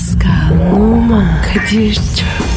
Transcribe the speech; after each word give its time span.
Pascal, 0.00 0.72
Oman, 0.72 1.42
Kadir 1.42 1.94
çok 1.94 2.49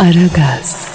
Aragaz, 0.00 0.88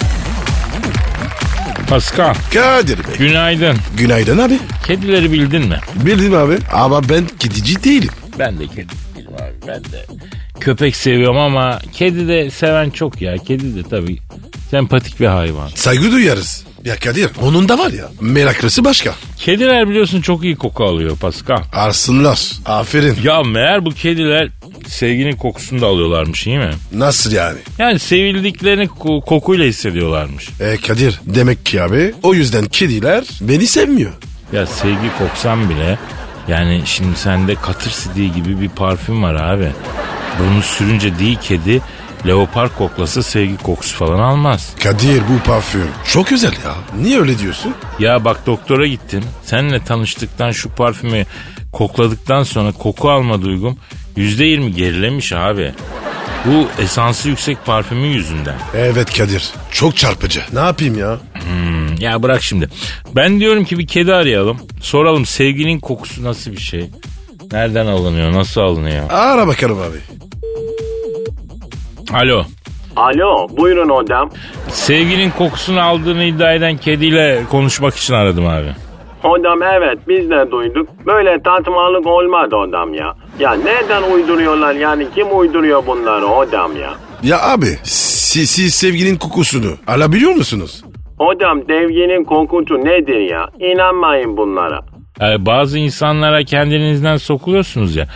Pascal, 1.88 2.34
Kadir 2.54 2.98
Bey. 2.98 3.14
günaydın. 3.18 3.76
Günaydın 3.98 4.38
abi. 4.38 4.58
Kedileri 4.86 5.32
bildin 5.32 5.68
mi? 5.68 5.78
Bildim 5.94 6.34
abi. 6.34 6.58
Ama 6.72 7.08
ben 7.08 7.26
kedici 7.38 7.84
değilim. 7.84 8.10
Ben 8.38 8.58
de 8.58 8.66
kedi 8.66 8.88
değilim 9.16 9.30
abi. 9.34 9.66
Ben 9.66 9.84
de 9.84 10.06
köpek 10.60 10.96
seviyorum 10.96 11.36
ama 11.38 11.78
kedi 11.92 12.28
de 12.28 12.50
seven 12.50 12.90
çok 12.90 13.22
ya. 13.22 13.36
Kedi 13.38 13.76
de 13.76 13.82
tabii 13.88 14.18
sempatik 14.70 15.20
bir 15.20 15.26
hayvan. 15.26 15.68
Saygı 15.74 16.12
duyarız. 16.12 16.64
Ya 16.86 16.96
Kadir 16.96 17.28
onun 17.42 17.68
da 17.68 17.78
var 17.78 17.90
ya 17.92 18.08
meraklısı 18.20 18.84
başka. 18.84 19.14
Kediler 19.38 19.88
biliyorsun 19.88 20.20
çok 20.20 20.44
iyi 20.44 20.56
koku 20.56 20.84
alıyor 20.84 21.16
Pascal. 21.18 21.62
Arsınlar. 21.72 22.52
Aferin. 22.66 23.16
Ya 23.22 23.42
meğer 23.42 23.84
bu 23.84 23.90
kediler 23.90 24.48
sevginin 24.86 25.36
kokusunu 25.36 25.80
da 25.80 25.86
alıyorlarmış 25.86 26.46
iyi 26.46 26.58
mi? 26.58 26.70
Nasıl 26.92 27.32
yani? 27.32 27.58
Yani 27.78 27.98
sevildiklerini 27.98 28.84
ko- 28.84 29.24
kokuyla 29.24 29.64
hissediyorlarmış. 29.64 30.48
E 30.60 30.76
Kadir 30.76 31.20
demek 31.26 31.66
ki 31.66 31.82
abi 31.82 32.14
o 32.22 32.34
yüzden 32.34 32.64
kediler 32.66 33.24
beni 33.40 33.66
sevmiyor. 33.66 34.12
Ya 34.52 34.66
sevgi 34.66 35.10
koksan 35.18 35.70
bile 35.70 35.98
yani 36.48 36.82
şimdi 36.84 37.16
sende 37.18 37.54
katır 37.54 37.90
sidiği 37.90 38.32
gibi 38.32 38.60
bir 38.60 38.68
parfüm 38.68 39.22
var 39.22 39.34
abi. 39.34 39.68
Bunu 40.38 40.62
sürünce 40.62 41.18
değil 41.18 41.38
kedi 41.42 41.82
leopar 42.26 42.76
koklasa 42.78 43.22
sevgi 43.22 43.56
kokusu 43.56 43.96
falan 43.96 44.18
almaz. 44.18 44.74
Kadir 44.82 45.20
bu 45.22 45.42
parfüm 45.46 45.88
çok 46.12 46.32
özel 46.32 46.52
ya. 46.52 46.74
Niye 47.02 47.20
öyle 47.20 47.38
diyorsun? 47.38 47.74
Ya 47.98 48.24
bak 48.24 48.46
doktora 48.46 48.86
gittim. 48.86 49.24
Seninle 49.44 49.84
tanıştıktan 49.84 50.50
şu 50.50 50.68
parfümü 50.70 51.24
kokladıktan 51.72 52.42
sonra 52.42 52.72
koku 52.72 53.10
alma 53.10 53.42
duygum 53.42 53.76
%20 54.16 54.68
gerilemiş 54.68 55.32
abi. 55.32 55.72
Bu 56.44 56.82
esansı 56.82 57.28
yüksek 57.28 57.64
parfümün 57.66 58.08
yüzünden. 58.08 58.54
Evet 58.74 59.18
Kadir 59.18 59.50
çok 59.72 59.96
çarpıcı. 59.96 60.42
Ne 60.52 60.60
yapayım 60.60 60.98
ya? 60.98 61.18
Ya 61.98 62.22
bırak 62.22 62.42
şimdi. 62.42 62.68
Ben 63.16 63.40
diyorum 63.40 63.64
ki 63.64 63.78
bir 63.78 63.86
kedi 63.86 64.14
arayalım. 64.14 64.58
Soralım 64.80 65.26
sevginin 65.26 65.80
kokusu 65.80 66.24
nasıl 66.24 66.52
bir 66.52 66.60
şey? 66.60 66.90
Nereden 67.52 67.86
alınıyor? 67.86 68.32
Nasıl 68.32 68.60
alınıyor? 68.60 69.10
Ara 69.10 69.46
bakalım 69.46 69.78
abi. 69.78 69.96
Alo. 72.12 72.44
Alo 72.96 73.48
buyurun 73.56 73.88
hocam. 73.88 74.30
Sevginin 74.68 75.30
kokusunu 75.30 75.80
aldığını 75.80 76.24
iddia 76.24 76.52
eden 76.54 76.76
kediyle 76.76 77.42
konuşmak 77.50 77.94
için 77.96 78.14
aradım 78.14 78.46
abi. 78.46 78.68
Hocam 79.22 79.62
evet 79.62 79.98
biz 80.08 80.30
de 80.30 80.50
duyduk. 80.50 80.88
Böyle 81.06 81.42
tartışmalık 81.42 82.06
olmadı 82.06 82.56
hocam 82.56 82.94
ya. 82.94 83.14
Ya 83.40 83.52
nereden 83.54 84.02
uyduruyorlar 84.12 84.74
yani 84.74 85.06
kim 85.14 85.38
uyduruyor 85.38 85.86
bunları 85.86 86.24
hocam 86.24 86.76
ya? 86.76 86.94
Ya 87.22 87.42
abi 87.42 87.66
siz, 87.82 88.50
siz 88.50 88.74
sevginin 88.74 89.16
kokusunu 89.16 89.70
alabiliyor 89.86 90.32
musunuz? 90.32 90.84
Hocam 91.18 91.68
devginin 91.68 92.24
kokusu 92.24 92.74
nedir 92.74 93.30
ya? 93.30 93.48
İnanmayın 93.58 94.36
bunlara. 94.36 94.80
Yani 95.20 95.46
bazı 95.46 95.78
insanlara 95.78 96.44
kendinizden 96.44 97.16
sokuluyorsunuz 97.16 97.96
ya. 97.96 98.06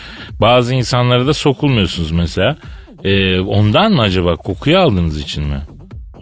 Bazı 0.41 0.75
insanlara 0.75 1.27
da 1.27 1.35
sokulmuyorsunuz 1.35 2.11
mesela. 2.13 2.57
Ee, 3.05 3.41
ondan 3.41 3.93
mı 3.93 4.03
acaba? 4.03 4.37
Kokuyu 4.37 4.79
aldığınız 4.79 5.21
için 5.23 5.45
mi? 5.45 5.61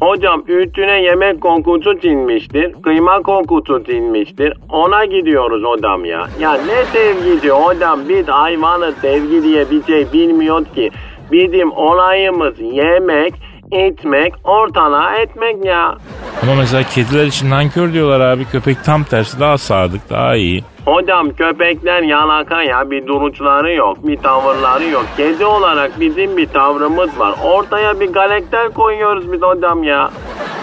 Hocam 0.00 0.44
üstüne 0.48 1.02
yemek 1.02 1.40
kokusu 1.40 1.98
sinmiştir. 2.02 2.72
Kıyma 2.82 3.22
kokusu 3.22 3.82
sinmiştir. 3.86 4.52
Ona 4.70 5.04
gidiyoruz 5.04 5.62
hocam 5.64 6.04
ya. 6.04 6.26
Ya 6.40 6.52
ne 6.52 6.84
sevgisi 6.92 7.50
hocam 7.50 8.00
biz 8.08 8.28
hayvanı 8.28 8.92
sevgi 9.00 9.42
diye 9.42 9.70
bir 9.70 9.82
şey 9.82 10.12
bilmiyoruz 10.12 10.68
ki. 10.74 10.90
Bizim 11.32 11.72
olayımız 11.72 12.54
yemek, 12.60 13.34
içmek, 13.72 14.34
ortalığa 14.44 15.16
etmek 15.16 15.64
ya. 15.64 15.96
Ama 16.42 16.54
mesela 16.54 16.82
kediler 16.82 17.26
için 17.26 17.50
nankör 17.50 17.92
diyorlar 17.92 18.20
abi. 18.20 18.44
Köpek 18.44 18.84
tam 18.84 19.04
tersi 19.04 19.40
daha 19.40 19.58
sadık, 19.58 20.10
daha 20.10 20.36
iyi. 20.36 20.64
Hocam 20.84 21.30
köpekler 21.32 22.02
yalaka 22.02 22.62
ya 22.62 22.90
bir 22.90 23.06
duruşları 23.06 23.74
yok 23.74 24.06
bir 24.06 24.16
tavırları 24.16 24.84
yok. 24.84 25.06
Kedi 25.16 25.44
olarak 25.44 26.00
bizim 26.00 26.36
bir 26.36 26.46
tavrımız 26.46 27.18
var. 27.18 27.34
Ortaya 27.44 28.00
bir 28.00 28.12
galakter 28.12 28.68
koyuyoruz 28.70 29.32
biz 29.32 29.42
hocam 29.42 29.82
ya. 29.84 30.10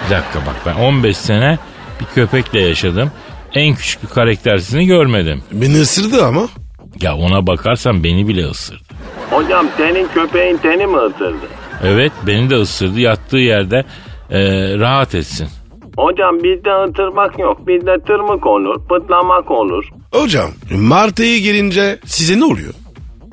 Bir 0.05 0.16
dakika 0.16 0.39
bak 0.39 0.55
ben 0.66 0.81
15 0.83 1.17
sene 1.17 1.57
bir 1.99 2.05
köpekle 2.05 2.61
yaşadım. 2.61 3.11
En 3.53 3.75
küçük 3.75 4.03
bir 4.03 4.07
karaktersizini 4.09 4.85
görmedim. 4.85 5.43
Beni 5.51 5.75
ısırdı 5.81 6.25
ama. 6.25 6.41
Ya 7.01 7.16
ona 7.16 7.47
bakarsan 7.47 8.03
beni 8.03 8.27
bile 8.27 8.45
ısırdı. 8.45 8.83
Hocam 9.31 9.66
senin 9.77 10.07
köpeğin 10.07 10.59
seni 10.61 10.87
mi 10.87 10.97
ısırdı? 10.97 11.47
Evet 11.85 12.12
beni 12.28 12.50
de 12.50 12.56
ısırdı 12.56 13.00
yattığı 13.00 13.38
yerde 13.38 13.84
e, 14.29 14.40
rahat 14.79 15.16
etsin. 15.16 15.47
Hocam 15.97 16.44
bizde 16.44 16.84
ıtırmak 16.84 17.40
yok. 17.40 17.68
Bizde 17.68 17.97
tırmık 18.07 18.46
olur, 18.47 18.75
pıtlamak 18.90 19.51
olur. 19.51 19.85
Hocam 20.13 20.50
Martı'ya 20.72 21.38
gelince 21.38 22.00
size 22.06 22.40
ne 22.40 22.46
oluyor? 22.46 22.73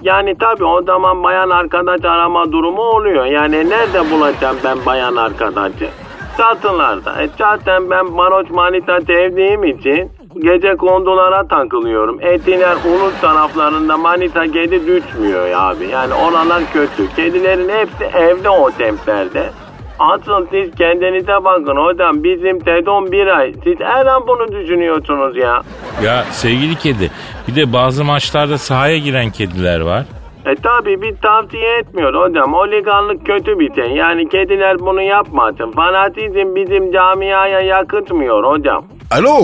Yani 0.03 0.35
tabii 0.41 0.65
o 0.65 0.83
zaman 0.83 1.23
bayan 1.23 1.51
arkadaş 1.51 2.05
arama 2.05 2.53
durumu 2.53 2.83
oluyor. 2.83 3.27
Yani 3.27 3.71
nerede 3.71 4.11
bulacağım 4.11 4.57
ben 4.65 4.79
bayan 4.87 5.17
arkadaşı? 5.17 5.89
Çatılarda. 6.37 7.23
E 7.23 7.29
zaten 7.39 7.91
ben 7.91 8.07
Maroç 8.13 8.51
Manita 8.51 9.01
sevdiğim 9.01 9.65
için 9.65 10.11
gece 10.39 10.77
kondulara 10.77 11.49
takılıyorum. 11.49 12.19
Etiler 12.21 12.77
ulus 12.77 13.21
taraflarında 13.21 13.97
Manita 13.97 14.43
kedi 14.47 14.87
düşmüyor 14.87 15.49
abi. 15.55 15.87
Yani 15.87 16.15
oralar 16.15 16.63
kötü. 16.73 17.15
Kedilerin 17.17 17.69
hepsi 17.69 18.05
evde 18.05 18.51
o 18.51 18.71
semtlerde. 18.71 19.51
Asıl 19.99 20.47
siz 20.51 20.75
kendinize 20.75 21.45
bakın 21.45 21.77
hocam 21.77 22.25
bizim 22.25 22.61
Tedon 22.61 23.13
bir 23.13 23.27
ay. 23.27 23.53
Siz 23.65 23.81
her 23.81 24.07
an 24.07 24.27
bunu 24.27 24.53
düşünüyorsunuz 24.53 25.37
ya. 25.37 25.63
Ya 26.05 26.25
sevgili 26.31 26.75
kedi 26.75 27.11
bir 27.49 27.57
de 27.57 27.73
bazı 27.73 28.05
maçlarda 28.05 28.59
sahaya 28.59 28.99
giren 28.99 29.31
kediler 29.31 29.81
var. 29.81 30.05
E 30.47 30.55
tabi 30.55 31.03
biz 31.03 31.21
tavsiye 31.21 31.79
etmiyor 31.79 32.15
hocam. 32.15 32.55
Oliganlık 32.55 33.27
kötü 33.27 33.59
bir 33.59 33.75
şey. 33.75 33.91
Yani 33.91 34.29
kediler 34.29 34.79
bunu 34.81 35.03
yapmasın. 35.03 35.73
Fanatizm 35.73 36.55
bizim 36.55 36.93
camiaya 36.93 37.61
yakıtmıyor 37.61 38.45
hocam. 38.45 38.85
Alo. 39.11 39.39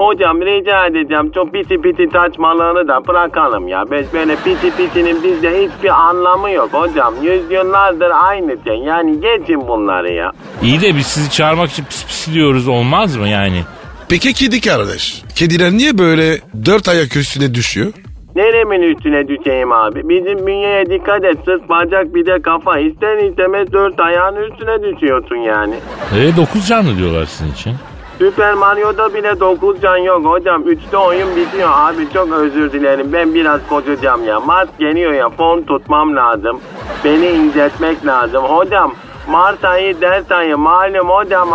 Hocam 0.00 0.40
rica 0.40 0.86
edeceğim 0.86 1.30
çok 1.34 1.52
piti 1.52 1.80
piti 1.82 2.08
saçmalığını 2.12 2.88
da 2.88 3.06
bırakalım 3.06 3.68
ya. 3.68 3.84
Ben 3.90 4.04
böyle 4.12 4.36
piti 4.36 4.76
pitinin 4.76 5.22
bizde 5.22 5.62
hiçbir 5.62 6.08
anlamı 6.08 6.50
yok 6.50 6.68
hocam. 6.72 7.14
Yüzyıllardır 7.22 8.10
aynı 8.22 8.56
şey. 8.66 8.76
Yani 8.76 9.20
geçin 9.20 9.68
bunları 9.68 10.12
ya. 10.12 10.32
İyi 10.62 10.80
de 10.80 10.96
biz 10.96 11.06
sizi 11.06 11.30
çağırmak 11.30 11.70
için 11.70 11.84
pis 11.84 12.06
pis 12.06 12.34
diyoruz 12.34 12.68
olmaz 12.68 13.16
mı 13.16 13.28
yani? 13.28 13.60
Peki 14.08 14.32
kedi 14.32 14.60
kardeş. 14.60 15.22
Kediler 15.36 15.70
niye 15.72 15.98
böyle 15.98 16.38
dört 16.66 16.88
ayak 16.88 17.16
üstüne 17.16 17.54
düşüyor? 17.54 17.92
Neremin 18.36 18.82
üstüne 18.82 19.28
düşeyim 19.28 19.72
abi? 19.72 20.08
Bizim 20.08 20.46
bünyeye 20.46 20.86
dikkat 20.86 21.24
et. 21.24 21.36
Sırt 21.44 21.68
bacak 21.68 22.14
bir 22.14 22.26
de 22.26 22.42
kafa. 22.42 22.78
İster 22.78 23.30
istemez 23.30 23.72
dört 23.72 24.00
ayağın 24.00 24.36
üstüne 24.36 24.82
düşüyorsun 24.82 25.36
yani. 25.36 25.74
E, 26.18 26.36
dokuz 26.36 26.68
canlı 26.68 26.98
diyorlar 26.98 27.24
sizin 27.26 27.52
için. 27.52 27.72
Süper 28.20 28.54
Mario'da 28.54 29.14
bile 29.14 29.40
9 29.40 29.80
can 29.82 29.96
yok 29.96 30.24
hocam. 30.24 30.62
3'te 30.62 30.96
oyun 30.96 31.36
bitiyor 31.36 31.70
abi 31.72 32.10
çok 32.12 32.32
özür 32.32 32.72
dilerim. 32.72 33.12
Ben 33.12 33.34
biraz 33.34 33.60
koşacağım 33.68 34.24
ya. 34.24 34.40
Mart 34.40 34.78
geliyor 34.78 35.12
ya 35.12 35.28
fon 35.28 35.62
tutmam 35.62 36.16
lazım. 36.16 36.60
Beni 37.04 37.26
inceltmek 37.26 38.06
lazım. 38.06 38.44
Hocam 38.44 38.94
Mart 39.28 39.64
ayı 39.64 40.00
ders 40.00 40.30
ayı 40.32 40.56
malum 40.58 41.08
hocam. 41.08 41.48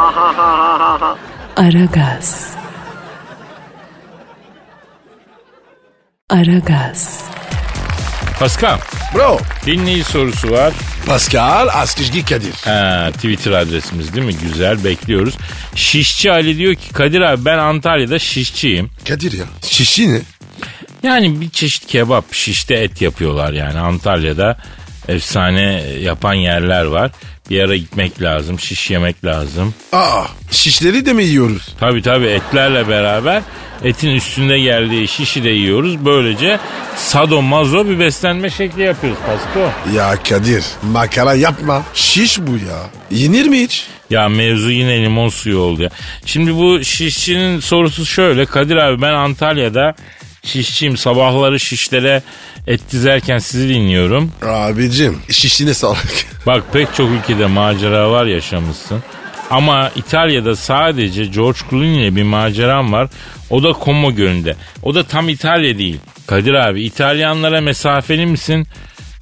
Aragaz. 1.58 2.58
Aragaz. 6.30 7.30
Pascal 8.40 8.80
Bro. 9.14 9.40
dinleyici 9.66 10.04
sorusu 10.04 10.52
var. 10.52 10.74
Pascal 11.06 11.68
Askizgi 11.68 12.26
Kadir. 12.26 12.54
Ha, 12.66 13.10
Twitter 13.14 13.52
adresimiz 13.52 14.14
değil 14.16 14.26
mi? 14.26 14.36
Güzel 14.42 14.84
bekliyoruz. 14.84 15.34
Şişçi 15.76 16.32
Ali 16.32 16.58
diyor 16.58 16.76
ki 16.76 16.94
Kadir 16.94 17.22
abi 17.22 17.46
ben 17.46 17.58
Antalya'da 17.58 18.20
şişçiyim. 18.20 18.90
Kadir 19.08 19.32
ya. 19.32 19.46
Şişi 19.70 20.14
ne? 20.14 20.22
Yani 21.04 21.42
bir 21.42 21.50
çeşit 21.50 21.88
kebap 21.88 22.34
şişte 22.34 22.74
et 22.76 23.02
yapıyorlar 23.02 23.54
yani 23.54 23.80
Antalya'da 23.80 24.58
efsane 25.08 25.84
yapan 26.02 26.34
yerler 26.34 26.86
var. 26.86 27.12
Bir 27.50 27.64
ara 27.64 27.76
gitmek 27.76 28.22
lazım 28.22 28.60
şiş 28.60 28.92
yemek 28.92 29.26
lazım. 29.26 29.74
Aa 29.92 30.24
şişleri 30.52 31.06
de 31.06 31.14
mi 31.14 31.24
yiyoruz? 31.24 31.76
Tabi 31.80 32.02
tabi 32.02 32.26
etlerle 32.26 32.88
beraber 32.88 33.42
etin 33.84 34.10
üstünde 34.10 34.60
geldiği 34.60 35.08
şişi 35.08 35.44
de 35.44 35.50
yiyoruz. 35.50 36.06
Böylece 36.06 36.60
sado 36.98 37.42
mazo 37.42 37.86
bir 37.86 38.00
beslenme 38.00 38.50
şekli 38.50 38.82
yapıyoruz 38.82 39.20
Pasko. 39.26 39.72
Ya 39.98 40.16
Kadir 40.30 40.64
makara 40.92 41.34
yapma. 41.34 41.84
Şiş 41.94 42.40
bu 42.40 42.52
ya. 42.52 42.80
Yenir 43.12 43.48
mi 43.48 43.60
hiç? 43.62 43.88
Ya 44.10 44.30
mevzu 44.30 44.72
yine 44.72 45.04
limon 45.04 45.30
suyu 45.30 45.58
oldu 45.60 45.84
ya. 45.84 45.90
Şimdi 46.26 46.56
bu 46.56 46.84
şişçinin 46.84 47.60
sorusu 47.60 48.06
şöyle. 48.06 48.46
Kadir 48.46 48.76
abi 48.76 49.02
ben 49.02 49.14
Antalya'da 49.14 49.96
şişçiyim. 50.46 50.98
Sabahları 50.98 51.60
şişlere 51.60 52.24
et 52.68 52.82
dizerken 52.92 53.38
sizi 53.38 53.70
dinliyorum. 53.70 54.32
Abicim 54.46 55.18
şişine 55.32 55.74
sağlık. 55.74 56.26
Bak 56.46 56.64
pek 56.74 56.96
çok 56.96 57.10
ülkede 57.12 57.46
macera 57.46 58.12
var 58.12 58.26
yaşamışsın. 58.26 59.04
Ama 59.50 59.92
İtalya'da 59.96 60.56
sadece 60.56 61.26
George 61.26 61.60
Clooney 61.70 62.02
ile 62.08 62.16
bir 62.16 62.24
maceram 62.24 62.94
var. 62.94 63.10
O 63.50 63.64
da 63.64 63.74
Como 63.84 64.16
Gölü'nde. 64.16 64.56
O 64.84 64.96
da 64.96 65.04
tam 65.04 65.30
İtalya 65.30 65.78
değil. 65.78 65.98
Kadir 66.28 66.54
abi 66.54 66.84
İtalyanlara 66.84 67.62
mesafeli 67.62 68.26
misin? 68.26 68.68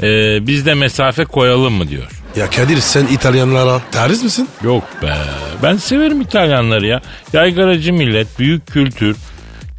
Ee, 0.04 0.48
biz 0.48 0.66
de 0.66 0.74
mesafe 0.74 1.25
koyalım 1.25 1.74
mı 1.74 1.90
diyor. 1.90 2.04
Ya 2.36 2.50
Kadir 2.50 2.78
sen 2.78 3.08
İtalyanlara 3.08 3.81
tariz 3.92 4.24
misin? 4.24 4.50
Yok 4.64 4.84
be. 5.02 5.16
Ben 5.64 5.78
severim 5.78 6.22
İtalyanları 6.22 6.88
ya. 6.88 7.02
Yaygaracı 7.34 7.94
millet, 7.94 8.40
büyük 8.40 8.68
kültür. 8.68 9.16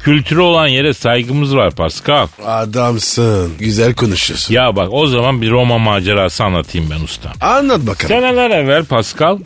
Kültürü 0.05 0.39
olan 0.39 0.67
yere 0.67 0.93
saygımız 0.93 1.55
var 1.55 1.75
Pascal. 1.75 2.27
Adamsın. 2.45 3.51
Güzel 3.59 3.93
konuşuyorsun. 3.93 4.53
Ya 4.53 4.75
bak 4.75 4.87
o 4.91 5.07
zaman 5.07 5.41
bir 5.41 5.51
Roma 5.51 5.77
macerası 5.77 6.43
anlatayım 6.43 6.89
ben 6.89 7.03
usta. 7.03 7.31
Anlat 7.41 7.87
bakalım. 7.87 8.07
Seneler 8.15 8.49
evvel 8.49 8.85
Pascal 8.85 9.39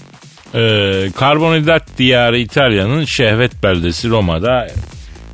e, 0.55 0.61
karbonhidrat 1.15 1.83
diyarı 1.97 2.37
İtalya'nın 2.39 3.05
şehvet 3.05 3.63
beldesi 3.63 4.09
Roma'da 4.09 4.67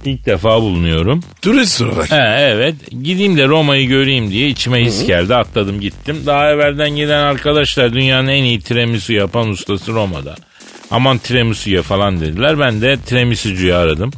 ilk 0.06 0.25
defa 0.25 0.62
bulunuyorum. 0.62 1.19
Turist 1.42 1.81
olarak. 1.81 2.12
He, 2.12 2.38
evet 2.39 2.75
gideyim 3.04 3.38
de 3.38 3.48
Roma'yı 3.48 3.88
göreyim 3.88 4.31
diye 4.31 4.50
içime 4.50 4.86
his 4.86 5.07
geldi 5.07 5.36
atladım 5.36 5.80
gittim. 5.81 6.18
Daha 6.25 6.51
evvelden 6.51 6.89
giden 6.89 7.24
arkadaşlar 7.24 7.94
dünyanın 7.94 8.28
en 8.28 8.44
iyi 8.44 8.60
tiramisu 8.60 9.13
yapan 9.13 9.50
ustası 9.50 9.94
Roma'da. 9.94 10.36
Aman 10.92 11.18
tiramisu'ya 11.18 11.81
falan 11.81 12.21
dediler 12.21 12.60
ben 12.60 12.81
de 12.81 12.98
tiramisucuyu 12.98 13.75
aradım. 13.75 14.12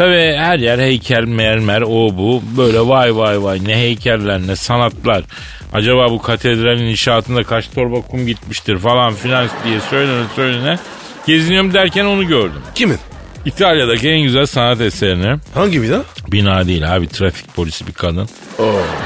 Tabi 0.00 0.36
her 0.36 0.58
yer 0.58 0.78
heykel 0.78 1.24
mermer 1.24 1.82
o 1.82 2.16
bu 2.16 2.42
böyle 2.56 2.80
vay 2.80 3.16
vay 3.16 3.42
vay 3.42 3.64
ne 3.64 3.76
heykeller 3.76 4.46
ne 4.46 4.56
sanatlar. 4.56 5.24
Acaba 5.72 6.10
bu 6.10 6.22
katedralin 6.22 6.84
inşaatında 6.84 7.44
kaç 7.44 7.70
torba 7.70 8.00
kum 8.00 8.26
gitmiştir 8.26 8.78
falan 8.78 9.14
filan 9.14 9.48
diye 9.64 9.80
söylene 9.80 10.24
söylene. 10.36 10.78
Geziniyorum 11.26 11.74
derken 11.74 12.04
onu 12.04 12.26
gördüm. 12.26 12.62
Kimin? 12.74 12.98
İtalya'daki 13.44 14.08
en 14.08 14.22
güzel 14.22 14.46
sanat 14.46 14.80
eserini 14.80 15.38
Hangi 15.54 15.82
bina? 15.82 16.02
Bina 16.28 16.66
değil 16.66 16.94
abi 16.96 17.08
trafik 17.08 17.54
polisi 17.54 17.86
bir 17.86 17.92
kadın. 17.92 18.28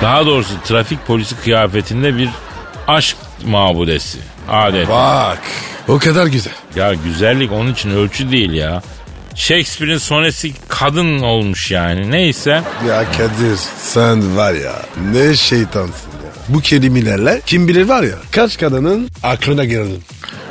Daha 0.02 0.26
doğrusu 0.26 0.54
trafik 0.64 1.06
polisi 1.06 1.36
kıyafetinde 1.36 2.16
bir 2.18 2.28
aşk 2.86 3.16
mabudesi. 3.46 4.18
Adet. 4.48 4.88
Bak. 4.88 5.42
O 5.88 5.98
kadar 5.98 6.26
güzel. 6.26 6.54
Ya 6.76 6.94
güzellik 6.94 7.52
onun 7.52 7.72
için 7.72 7.90
ölçü 7.90 8.30
değil 8.30 8.52
ya. 8.52 8.82
Shakespeare'in 9.34 9.98
sonesi 9.98 10.52
kadın 10.68 11.18
olmuş 11.18 11.70
yani. 11.70 12.10
Neyse. 12.10 12.62
Ya 12.88 13.04
Kadir 13.12 13.56
sen 13.78 14.36
var 14.36 14.54
ya 14.54 14.72
ne 15.12 15.34
şeytansın 15.36 16.10
ya. 16.10 16.30
Bu 16.48 16.60
kelimelerle 16.60 17.40
kim 17.46 17.68
bilir 17.68 17.88
var 17.88 18.02
ya 18.02 18.14
kaç 18.30 18.58
kadının 18.58 19.08
aklına 19.22 19.64
girdin. 19.64 20.02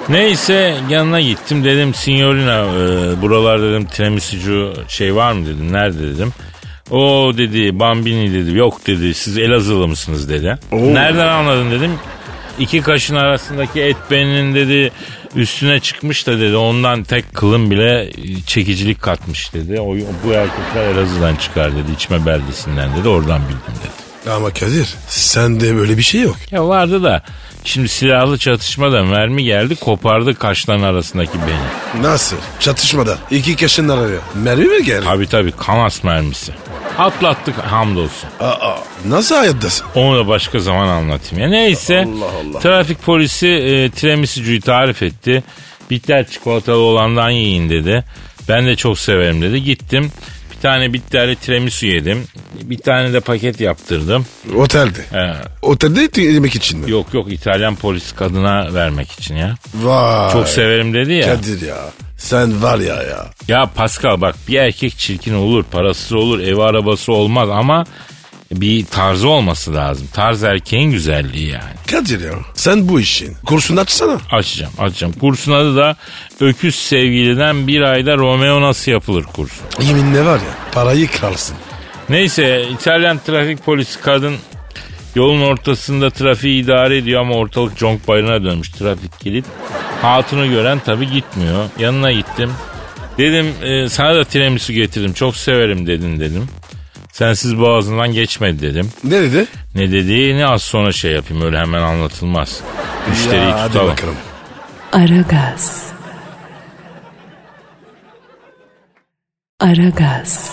Neyse 0.10 0.76
yanına 0.90 1.22
gittim 1.22 1.64
dedim 1.64 1.94
signorina 1.94 2.60
e, 2.60 3.22
buralar 3.22 3.62
dedim 3.62 3.86
tiramisucu 3.86 4.74
şey 4.88 5.16
var 5.16 5.32
mı 5.34 5.46
dedim 5.46 5.74
nerede 5.74 6.00
dedim. 6.16 6.34
O 6.92 7.32
dedi 7.38 7.80
Bambini 7.80 8.34
dedi 8.34 8.58
yok 8.58 8.88
dedi 8.88 9.14
siz 9.14 9.38
Elazığlı 9.38 9.88
mısınız 9.88 10.30
dedi. 10.30 10.58
Nereden 10.72 11.28
anladın 11.28 11.72
dedim. 11.72 11.92
İki 12.60 12.82
kaşın 12.82 13.16
arasındaki 13.16 13.82
et 13.82 13.98
beninin 14.12 14.56
dedi 14.56 14.92
üstüne 15.36 15.80
çıkmış 15.80 16.28
da 16.28 16.40
dedi 16.40 16.56
ondan 16.56 17.04
tek 17.04 17.34
kılın 17.34 17.72
bile 17.72 18.12
çekicilik 18.48 19.02
katmış 19.02 19.54
dedi. 19.54 19.82
O, 19.82 19.96
bu 20.26 20.32
erkekler 20.34 20.88
Elazığ'dan 20.88 21.36
çıkar 21.36 21.72
dedi 21.72 21.92
içme 21.96 22.26
beldesinden 22.26 22.96
dedi 22.98 23.10
oradan 23.10 23.42
bildim 23.42 23.82
dedi. 23.82 24.03
Ama 24.32 24.50
Kadir 24.50 24.88
sende 25.08 25.76
böyle 25.76 25.98
bir 25.98 26.04
şey 26.04 26.22
yok. 26.22 26.36
Ya 26.52 26.68
vardı 26.68 27.04
da 27.04 27.22
şimdi 27.64 27.88
silahlı 27.88 28.38
çatışmada 28.38 29.04
mermi 29.04 29.44
geldi 29.44 29.76
kopardı 29.76 30.36
kaşların 30.36 30.84
arasındaki 30.84 31.38
beni. 31.48 32.04
Nasıl? 32.04 32.38
Çatışmada 32.60 33.18
iki 33.32 33.56
kaşın 33.56 33.90
araya. 33.90 34.20
Mermi 34.36 34.66
mi 34.66 34.84
geldi? 34.84 35.06
Tabi 35.06 35.28
tabi 35.28 35.52
kanas 35.52 36.04
mermisi. 36.04 36.52
Atlattık 36.98 37.58
hamdolsun. 37.58 38.30
Aa, 38.40 38.76
nasıl 39.08 39.36
hayattasın? 39.36 39.86
Onu 39.96 40.18
da 40.18 40.28
başka 40.28 40.60
zaman 40.60 40.88
anlatayım. 40.88 41.44
Ya 41.44 41.50
neyse 41.50 42.08
trafik 42.62 43.04
polisi 43.04 43.48
e, 43.48 43.90
tiramisucuyu 43.90 44.62
tarif 44.62 45.04
etti. 45.04 45.44
Bitter 45.90 46.28
çikolatalı 46.28 46.78
olandan 46.78 47.30
yiyin 47.30 47.70
dedi. 47.70 48.04
Ben 48.50 48.66
de 48.68 48.76
çok 48.76 49.00
severim 49.00 49.42
dedi. 49.42 49.64
Gittim 49.64 50.12
tane 50.64 50.94
bitterli 50.94 51.36
tiramisu 51.36 51.86
yedim. 51.86 52.24
Bir 52.62 52.78
tane 52.78 53.14
de 53.14 53.20
paket 53.20 53.62
yaptırdım. 53.62 54.26
Otelde. 54.56 55.00
He. 55.12 55.34
Otelde 55.62 56.22
yemek 56.22 56.56
için 56.56 56.80
mi? 56.80 56.92
Yok 56.92 57.14
yok 57.14 57.32
İtalyan 57.32 57.76
polis 57.76 58.12
kadına 58.12 58.74
vermek 58.74 59.12
için 59.12 59.36
ya. 59.36 59.56
Vay. 59.76 60.32
Çok 60.32 60.48
severim 60.48 60.94
dedi 60.94 61.14
ya. 61.14 61.36
Kadir 61.36 61.68
ya. 61.68 61.78
Sen 62.18 62.62
var 62.62 62.80
ya 62.80 63.04
ya. 63.04 63.26
Ya 63.48 63.70
Pascal 63.76 64.22
bak 64.22 64.36
bir 64.48 64.60
erkek 64.60 64.98
çirkin 64.98 65.34
olur, 65.34 65.64
parasız 65.72 66.14
olur, 66.14 66.40
evi 66.40 66.62
arabası 66.62 67.14
olmaz 67.14 67.50
ama 67.50 67.86
bir 68.62 68.86
tarzı 68.86 69.30
olması 69.30 69.74
lazım. 69.74 70.08
Tarz 70.14 70.44
erkeğin 70.44 70.92
güzelliği 70.92 71.50
yani. 71.50 71.74
Kadir 71.92 72.24
ya. 72.24 72.34
Sen 72.54 72.90
bu 72.90 73.00
işin 73.00 73.36
kursunu 73.46 73.80
açsana. 73.80 74.18
Açacağım, 74.32 74.74
açacağım. 74.80 75.14
Kursun 75.14 75.52
adı 75.52 75.76
da 75.76 75.96
Öküz 76.40 76.76
Sevgili'den 76.76 77.68
bir 77.68 77.82
ayda 77.82 78.18
Romeo 78.18 78.62
nasıl 78.62 78.92
yapılır 78.92 79.24
kursu. 79.24 79.56
Yeminle 79.82 80.26
var 80.26 80.36
ya 80.38 80.72
parayı 80.72 81.08
kralsın. 81.08 81.56
Neyse 82.10 82.66
İtalyan 82.74 83.20
trafik 83.26 83.66
polisi 83.66 84.02
kadın 84.02 84.36
yolun 85.16 85.42
ortasında 85.42 86.10
trafiği 86.10 86.64
idare 86.64 86.98
ediyor 86.98 87.22
ama 87.22 87.34
ortalık 87.36 87.78
conk 87.78 88.08
bayırına 88.08 88.44
dönmüş 88.44 88.70
trafik 88.70 89.20
kilit. 89.20 89.46
Hatunu 90.02 90.50
gören 90.50 90.80
tabi 90.80 91.12
gitmiyor. 91.12 91.66
Yanına 91.80 92.12
gittim. 92.12 92.52
Dedim 93.18 93.48
e, 93.64 93.90
sana 93.90 94.16
da 94.16 94.24
tiramisu 94.24 94.74
getirdim 94.74 95.14
çok 95.14 95.36
severim 95.36 95.88
dedin 95.88 96.20
dedim. 96.20 96.48
Sensiz 97.14 97.58
boğazından 97.60 98.12
geçmedi 98.12 98.62
dedim. 98.62 98.90
Ne 99.04 99.22
dedi? 99.22 99.46
Ne 99.76 99.92
dediğini 99.92 100.46
az 100.48 100.62
sonra 100.64 100.92
şey 100.92 101.12
yapayım 101.12 101.44
öyle 101.46 101.58
hemen 101.60 101.82
anlatılmaz. 101.82 102.60
Müşteriyi 103.10 103.42
ya, 103.50 103.60
hadi 103.62 103.72
tutalım. 103.74 103.92
bakalım. 103.92 104.16
Aragaz. 104.94 105.84
Aragaz. 109.60 110.52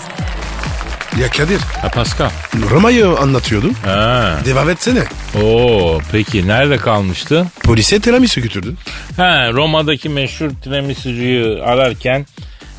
Ya 1.21 1.31
Kadir 1.31 1.61
Ha 1.61 1.89
Pascal. 1.89 2.31
Roma'yı 2.71 3.09
anlatıyordum. 3.09 3.75
Ha. 3.85 4.39
Devam 4.45 4.71
etsene. 4.71 5.05
Oo 5.43 5.99
peki 6.13 6.49
nerede 6.49 6.77
kalmıştı? 6.77 7.47
Polise 7.65 8.01
tiramisu 8.01 8.41
götürdün. 8.41 8.79
Ha 9.17 9.51
Roma'daki 9.53 10.09
meşhur 10.09 10.51
tiramisucuyu 10.63 11.63
ararken 11.65 12.27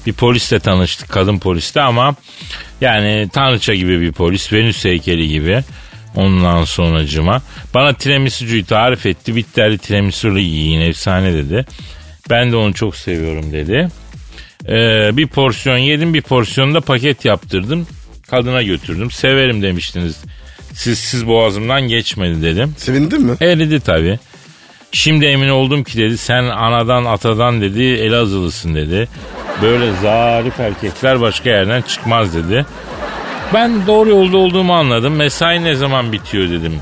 bir 0.06 0.14
polisle 0.14 0.60
tanıştık. 0.60 1.10
Kadın 1.10 1.40
poliste 1.40 1.82
ama 1.82 2.16
yani 2.82 3.30
tanrıça 3.34 3.74
gibi 3.74 4.02
bir 4.02 4.12
polis. 4.12 4.54
Venüs 4.54 4.86
heykeli 4.86 5.28
gibi. 5.28 5.64
Ondan 6.16 6.64
sonracıma. 6.64 7.42
Bana 7.74 7.94
tiramisucuyu 7.94 8.66
tarif 8.66 9.06
etti. 9.06 9.36
Bitterli 9.36 9.78
tiramisulu 9.78 10.40
yiyin 10.40 10.82
efsane 10.82 11.34
dedi. 11.34 11.66
Ben 12.30 12.52
de 12.52 12.56
onu 12.56 12.74
çok 12.74 12.96
seviyorum 12.96 13.52
dedi. 13.54 13.88
Ee, 14.68 15.18
bir 15.18 15.28
porsiyon 15.28 15.78
yedim 15.78 16.14
bir 16.14 16.22
porsiyonu 16.22 16.74
da 16.74 16.82
paket 16.82 17.26
yaptırdım. 17.26 17.88
Kadına 18.30 18.64
götürdüm. 18.64 19.12
Severim 19.12 19.62
demiştiniz. 19.62 20.18
Siz 20.74 21.00
siz 21.00 21.28
boğazımdan 21.28 21.82
geçmedi 21.82 22.42
dedim. 22.42 22.76
Sevindin 22.78 23.22
mi? 23.22 23.36
Eridi 23.42 23.80
tabii. 23.80 24.20
Şimdi 24.92 25.26
emin 25.26 25.50
oldum 25.50 25.84
ki 25.84 25.98
dedi 25.98 26.18
sen 26.18 26.44
anadan 26.44 27.06
atadan 27.06 27.62
dedi 27.62 27.84
Elazığlısın 27.84 28.76
dedi. 28.76 29.10
Böyle 29.62 29.92
zarif 30.02 30.60
erkekler 30.60 31.22
başka 31.22 31.50
yerden 31.50 31.82
çıkmaz 31.82 32.36
dedi. 32.36 32.66
Ben 33.54 33.88
doğru 33.88 34.10
yolda 34.10 34.38
olduğumu 34.38 34.74
anladım. 34.74 35.16
Mesai 35.16 35.64
ne 35.64 35.76
zaman 35.76 36.12
bitiyor 36.12 36.50
dedim. 36.50 36.80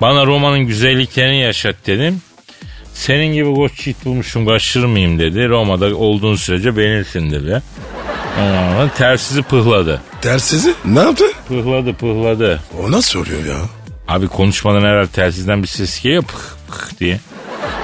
Bana 0.00 0.26
Roma'nın 0.26 0.60
güzelliklerini 0.60 1.40
yaşat 1.40 1.76
dedim. 1.86 2.22
Senin 2.94 3.32
gibi 3.34 3.54
koç 3.54 3.86
yiğit 3.86 4.04
bulmuşum 4.04 4.46
kaçırmayayım 4.46 5.18
dedi. 5.18 5.48
Roma'da 5.48 5.96
olduğun 5.96 6.34
sürece 6.34 6.76
beğenirsin 6.76 7.30
dedi. 7.30 7.62
Ondan 8.38 8.88
tersizi 8.88 9.42
pıhladı. 9.42 10.00
Tersizi 10.22 10.74
ne 10.84 10.98
yaptı? 11.00 11.24
Pıhladı 11.48 11.92
pıhladı. 11.94 12.60
O 12.82 12.92
nasıl 12.92 13.20
oluyor 13.20 13.44
ya? 13.46 13.58
Abi 14.08 14.28
konuşmadan 14.28 14.80
herhalde 14.80 15.08
telsizden 15.08 15.62
bir 15.62 15.68
ses 15.68 16.02
geliyor 16.02 16.22
pıh 16.22 16.38
pıh 16.68 17.00
diye. 17.00 17.20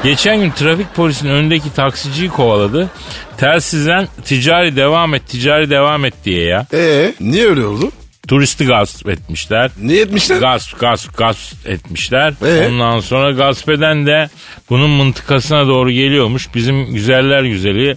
Geçen 0.05 0.41
gün 0.41 0.51
trafik 0.51 0.95
polisinin 0.95 1.31
önündeki 1.31 1.75
taksiciyi 1.75 2.29
kovaladı. 2.29 2.91
Telsizden 3.37 4.09
ticari 4.25 4.77
devam 4.77 5.15
et, 5.15 5.29
ticari 5.29 5.71
devam 5.71 6.05
et 6.05 6.15
diye 6.25 6.45
ya. 6.45 6.67
Ee 6.75 7.15
niye 7.21 7.47
öyle 7.47 7.65
oldu? 7.67 7.91
Turisti 8.29 8.67
gasp 8.67 9.09
etmişler. 9.09 9.71
Ne 9.83 9.97
etmişler? 9.97 10.39
Gasp, 10.39 10.81
gasp, 10.81 11.17
gasp 11.17 11.69
etmişler. 11.69 12.35
Ee? 12.47 12.69
Ondan 12.69 13.01
sonra 13.01 13.31
gasp 13.31 13.69
eden 13.69 14.07
de 14.07 14.29
bunun 14.71 14.91
mıntıkasına 14.91 15.67
doğru 15.67 15.91
geliyormuş. 15.91 16.55
Bizim 16.55 16.95
güzeller 16.95 17.43
güzeli 17.45 17.97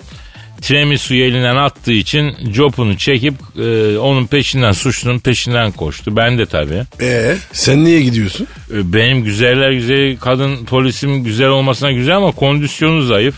tiramisu'yu 0.62 1.26
elinden 1.26 1.56
attığı 1.56 1.92
için 1.94 2.36
copunu 2.52 2.98
çekip 2.98 3.34
e, 3.60 3.98
onun 3.98 4.26
peşinden, 4.28 4.72
suçlunun 4.72 5.20
peşinden 5.20 5.72
koştu. 5.72 6.16
Ben 6.16 6.38
de 6.38 6.46
tabii. 6.46 6.84
Ee 7.02 7.36
sen 7.52 7.84
niye 7.84 8.02
gidiyorsun? 8.02 8.48
E, 8.74 8.94
Benim 8.94 9.24
güzeller 9.24 9.72
güzeli 9.72 10.18
kadın 10.22 10.66
polisim 10.66 11.24
güzel 11.24 11.48
olmasına 11.48 11.92
güzel 11.92 12.16
ama 12.16 12.32
kondisyonu 12.32 13.02
zayıf. 13.02 13.36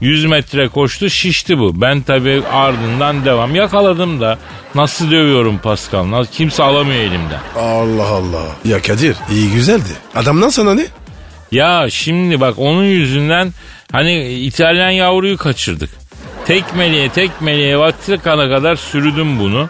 100 0.00 0.24
metre 0.24 0.68
koştu 0.68 1.10
şişti 1.10 1.58
bu. 1.58 1.80
Ben 1.80 2.00
tabii 2.02 2.42
ardından 2.52 3.24
devam. 3.24 3.54
Yakaladım 3.54 4.20
da 4.20 4.38
nasıl 4.74 5.10
dövüyorum 5.10 5.58
Pascal. 5.58 6.10
Nasıl, 6.10 6.32
kimse 6.32 6.62
alamıyor 6.62 7.00
elimden. 7.00 7.40
Allah 7.56 8.06
Allah. 8.08 8.46
Ya 8.64 8.82
Kadir 8.82 9.16
iyi 9.32 9.50
güzeldi. 9.50 9.88
Adamdan 10.14 10.48
sana 10.48 10.74
ne? 10.74 10.86
Ya 11.52 11.86
şimdi 11.90 12.40
bak 12.40 12.54
onun 12.58 12.84
yüzünden 12.84 13.52
hani 13.92 14.28
İtalyan 14.32 14.90
yavruyu 14.90 15.36
kaçırdık. 15.36 15.90
Tekmeliğe 16.46 17.08
tekmeliğe 17.08 17.78
Vatikan'a 17.78 18.48
kadar 18.48 18.76
sürüdüm 18.76 19.38
bunu. 19.38 19.68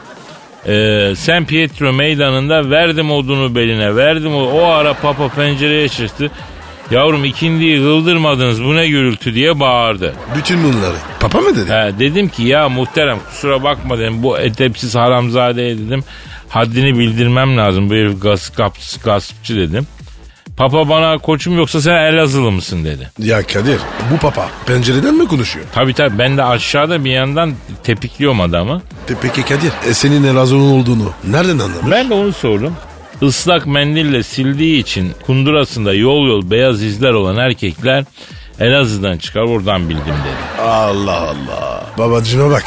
Ee, 0.66 1.12
San 1.16 1.44
Pietro 1.44 1.92
meydanında 1.92 2.70
verdim 2.70 3.10
odunu 3.10 3.54
beline 3.54 3.96
verdim 3.96 4.34
o, 4.34 4.42
o 4.42 4.64
ara 4.64 4.94
papa 4.94 5.28
pencereye 5.28 5.88
çıktı. 5.88 6.30
Yavrum 6.90 7.24
ikindiyi 7.24 7.78
kıldırmadınız 7.78 8.64
bu 8.64 8.76
ne 8.76 8.88
gürültü 8.88 9.34
diye 9.34 9.60
bağırdı. 9.60 10.14
Bütün 10.36 10.64
bunları. 10.64 10.94
Papa 11.20 11.40
mı 11.40 11.56
dedi? 11.56 11.72
He, 11.72 11.98
dedim 11.98 12.28
ki 12.28 12.42
ya 12.42 12.68
muhterem 12.68 13.18
kusura 13.28 13.62
bakma 13.62 13.98
dedim 13.98 14.22
bu 14.22 14.38
edepsiz 14.38 14.94
haramzadeye 14.94 15.78
dedim. 15.78 16.04
Haddini 16.48 16.98
bildirmem 16.98 17.56
lazım 17.56 17.90
bu 17.90 17.94
herif 17.94 18.22
gaz, 18.22 18.52
gaspçı, 18.56 19.00
gaspçı 19.00 19.56
dedim. 19.56 19.86
Papa 20.56 20.88
bana 20.88 21.18
koçum 21.18 21.56
yoksa 21.58 21.80
sen 21.80 21.92
Elazığlı 21.96 22.50
mısın 22.50 22.84
dedi. 22.84 23.10
Ya 23.18 23.42
Kadir 23.46 23.78
bu 24.12 24.18
papa 24.18 24.48
pencereden 24.66 25.14
mi 25.14 25.28
konuşuyor? 25.28 25.66
Tabii 25.72 25.94
tabii 25.94 26.18
ben 26.18 26.36
de 26.36 26.42
aşağıda 26.44 27.04
bir 27.04 27.10
yandan 27.10 27.52
tepikliyorum 27.84 28.40
adamı. 28.40 28.82
Pe- 29.08 29.14
Peki 29.22 29.42
Kadir 29.42 29.72
e, 29.88 29.94
senin 29.94 30.24
Elazığ'ın 30.24 30.70
olduğunu 30.70 31.12
nereden 31.24 31.58
anladın? 31.58 31.90
Ben 31.90 32.10
de 32.10 32.14
onu 32.14 32.32
sordum. 32.32 32.74
Islak 33.22 33.66
mendille 33.66 34.22
sildiği 34.22 34.80
için 34.80 35.12
kundurasında 35.26 35.94
yol 35.94 36.26
yol 36.28 36.50
beyaz 36.50 36.82
izler 36.82 37.10
olan 37.12 37.36
erkekler 37.36 38.04
Elazığ'dan 38.60 39.18
çıkar 39.18 39.40
oradan 39.42 39.88
bildim 39.88 40.04
dedi. 40.04 40.62
Allah 40.62 41.20
Allah. 41.20 41.86
Babacığıma 41.98 42.50
bak. 42.50 42.64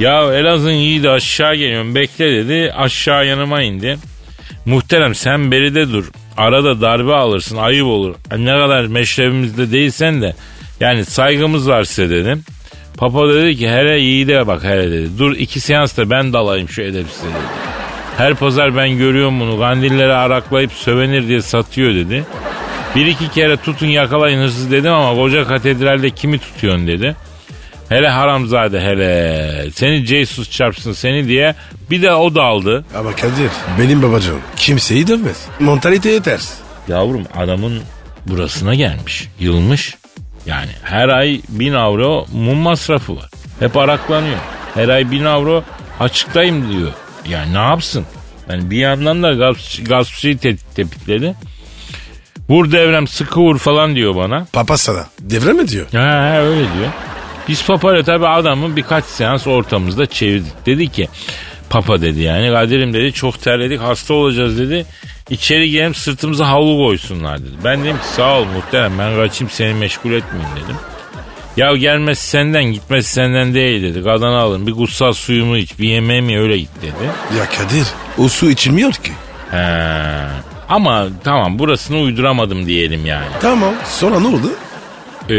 Ya 0.00 0.32
Elazığ'ın 0.34 0.70
yiğidi 0.72 1.10
aşağı 1.10 1.54
geliyorum 1.54 1.94
bekle 1.94 2.30
dedi. 2.36 2.72
Aşağı 2.76 3.26
yanıma 3.26 3.62
indi. 3.62 3.98
Muhterem 4.66 5.14
sen 5.14 5.50
beride 5.50 5.88
dur. 5.92 6.10
Arada 6.38 6.80
darbe 6.80 7.14
alırsın 7.14 7.56
ayıp 7.56 7.86
olur. 7.86 8.14
Ne 8.36 8.52
kadar 8.52 8.84
meşrebimizde 8.86 9.72
değilsen 9.72 10.22
de 10.22 10.34
yani 10.80 11.04
saygımız 11.04 11.68
var 11.68 11.84
size 11.84 12.10
dedim. 12.10 12.42
Papa 12.96 13.28
dedi 13.28 13.56
ki 13.56 13.68
hele 13.68 13.98
yiğide 13.98 14.46
bak 14.46 14.64
hele 14.64 14.90
dedi. 14.90 15.18
Dur 15.18 15.36
iki 15.36 15.60
seans 15.60 15.96
da 15.96 16.10
ben 16.10 16.32
dalayım 16.32 16.68
şu 16.68 16.82
edepsize 16.82 17.26
dedi. 17.26 17.68
Her 18.16 18.34
pazar 18.34 18.76
ben 18.76 18.98
görüyorum 18.98 19.40
bunu. 19.40 19.58
Kandilleri 19.58 20.12
araklayıp 20.12 20.72
sövenir 20.72 21.28
diye 21.28 21.42
satıyor 21.42 21.94
dedi. 21.94 22.24
Bir 22.96 23.06
iki 23.06 23.30
kere 23.30 23.56
tutun 23.56 23.86
yakalayın 23.86 24.42
hırsız 24.42 24.70
dedim 24.70 24.92
ama 24.92 25.20
koca 25.20 25.44
katedralde 25.44 26.10
kimi 26.10 26.38
tutuyorsun 26.38 26.86
dedi. 26.86 27.16
Hele 27.88 28.08
haramzade 28.08 28.80
hele. 28.80 29.70
Seni 29.70 30.06
Jesus 30.06 30.50
çarpsın 30.50 30.92
seni 30.92 31.28
diye 31.28 31.54
bir 31.90 32.02
de 32.02 32.12
o 32.14 32.34
daldı. 32.34 32.84
Ama 32.96 33.16
Kadir 33.16 33.50
benim 33.80 34.02
babacığım 34.02 34.40
kimseyi 34.56 35.06
dövmez. 35.08 35.46
Montaliteye 35.60 36.22
ters. 36.22 36.54
Yavrum 36.88 37.24
adamın 37.36 37.80
burasına 38.26 38.74
gelmiş. 38.74 39.28
Yılmış. 39.40 39.96
Yani 40.46 40.70
her 40.82 41.08
ay 41.08 41.40
bin 41.48 41.72
avro 41.74 42.26
mum 42.32 42.58
masrafı 42.58 43.16
var. 43.16 43.30
Hep 43.60 43.76
araklanıyor. 43.76 44.38
Her 44.74 44.88
ay 44.88 45.10
bin 45.10 45.24
avro 45.24 45.64
açıktayım 46.00 46.72
diyor. 46.72 46.92
Yani 47.28 47.54
ne 47.54 47.58
yapsın? 47.58 48.04
Yani 48.50 48.70
bir 48.70 48.76
yandan 48.78 49.22
da 49.22 49.32
gaspçı, 49.32 49.84
gaspçıyı 49.84 50.38
te- 50.38 50.56
tepikledi. 50.56 51.34
Vur 52.48 52.72
devrem 52.72 53.06
sıkı 53.06 53.40
vur 53.40 53.58
falan 53.58 53.94
diyor 53.94 54.16
bana. 54.16 54.46
Papa 54.52 54.76
sana 54.76 55.06
devre 55.20 55.52
mi 55.52 55.68
diyor? 55.68 55.86
Ha, 55.92 55.98
ha 56.00 56.38
öyle 56.38 56.60
diyor. 56.60 56.88
Biz 57.48 57.66
papayla 57.66 58.02
tabii 58.02 58.26
adamı 58.28 58.76
birkaç 58.76 59.04
seans 59.04 59.46
ortamızda 59.46 60.06
çevirdik. 60.06 60.66
Dedi 60.66 60.88
ki 60.88 61.08
papa 61.70 62.00
dedi 62.00 62.20
yani 62.20 62.50
Kadir'im 62.50 62.92
dedi 62.94 63.12
çok 63.12 63.42
terledik 63.42 63.80
hasta 63.80 64.14
olacağız 64.14 64.58
dedi. 64.58 64.86
İçeri 65.30 65.70
gelip 65.70 65.96
sırtımıza 65.96 66.48
havlu 66.48 66.76
koysunlar 66.76 67.38
dedi. 67.38 67.54
Ben 67.64 67.84
dedim 67.84 67.96
ki 67.96 68.06
sağ 68.16 68.38
ol 68.38 68.44
muhterem 68.44 68.92
ben 68.98 69.16
kaçayım 69.16 69.50
seni 69.50 69.74
meşgul 69.74 70.12
etmeyeyim 70.12 70.56
dedim. 70.56 70.76
Ya 71.56 71.76
gelmesi 71.76 72.28
senden 72.28 72.64
gitmesi 72.64 73.12
senden 73.12 73.54
değil 73.54 73.82
dedi. 73.82 74.04
Kadını 74.04 74.38
alın 74.38 74.66
bir 74.66 74.72
kutsal 74.72 75.12
suyumu 75.12 75.56
iç 75.56 75.78
bir 75.78 75.88
yemeğimi 75.88 76.40
öyle 76.40 76.58
git 76.58 76.70
dedi. 76.82 77.38
Ya 77.38 77.44
Kadir 77.58 77.86
o 78.18 78.28
su 78.28 78.50
içilmiyor 78.50 78.92
ki. 78.92 79.12
He. 79.50 79.58
Ama 80.68 81.06
tamam 81.24 81.58
burasını 81.58 81.98
uyduramadım 81.98 82.66
diyelim 82.66 83.06
yani. 83.06 83.26
Tamam 83.40 83.74
sonra 83.84 84.20
ne 84.20 84.26
oldu? 84.26 84.50
Ee, 85.28 85.34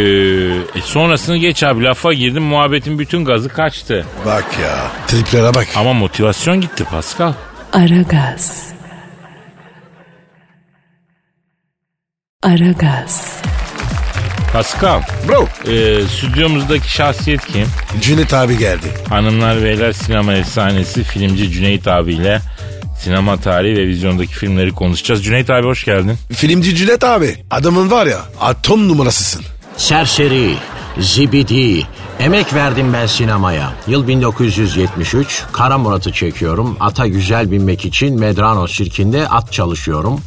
e 0.75 0.81
sonrasını 0.83 1.37
geç 1.37 1.63
abi 1.63 1.83
lafa 1.83 2.13
girdim 2.13 2.43
muhabbetin 2.43 2.99
bütün 2.99 3.25
gazı 3.25 3.49
kaçtı. 3.49 4.05
Bak 4.25 4.45
ya 4.63 4.77
triplere 5.07 5.53
bak. 5.53 5.67
Ama 5.75 5.93
motivasyon 5.93 6.61
gitti 6.61 6.83
Pascal. 6.83 7.33
Aragaz. 7.73 8.69
Aragaz. 12.43 13.41
Pascal, 14.53 15.01
Bro 15.27 15.47
e, 15.71 16.01
stüdyomuzdaki 16.07 16.91
şahsiyet 16.91 17.45
kim? 17.45 17.67
Cüneyt 18.01 18.33
abi 18.33 18.57
geldi. 18.57 18.85
Hanımlar 19.09 19.63
beyler 19.63 19.91
sinema 19.91 20.33
efsanesi 20.33 21.03
filmci 21.03 21.51
Cüneyt 21.51 21.87
abiyle 21.87 22.41
sinema 22.99 23.37
tarihi 23.37 23.77
ve 23.77 23.87
vizyondaki 23.87 24.33
filmleri 24.33 24.71
konuşacağız. 24.71 25.23
Cüneyt 25.23 25.49
abi 25.49 25.67
hoş 25.67 25.85
geldin. 25.85 26.17
Filmci 26.33 26.75
Cüneyt 26.75 27.03
abi 27.03 27.35
adamın 27.51 27.91
var 27.91 28.05
ya 28.05 28.19
atom 28.41 28.87
numarasısın. 28.89 29.45
Serseri, 29.79 30.55
zibidi, 30.97 31.87
emek 32.19 32.53
verdim 32.53 32.93
ben 32.93 33.05
sinemaya. 33.05 33.73
Yıl 33.87 34.07
1973, 34.07 35.43
Kara 35.51 35.77
Murat'ı 35.77 36.11
çekiyorum. 36.11 36.77
Ata 36.79 37.07
güzel 37.07 37.51
binmek 37.51 37.85
için 37.85 38.19
Medrano 38.19 38.67
sirkinde 38.67 39.27
at 39.29 39.53
çalışıyorum. 39.53 40.19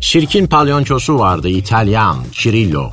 Sirkin 0.00 0.46
palyonçosu 0.46 1.18
vardı 1.18 1.48
İtalyan, 1.48 2.16
Cirillo. 2.32 2.90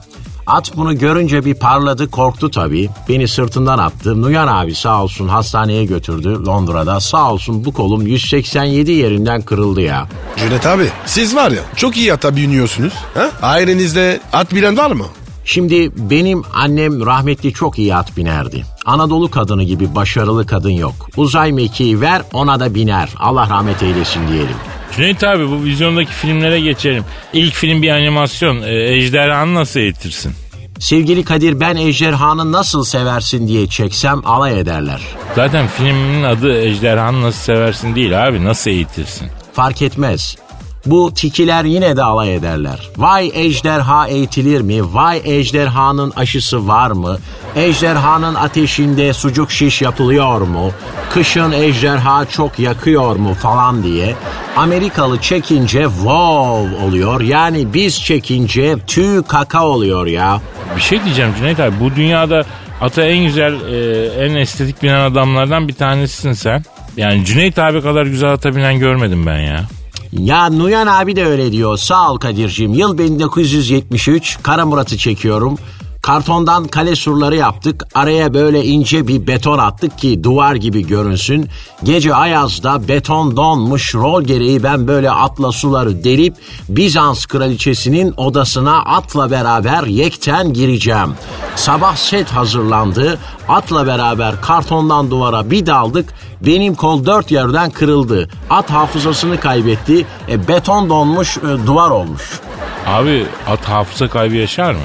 At 0.47 0.77
bunu 0.77 0.97
görünce 0.97 1.45
bir 1.45 1.53
parladı 1.53 2.11
korktu 2.11 2.51
tabii. 2.51 2.89
Beni 3.09 3.27
sırtından 3.27 3.79
attı. 3.79 4.21
Nuyan 4.21 4.47
abi 4.47 4.75
sağ 4.75 5.03
olsun 5.03 5.27
hastaneye 5.27 5.85
götürdü 5.85 6.45
Londra'da. 6.45 6.99
Sağ 6.99 7.31
olsun 7.31 7.65
bu 7.65 7.73
kolum 7.73 8.07
187 8.07 8.91
yerinden 8.91 9.41
kırıldı 9.41 9.81
ya. 9.81 10.07
Cüneyt 10.37 10.65
abi 10.65 10.87
siz 11.05 11.35
var 11.35 11.51
ya 11.51 11.61
çok 11.75 11.97
iyi 11.97 12.13
ata 12.13 12.35
biniyorsunuz. 12.35 12.93
Ha? 13.13 13.29
Ailenizde 13.41 14.19
at 14.33 14.55
bilen 14.55 14.77
var 14.77 14.91
mı? 14.91 15.05
Şimdi 15.45 15.91
benim 16.09 16.43
annem 16.53 17.05
rahmetli 17.05 17.53
çok 17.53 17.79
iyi 17.79 17.95
at 17.95 18.17
binerdi. 18.17 18.65
Anadolu 18.85 19.31
kadını 19.31 19.63
gibi 19.63 19.95
başarılı 19.95 20.45
kadın 20.45 20.69
yok. 20.69 21.09
Uzay 21.17 21.51
mekiği 21.51 22.01
ver 22.01 22.21
ona 22.33 22.59
da 22.59 22.75
biner. 22.75 23.09
Allah 23.19 23.49
rahmet 23.49 23.83
eylesin 23.83 24.27
diyelim. 24.27 24.55
Cüneyt 24.95 25.23
abi 25.23 25.49
bu 25.49 25.63
vizyondaki 25.63 26.11
filmlere 26.11 26.59
geçelim. 26.59 27.03
İlk 27.33 27.53
film 27.53 27.81
bir 27.81 27.89
animasyon. 27.89 28.61
E, 28.61 28.93
Ejderhanı 28.93 29.53
nasıl 29.53 29.79
eğitirsin? 29.79 30.33
Sevgili 30.79 31.23
Kadir 31.23 31.59
ben 31.59 31.75
ejderhanı 31.75 32.51
nasıl 32.51 32.83
seversin 32.83 33.47
diye 33.47 33.67
çeksem 33.67 34.21
alay 34.25 34.59
ederler. 34.59 35.01
Zaten 35.35 35.67
filmin 35.67 36.23
adı 36.23 36.61
Ejderhanı 36.61 37.21
nasıl 37.21 37.39
seversin 37.41 37.95
değil 37.95 38.27
abi 38.27 38.45
nasıl 38.45 38.71
eğitirsin? 38.71 39.27
Fark 39.53 39.81
etmez. 39.81 40.37
Bu 40.85 41.13
tikiler 41.13 41.63
yine 41.63 41.97
de 41.97 42.03
alay 42.03 42.35
ederler. 42.35 42.89
Vay 42.97 43.31
ejderha 43.33 44.07
eğitilir 44.07 44.61
mi? 44.61 44.93
Vay 44.93 45.21
ejderhanın 45.25 46.13
aşısı 46.15 46.67
var 46.67 46.91
mı? 46.91 47.17
Ejderhanın 47.55 48.35
ateşinde 48.35 49.13
sucuk 49.13 49.51
şiş 49.51 49.81
yapılıyor 49.81 50.41
mu? 50.41 50.71
Kışın 51.09 51.51
ejderha 51.51 52.25
çok 52.25 52.59
yakıyor 52.59 53.15
mu 53.15 53.33
falan 53.33 53.83
diye. 53.83 54.15
Amerikalı 54.57 55.21
çekince 55.21 55.83
wow 55.83 56.85
oluyor. 56.85 57.21
Yani 57.21 57.73
biz 57.73 58.01
çekince 58.03 58.75
tüy 58.87 59.23
kaka 59.23 59.65
oluyor 59.65 60.07
ya. 60.07 60.41
Bir 60.75 60.81
şey 60.81 61.03
diyeceğim 61.05 61.31
Cüneyt 61.37 61.59
abi 61.59 61.75
bu 61.79 61.95
dünyada 61.95 62.43
ata 62.81 63.03
en 63.03 63.25
güzel 63.25 63.53
e, 63.53 64.05
en 64.25 64.35
estetik 64.35 64.83
binen 64.83 64.99
adamlardan 65.11 65.67
bir 65.67 65.73
tanesisin 65.73 66.33
sen. 66.33 66.63
Yani 66.97 67.25
Cüneyt 67.25 67.59
abi 67.59 67.81
kadar 67.81 68.05
güzel 68.05 68.31
ata 68.31 68.55
binen 68.55 68.79
görmedim 68.79 69.25
ben 69.25 69.39
ya. 69.39 69.63
Ya 70.11 70.49
Nuyan 70.49 70.87
abi 70.87 71.15
de 71.15 71.25
öyle 71.25 71.51
diyor. 71.51 71.77
Sağ 71.77 72.11
ol 72.11 72.17
Kadir'cim. 72.17 72.73
Yıl 72.73 72.97
1973. 72.97 74.37
Kara 74.43 74.65
Murat'ı 74.65 74.97
çekiyorum. 74.97 75.57
Kartondan 76.01 76.67
kale 76.67 76.95
surları 76.95 77.35
yaptık. 77.35 77.83
Araya 77.95 78.33
böyle 78.33 78.65
ince 78.65 79.07
bir 79.07 79.27
beton 79.27 79.57
attık 79.57 79.97
ki 79.97 80.23
duvar 80.23 80.55
gibi 80.55 80.87
görünsün. 80.87 81.49
Gece 81.83 82.15
Ayaz'da 82.15 82.87
beton 82.87 83.37
donmuş 83.37 83.95
rol 83.95 84.23
gereği 84.23 84.63
ben 84.63 84.87
böyle 84.87 85.11
atla 85.11 85.51
suları 85.51 86.03
delip 86.03 86.35
Bizans 86.69 87.25
kraliçesinin 87.25 88.13
odasına 88.17 88.79
atla 88.79 89.31
beraber 89.31 89.83
yekten 89.83 90.53
gireceğim. 90.53 91.13
Sabah 91.55 91.95
set 91.95 92.31
hazırlandı. 92.31 93.19
Atla 93.47 93.87
beraber 93.87 94.41
kartondan 94.41 95.11
duvara 95.11 95.51
bir 95.51 95.65
daldık. 95.65 96.13
Benim 96.41 96.75
kol 96.75 97.05
dört 97.05 97.31
yerden 97.31 97.69
kırıldı. 97.71 98.29
At 98.49 98.71
hafızasını 98.71 99.39
kaybetti. 99.39 100.05
E, 100.29 100.47
beton 100.47 100.89
donmuş 100.89 101.37
e, 101.37 101.67
duvar 101.67 101.89
olmuş. 101.89 102.39
Abi 102.87 103.25
at 103.47 103.69
hafıza 103.69 104.07
kaybı 104.07 104.35
yaşar 104.35 104.73
mı? 104.73 104.79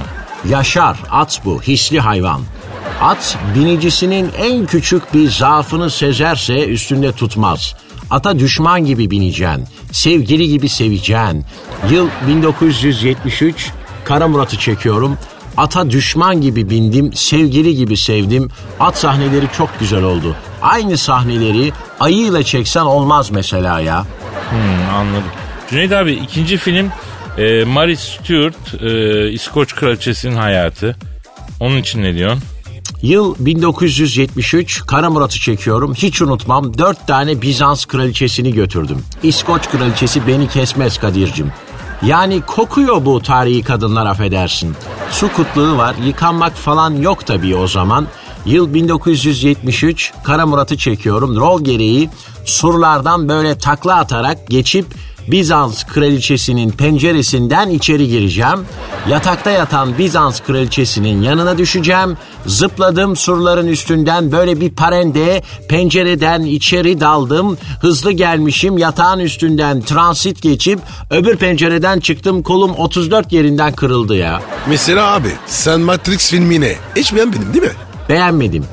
Yaşar, 0.49 0.97
at 1.11 1.41
bu, 1.45 1.63
hisli 1.63 2.01
hayvan. 2.01 2.41
At 3.03 3.39
binicisinin 3.55 4.31
en 4.39 4.67
küçük 4.67 5.15
bir 5.15 5.31
zaafını 5.31 5.91
sezerse 5.91 6.67
üstünde 6.67 7.13
tutmaz. 7.13 7.75
Ata 8.11 8.39
düşman 8.39 8.85
gibi 8.85 9.11
bineceksin, 9.11 9.65
sevgili 9.93 10.49
gibi 10.49 10.69
seveceksin. 10.69 11.45
Yıl 11.91 12.09
1973, 12.29 13.71
Kara 14.05 14.29
Murat'ı 14.29 14.59
çekiyorum. 14.59 15.19
Ata 15.57 15.91
düşman 15.91 16.41
gibi 16.41 16.71
bindim, 16.71 17.13
sevgili 17.13 17.75
gibi 17.75 17.97
sevdim. 17.97 18.51
At 18.81 18.99
sahneleri 18.99 19.47
çok 19.57 19.81
güzel 19.81 20.03
oldu. 20.03 20.37
Aynı 20.63 20.99
sahneleri 20.99 21.73
ayıyla 22.01 22.43
çeksen 22.43 22.83
olmaz 22.83 23.31
mesela 23.31 23.81
ya. 23.81 24.07
Hmm, 24.51 24.95
anladım. 24.95 25.31
Cüneyt 25.71 25.93
abi 25.93 26.13
ikinci 26.13 26.57
film 26.57 26.91
e, 27.39 27.65
Mary 27.65 27.97
Stuart, 27.97 28.83
e, 28.83 29.31
İskoç 29.31 29.75
kraliçesinin 29.75 30.37
hayatı. 30.37 30.97
Onun 31.61 31.77
için 31.77 32.03
ne 32.03 32.15
diyorsun? 32.15 32.43
Yıl 33.03 33.35
1973 33.39 34.83
Kara 34.87 35.11
Murat'ı 35.11 35.39
çekiyorum. 35.39 35.95
Hiç 35.95 36.23
unutmam 36.23 36.79
dört 36.79 37.07
tane 37.07 37.43
Bizans 37.43 37.85
kraliçesini 37.85 38.55
götürdüm. 38.55 39.05
İskoç 39.23 39.69
kraliçesi 39.71 40.27
beni 40.27 40.49
kesmez 40.49 40.99
Kadir'cim. 40.99 41.53
Yani 42.03 42.41
kokuyor 42.41 43.05
bu 43.05 43.23
tarihi 43.23 43.63
kadınlar 43.63 44.07
affedersin. 44.07 44.77
Su 45.11 45.33
kutluğu 45.33 45.77
var 45.77 45.95
yıkanmak 46.07 46.57
falan 46.57 46.95
yok 46.95 47.27
tabii 47.27 47.57
o 47.57 47.67
zaman. 47.67 48.07
Yıl 48.47 48.75
1973 48.75 50.13
Kara 50.25 50.47
Murat'ı 50.47 50.77
çekiyorum. 50.77 51.37
Rol 51.37 51.65
gereği 51.65 52.11
surlardan 52.45 53.29
böyle 53.29 53.59
takla 53.59 53.97
atarak 53.97 54.47
geçip 54.49 54.87
Bizans 55.29 55.85
kraliçesinin 55.85 56.71
penceresinden 56.71 57.71
içeri 57.71 58.09
gireceğim. 58.09 58.67
Yatakta 59.09 59.51
yatan 59.51 59.99
Bizans 59.99 60.41
kraliçesinin 60.41 61.23
yanına 61.23 61.59
düşeceğim. 61.59 62.17
Zıpladım 62.47 63.17
surların 63.17 63.67
üstünden 63.67 64.33
böyle 64.33 64.61
bir 64.61 64.71
parende 64.71 65.43
pencereden 65.69 66.43
içeri 66.43 67.01
daldım. 67.01 67.59
Hızlı 67.81 68.13
gelmişim 68.13 68.79
yatağın 68.79 69.19
üstünden 69.19 69.81
transit 69.81 70.43
geçip 70.43 70.79
öbür 71.11 71.37
pencereden 71.37 72.01
çıktım 72.01 72.43
kolum 72.43 72.75
34 72.75 73.33
yerinden 73.33 73.73
kırıldı 73.73 74.17
ya. 74.17 74.43
Mesela 74.69 75.13
abi 75.15 75.31
sen 75.47 75.81
Matrix 75.81 76.31
filmini 76.31 76.77
hiç 76.97 77.15
beğenmedin 77.15 77.53
değil 77.53 77.65
mi? 77.65 77.73
Beğenmedim. 78.09 78.65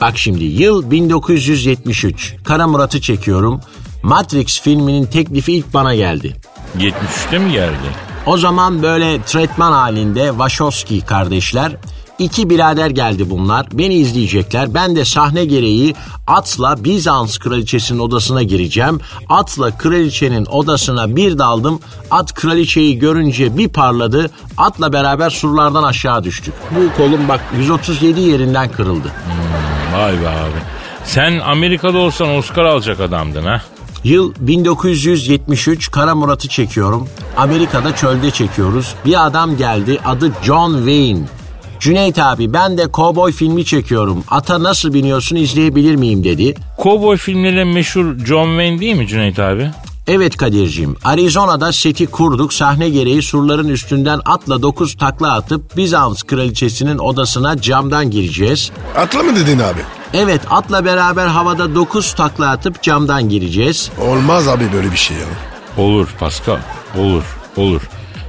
Bak 0.00 0.18
şimdi 0.18 0.44
yıl 0.44 0.90
1973. 0.90 2.34
Kara 2.44 2.66
Murat'ı 2.66 3.00
çekiyorum. 3.00 3.60
Matrix 4.02 4.60
filminin 4.60 5.06
teklifi 5.06 5.52
ilk 5.52 5.74
bana 5.74 5.94
geldi. 5.94 6.36
73'te 6.78 7.38
mi 7.38 7.52
geldi? 7.52 7.76
O 8.26 8.36
zaman 8.36 8.82
böyle 8.82 9.22
tretman 9.22 9.72
halinde 9.72 10.28
Wachowski 10.28 11.00
kardeşler 11.00 11.72
iki 12.18 12.50
birader 12.50 12.90
geldi 12.90 13.30
bunlar. 13.30 13.66
Beni 13.72 13.94
izleyecekler. 13.94 14.74
Ben 14.74 14.96
de 14.96 15.04
sahne 15.04 15.44
gereği 15.44 15.94
atla 16.26 16.84
Bizans 16.84 17.38
kraliçesinin 17.38 17.98
odasına 17.98 18.42
gireceğim. 18.42 19.00
Atla 19.28 19.78
kraliçenin 19.78 20.46
odasına 20.46 21.16
bir 21.16 21.38
daldım. 21.38 21.80
At 22.10 22.34
kraliçeyi 22.34 22.98
görünce 22.98 23.58
bir 23.58 23.68
parladı. 23.68 24.30
Atla 24.58 24.92
beraber 24.92 25.30
surlardan 25.30 25.82
aşağı 25.82 26.24
düştük. 26.24 26.54
Bu 26.70 26.96
kolum 26.96 27.28
bak 27.28 27.40
137 27.58 28.20
yerinden 28.20 28.68
kırıldı. 28.72 29.08
Vay 29.94 30.12
be 30.12 30.28
abi. 30.28 30.58
Sen 31.04 31.38
Amerika'da 31.38 31.98
olsan 31.98 32.28
Oscar 32.36 32.64
alacak 32.64 33.00
adamdın 33.00 33.44
ha. 33.44 33.62
Yıl 34.04 34.34
1973 34.40 35.90
Kara 35.90 36.14
Murat'ı 36.14 36.48
çekiyorum. 36.48 37.08
Amerika'da 37.36 37.96
çölde 37.96 38.30
çekiyoruz. 38.30 38.94
Bir 39.06 39.26
adam 39.26 39.56
geldi 39.56 39.98
adı 40.04 40.32
John 40.42 40.76
Wayne. 40.76 41.20
Cüneyt 41.80 42.18
abi 42.18 42.52
ben 42.52 42.78
de 42.78 42.86
kovboy 42.86 43.32
filmi 43.32 43.64
çekiyorum. 43.64 44.24
Ata 44.30 44.62
nasıl 44.62 44.94
biniyorsun 44.94 45.36
izleyebilir 45.36 45.94
miyim 45.94 46.24
dedi. 46.24 46.54
Cowboy 46.82 47.16
filmleriyle 47.16 47.64
meşhur 47.64 48.18
John 48.26 48.46
Wayne 48.46 48.80
değil 48.80 48.96
mi 48.96 49.08
Cüneyt 49.08 49.38
abi? 49.38 49.70
Evet 50.06 50.36
Kadir'cim 50.36 50.96
Arizona'da 51.04 51.72
seti 51.72 52.06
kurduk 52.06 52.52
sahne 52.52 52.88
gereği 52.88 53.22
surların 53.22 53.68
üstünden 53.68 54.20
atla 54.24 54.62
9 54.62 54.94
takla 54.94 55.32
atıp 55.32 55.76
Bizans 55.76 56.22
kraliçesinin 56.22 56.98
odasına 56.98 57.60
camdan 57.60 58.10
gireceğiz. 58.10 58.70
Atla 58.96 59.22
mı 59.22 59.36
dedin 59.36 59.58
abi? 59.58 59.80
Evet 60.14 60.40
atla 60.50 60.84
beraber 60.84 61.26
havada 61.26 61.74
9 61.74 62.12
takla 62.14 62.50
atıp 62.50 62.82
camdan 62.82 63.28
gireceğiz. 63.28 63.90
Olmaz 64.00 64.48
abi 64.48 64.64
böyle 64.72 64.92
bir 64.92 64.96
şey 64.96 65.16
ya. 65.16 65.26
Olur 65.84 66.08
Pascal. 66.20 66.58
Olur. 66.98 67.22
Olur. 67.56 67.82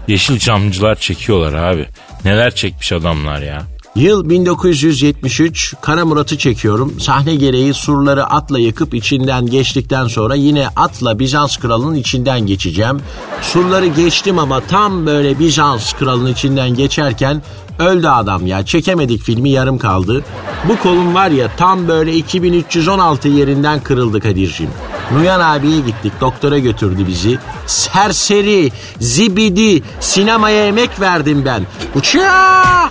Yeşilçamcılar 0.08 0.96
çekiyorlar 0.96 1.54
abi. 1.54 1.88
Neler 2.26 2.56
çekmiş 2.56 2.92
adamlar 2.92 3.42
ya. 3.42 3.62
Yıl 3.96 4.30
1973 4.30 5.74
Kara 5.82 6.06
Murat'ı 6.06 6.38
çekiyorum. 6.38 7.00
Sahne 7.00 7.36
gereği 7.36 7.74
surları 7.74 8.26
atla 8.26 8.60
yıkıp 8.60 8.94
içinden 8.94 9.46
geçtikten 9.46 10.08
sonra 10.08 10.36
yine 10.36 10.68
atla 10.76 11.20
Bizans 11.20 11.58
kralının 11.58 11.96
içinden 11.96 12.40
geçeceğim. 12.46 13.00
Surları 13.42 13.88
geçtim 13.88 14.40
ama 14.40 14.60
tam 14.60 15.06
böyle 15.06 15.40
Bizans 15.40 15.94
kralının 15.94 16.32
içinden 16.32 16.76
geçerken 16.76 17.42
öldü 17.80 18.08
adam 18.08 18.48
ya. 18.48 18.66
Çekemedik 18.66 19.22
filmi 19.22 19.50
yarım 19.50 19.78
kaldı. 19.78 20.24
Bu 20.70 20.78
kolum 20.78 21.16
var 21.16 21.30
ya 21.30 21.48
tam 21.58 21.88
böyle 21.88 22.14
2316 22.14 23.28
yerinden 23.28 23.80
kırıldı 23.80 24.20
Kadir'cim. 24.20 24.70
Nuyan 25.12 25.40
abiye 25.40 25.80
gittik 25.80 26.14
doktora 26.22 26.60
götürdü 26.60 27.08
bizi. 27.08 27.38
Serseri, 27.68 28.72
zibidi, 29.00 29.84
sinemaya 30.00 30.68
emek 30.68 31.00
verdim 31.00 31.46
ben. 31.46 31.64
Uçağa! 31.96 32.90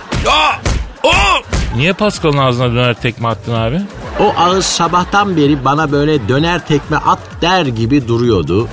Niye 1.75 1.93
Pascal'ın 1.93 2.37
ağzına 2.37 2.71
döner 2.71 2.93
tekme 2.93 3.27
attın 3.27 3.53
abi? 3.53 3.81
O 4.19 4.33
ağız 4.37 4.65
sabahtan 4.65 5.37
beri 5.37 5.65
bana 5.65 5.91
böyle 5.91 6.27
döner 6.29 6.67
tekme 6.67 6.97
at 6.97 7.19
der 7.41 7.65
gibi 7.65 8.07
duruyordu. 8.07 8.67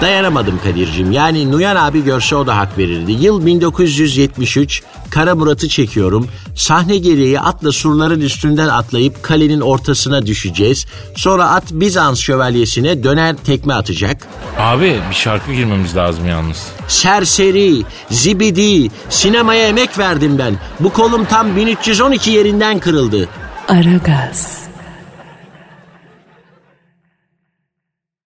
Dayanamadım 0.00 0.60
Kadir'cim. 0.64 1.12
Yani 1.12 1.50
Nuyan 1.52 1.76
abi 1.76 2.04
görse 2.04 2.36
o 2.36 2.46
da 2.46 2.56
hak 2.56 2.78
verirdi. 2.78 3.12
Yıl 3.12 3.46
1973. 3.46 4.82
Kara 5.10 5.34
Murat'ı 5.34 5.68
çekiyorum. 5.68 6.28
Sahne 6.56 6.98
gereği 6.98 7.40
atla 7.40 7.72
surların 7.72 8.20
üstünden 8.20 8.68
atlayıp 8.68 9.22
kalenin 9.22 9.60
ortasına 9.60 10.26
düşeceğiz. 10.26 10.86
Sonra 11.16 11.48
at 11.48 11.64
Bizans 11.70 12.20
şövalyesine 12.20 13.04
döner 13.04 13.36
tekme 13.36 13.74
atacak. 13.74 14.26
Abi 14.58 15.00
bir 15.10 15.14
şarkı 15.14 15.52
girmemiz 15.52 15.96
lazım 15.96 16.28
yalnız. 16.28 16.66
Serseri, 16.88 17.82
zibidi, 18.10 18.90
sinemaya 19.10 19.68
emek 19.68 19.98
verdim 19.98 20.38
ben. 20.38 20.54
Bu 20.80 20.92
kolum 20.92 21.24
tam 21.24 21.56
1312 21.56 22.30
yerinden 22.30 22.78
kırıldı. 22.78 23.28
Aragaz. 23.68 24.64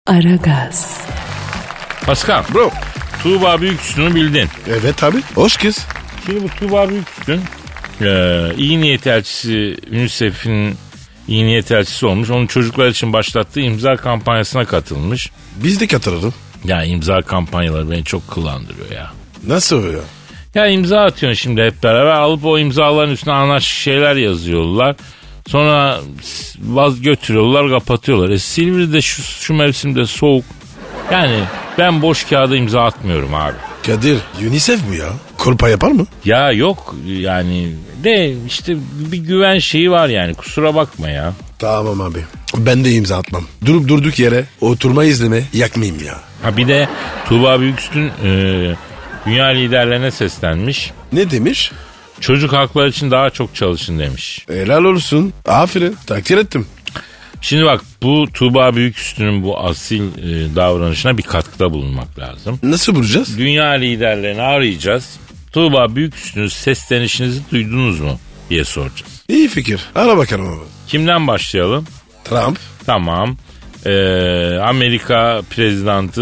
Aragaz. 0.07 1.01
Pascal. 2.07 2.45
Bro. 2.55 2.71
Tuğba 3.23 3.61
Büyüksün'ü 3.61 4.15
bildin. 4.15 4.49
Evet 4.69 5.05
abi. 5.05 5.17
Hoş 5.35 5.57
kız. 5.57 5.87
Şimdi 6.27 6.43
bu 6.43 6.49
Tuğba 6.49 6.89
Büyüksün 6.89 7.41
e, 8.01 8.51
iyi 8.57 8.81
niyet 8.81 9.07
elçisi 9.07 9.77
UNICEF'in 9.93 10.75
iyi 11.29 11.47
niyet 11.47 11.73
elçisi 11.73 12.07
olmuş. 12.07 12.31
Onun 12.31 12.47
çocuklar 12.47 12.89
için 12.89 13.13
başlattığı 13.13 13.61
imza 13.61 13.97
kampanyasına 13.97 14.65
katılmış. 14.65 15.31
Biz 15.57 15.81
de 15.81 15.87
katıralım. 15.87 16.35
Ya 16.65 16.85
imza 16.85 17.23
kampanyaları 17.23 17.91
beni 17.91 18.05
çok 18.05 18.29
kılandırıyor 18.29 18.91
ya. 18.91 19.11
Nasıl 19.47 19.93
ya? 19.93 19.99
Ya 20.55 20.67
imza 20.67 21.01
atıyorsun 21.01 21.43
şimdi 21.43 21.63
hep 21.63 21.83
beraber 21.83 22.11
alıp 22.11 22.45
o 22.45 22.59
imzaların 22.59 23.13
üstüne 23.13 23.35
anarşik 23.35 23.79
şeyler 23.79 24.17
yazıyorlar. 24.17 24.97
Sonra 25.49 26.01
vaz 26.63 27.03
götürüyorlar 27.03 27.71
kapatıyorlar. 27.71 28.31
E 28.31 28.39
Silivri'de 28.39 29.03
şu, 29.03 29.23
şu 29.23 29.55
mevsimde 29.55 30.07
soğuk. 30.07 30.45
Yani 31.13 31.41
ben 31.79 32.03
boş 32.03 32.25
kağıda 32.25 32.57
imza 32.57 32.83
atmıyorum 32.85 33.35
abi. 33.35 33.55
Kadir 33.87 34.19
UNICEF 34.49 34.81
bu 34.91 34.95
ya. 34.95 35.09
Korpa 35.39 35.69
yapar 35.69 35.91
mı? 35.91 36.07
Ya 36.25 36.53
yok 36.53 36.95
yani 37.07 37.73
de 38.05 38.35
işte 38.47 38.77
bir 39.13 39.19
güven 39.19 39.59
şeyi 39.59 39.91
var 39.91 40.09
yani 40.09 40.35
kusura 40.35 40.75
bakma 40.75 41.09
ya. 41.09 41.33
Tamam 41.59 42.01
abi. 42.01 42.19
Ben 42.57 42.85
de 42.85 42.91
imza 42.93 43.17
atmam. 43.19 43.45
Durup 43.65 43.89
durduk 43.89 44.19
yere 44.19 44.45
oturma 44.61 45.05
izleme 45.05 45.43
yakmayayım 45.53 46.05
ya. 46.05 46.21
Ha 46.43 46.57
bir 46.57 46.69
de 46.69 46.89
Tuğba 47.29 47.61
Büyüküstün 47.61 48.11
e, 48.25 48.31
dünya 49.27 49.47
liderlerine 49.47 50.11
seslenmiş. 50.11 50.91
Ne 51.13 51.31
demiş? 51.31 51.73
Çocuk 52.21 52.53
hakları 52.53 52.89
için 52.89 53.11
daha 53.11 53.31
çok 53.31 53.55
çalışın 53.55 53.99
demiş. 53.99 54.45
Helal 54.49 54.85
olsun. 54.85 55.33
Aferin. 55.47 55.97
Takdir 56.07 56.39
ettim. 56.39 56.67
Şimdi 57.41 57.65
bak 57.65 57.81
bu 58.03 58.27
Tuğba 58.35 58.77
Büyüküstü'nün 58.77 59.43
bu 59.43 59.59
asil 59.61 60.03
e, 60.03 60.57
davranışına 60.57 61.19
bir 61.19 61.23
katkıda 61.23 61.73
bulunmak 61.73 62.19
lazım. 62.19 62.59
Nasıl 62.63 62.95
bulacağız? 62.95 63.39
Dünya 63.39 63.67
liderlerini 63.71 64.43
arayacağız. 64.43 65.17
Tuğba 65.53 65.97
Büyüküstü'nün 65.97 66.49
seslenişinizi 66.49 67.41
duydunuz 67.53 68.01
mu 68.01 68.19
diye 68.51 68.65
soracağız. 68.65 69.23
İyi 69.29 69.49
fikir. 69.49 69.81
Ara 69.95 70.17
bakalım 70.17 70.49
abi. 70.49 70.65
Kimden 70.89 71.27
başlayalım? 71.27 71.85
Trump. 72.25 72.59
Tamam. 72.87 73.37
Ee, 73.87 73.91
Amerika 74.63 75.43
prezidenti 75.51 76.21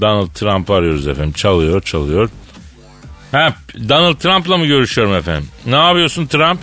Donald 0.00 0.28
Trump'ı 0.34 0.72
arıyoruz 0.74 1.08
efendim. 1.08 1.32
Çalıyor, 1.32 1.82
çalıyor. 1.82 2.30
Ha, 3.32 3.54
Donald 3.88 4.14
Trump'la 4.16 4.56
mı 4.56 4.66
görüşüyorum 4.66 5.14
efendim? 5.14 5.48
Ne 5.66 5.76
yapıyorsun 5.76 6.26
Trump? 6.26 6.60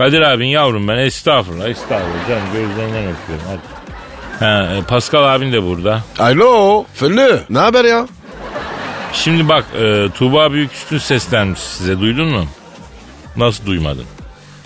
Kadir 0.00 0.20
abin 0.20 0.46
yavrum 0.46 0.88
ben 0.88 0.96
estağfurullah 0.96 1.68
estağfurullah 1.68 2.28
canım 2.28 2.42
gözlerinden 2.52 3.04
öpüyorum 3.04 3.44
hadi. 3.48 3.60
Ha, 4.44 4.68
e, 4.76 4.82
Pascal 4.82 5.34
abin 5.34 5.52
de 5.52 5.62
burada. 5.62 6.02
Alo. 6.18 6.84
Fönlü. 6.94 7.40
Ne 7.50 7.58
haber 7.58 7.84
ya? 7.84 8.08
Şimdi 9.12 9.48
bak 9.48 9.64
e, 9.82 10.06
Tuğba 10.14 10.52
Büyüküstün 10.52 10.98
seslenmiş 10.98 11.60
size 11.60 12.00
duydun 12.00 12.28
mu? 12.28 12.46
Nasıl 13.36 13.66
duymadın? 13.66 14.04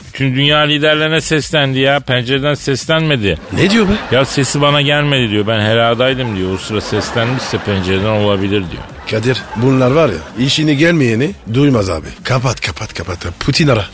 Bütün 0.07 0.35
dünya 0.35 0.59
liderlerine 0.59 1.21
seslendi 1.21 1.79
ya 1.79 2.01
pencereden 2.01 2.55
seslenmedi. 2.55 3.39
Ne 3.53 3.71
diyor 3.71 3.89
be? 3.89 3.93
Ya 4.17 4.25
sesi 4.25 4.61
bana 4.61 4.81
gelmedi 4.81 5.31
diyor. 5.31 5.47
Ben 5.47 5.61
heladaydım 5.61 6.37
diyor. 6.37 6.55
O 6.55 6.59
sıra 6.59 6.81
seslenmişse 6.81 7.59
pencereden 7.59 8.11
olabilir 8.11 8.51
diyor. 8.71 8.83
Kadir 9.11 9.43
bunlar 9.57 9.91
var 9.91 10.09
ya 10.09 10.45
işine 10.45 10.75
gelmeyeni 10.75 11.31
duymaz 11.55 11.91
abi. 11.91 12.07
Kapat 12.25 12.61
kapat 12.61 12.95
kapat. 12.95 13.19
Putin 13.41 13.69
ara. 13.69 13.85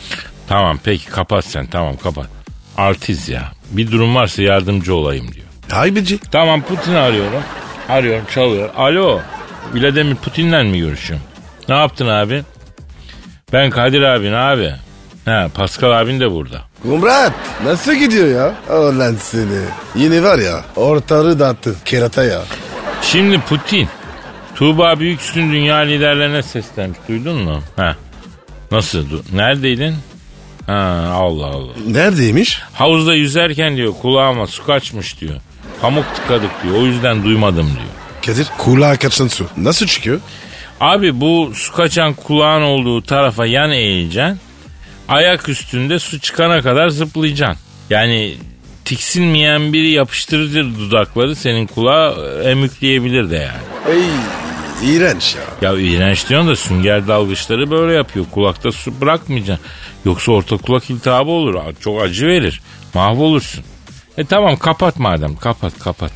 Tamam 0.47 0.79
peki 0.83 1.05
kapat 1.05 1.45
sen 1.45 1.65
tamam 1.65 1.97
kapat. 1.97 2.27
Artiz 2.77 3.29
ya. 3.29 3.51
Bir 3.71 3.91
durum 3.91 4.15
varsa 4.15 4.41
yardımcı 4.41 4.95
olayım 4.95 5.31
diyor. 5.33 5.45
Haybici. 5.71 6.19
Tamam 6.31 6.61
Putin'i 6.61 6.97
arıyorum. 6.97 7.43
Arıyorum 7.89 8.25
çalıyor. 8.33 8.69
Alo. 8.75 9.19
Vladimir 9.73 10.15
Putin'le 10.15 10.63
mi 10.63 10.79
görüşüyorum? 10.79 11.25
Ne 11.69 11.75
yaptın 11.75 12.07
abi? 12.07 12.43
Ben 13.53 13.69
Kadir 13.69 14.01
abin 14.01 14.33
abi. 14.33 14.73
Ha 15.25 15.47
Pascal 15.53 15.91
abin 15.91 16.19
de 16.19 16.31
burada. 16.31 16.61
Kumrat 16.83 17.33
nasıl 17.63 17.93
gidiyor 17.93 18.27
ya? 18.27 18.77
Ulan 18.77 19.15
seni. 19.15 19.59
Yine 19.95 20.23
var 20.23 20.39
ya 20.39 20.63
ortalığı 20.75 21.39
dağıttı. 21.39 21.75
Kerata 21.85 22.23
ya. 22.23 22.41
Şimdi 23.01 23.39
Putin. 23.41 23.87
Tuğba 24.55 24.99
Büyüküstün 24.99 25.51
dünya 25.51 25.75
liderlerine 25.77 26.43
seslenmiş. 26.43 26.99
Duydun 27.09 27.35
mu? 27.43 27.61
Ha. 27.75 27.95
Nasıl? 28.71 29.09
Du- 29.09 29.21
Neredeydin? 29.37 29.95
Ha 30.67 31.09
Allah 31.13 31.45
Allah. 31.45 31.71
Neredeymiş? 31.87 32.61
Havuzda 32.73 33.15
yüzerken 33.15 33.77
diyor 33.77 33.93
kulağıma 34.01 34.47
su 34.47 34.65
kaçmış 34.65 35.21
diyor. 35.21 35.35
Pamuk 35.81 36.05
tıkadık 36.15 36.51
diyor. 36.63 36.75
O 36.75 36.85
yüzden 36.85 37.23
duymadım 37.23 37.65
diyor. 37.65 37.87
Kadir 38.25 38.47
kulağa 38.57 38.95
kaçan 38.97 39.27
su. 39.27 39.47
Nasıl 39.57 39.85
çıkıyor? 39.85 40.19
Abi 40.79 41.21
bu 41.21 41.51
su 41.55 41.73
kaçan 41.73 42.13
kulağın 42.13 42.61
olduğu 42.61 43.01
tarafa 43.01 43.45
yan 43.45 43.71
eğileceksin. 43.71 44.39
Ayak 45.07 45.49
üstünde 45.49 45.99
su 45.99 46.19
çıkana 46.19 46.61
kadar 46.61 46.89
zıplayacaksın. 46.89 47.63
Yani 47.89 48.35
tiksinmeyen 48.85 49.73
biri 49.73 49.89
yapıştırıcı 49.91 50.63
dudakları 50.79 51.35
senin 51.35 51.67
kulağa 51.67 52.15
e, 52.43 52.49
emükleyebilir 52.49 53.29
de 53.29 53.35
yani. 53.35 53.97
Ey 53.97 54.03
iğrenç 54.83 55.35
ya. 55.35 55.69
Ya 55.71 55.79
iğrenç 55.79 56.29
diyorsun 56.29 56.49
da 56.49 56.55
sünger 56.55 57.07
dalgıçları 57.07 57.71
böyle 57.71 57.93
yapıyor. 57.93 58.25
Kulakta 58.31 58.71
su 58.71 59.01
bırakmayacaksın. 59.01 59.65
Yoksa 60.07 60.31
orta 60.31 60.57
kulak 60.57 60.89
iltihabı 60.89 61.31
olur. 61.31 61.55
Çok 61.79 62.01
acı 62.01 62.27
verir. 62.27 62.61
Mahvolursun. 62.93 63.63
E 64.17 64.25
tamam 64.25 64.57
kapat 64.57 64.99
madem. 64.99 65.35
Kapat 65.35 65.79
kapat. 65.79 66.11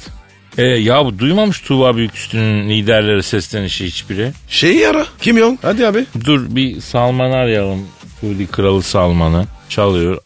E 0.58 0.64
ya 0.64 1.06
bu 1.06 1.20
duymamış 1.20 1.62
Tuğba 1.62 1.96
Büyüküstü'nün 1.96 2.70
liderleri 2.70 3.24
seslenişi 3.24 3.86
hiçbiri. 3.86 4.32
Şeyi 4.48 4.88
ara. 4.88 5.06
Kim 5.22 5.38
yok? 5.38 5.60
Hadi 5.62 5.88
abi. 5.88 6.06
Dur 6.26 6.42
bir 6.50 6.82
Salman'ı 6.82 7.36
arayalım. 7.36 7.88
Suudi 8.22 8.48
Kralı 8.48 8.84
Salman'ı. 8.84 9.46
Çalıyor. 9.70 10.18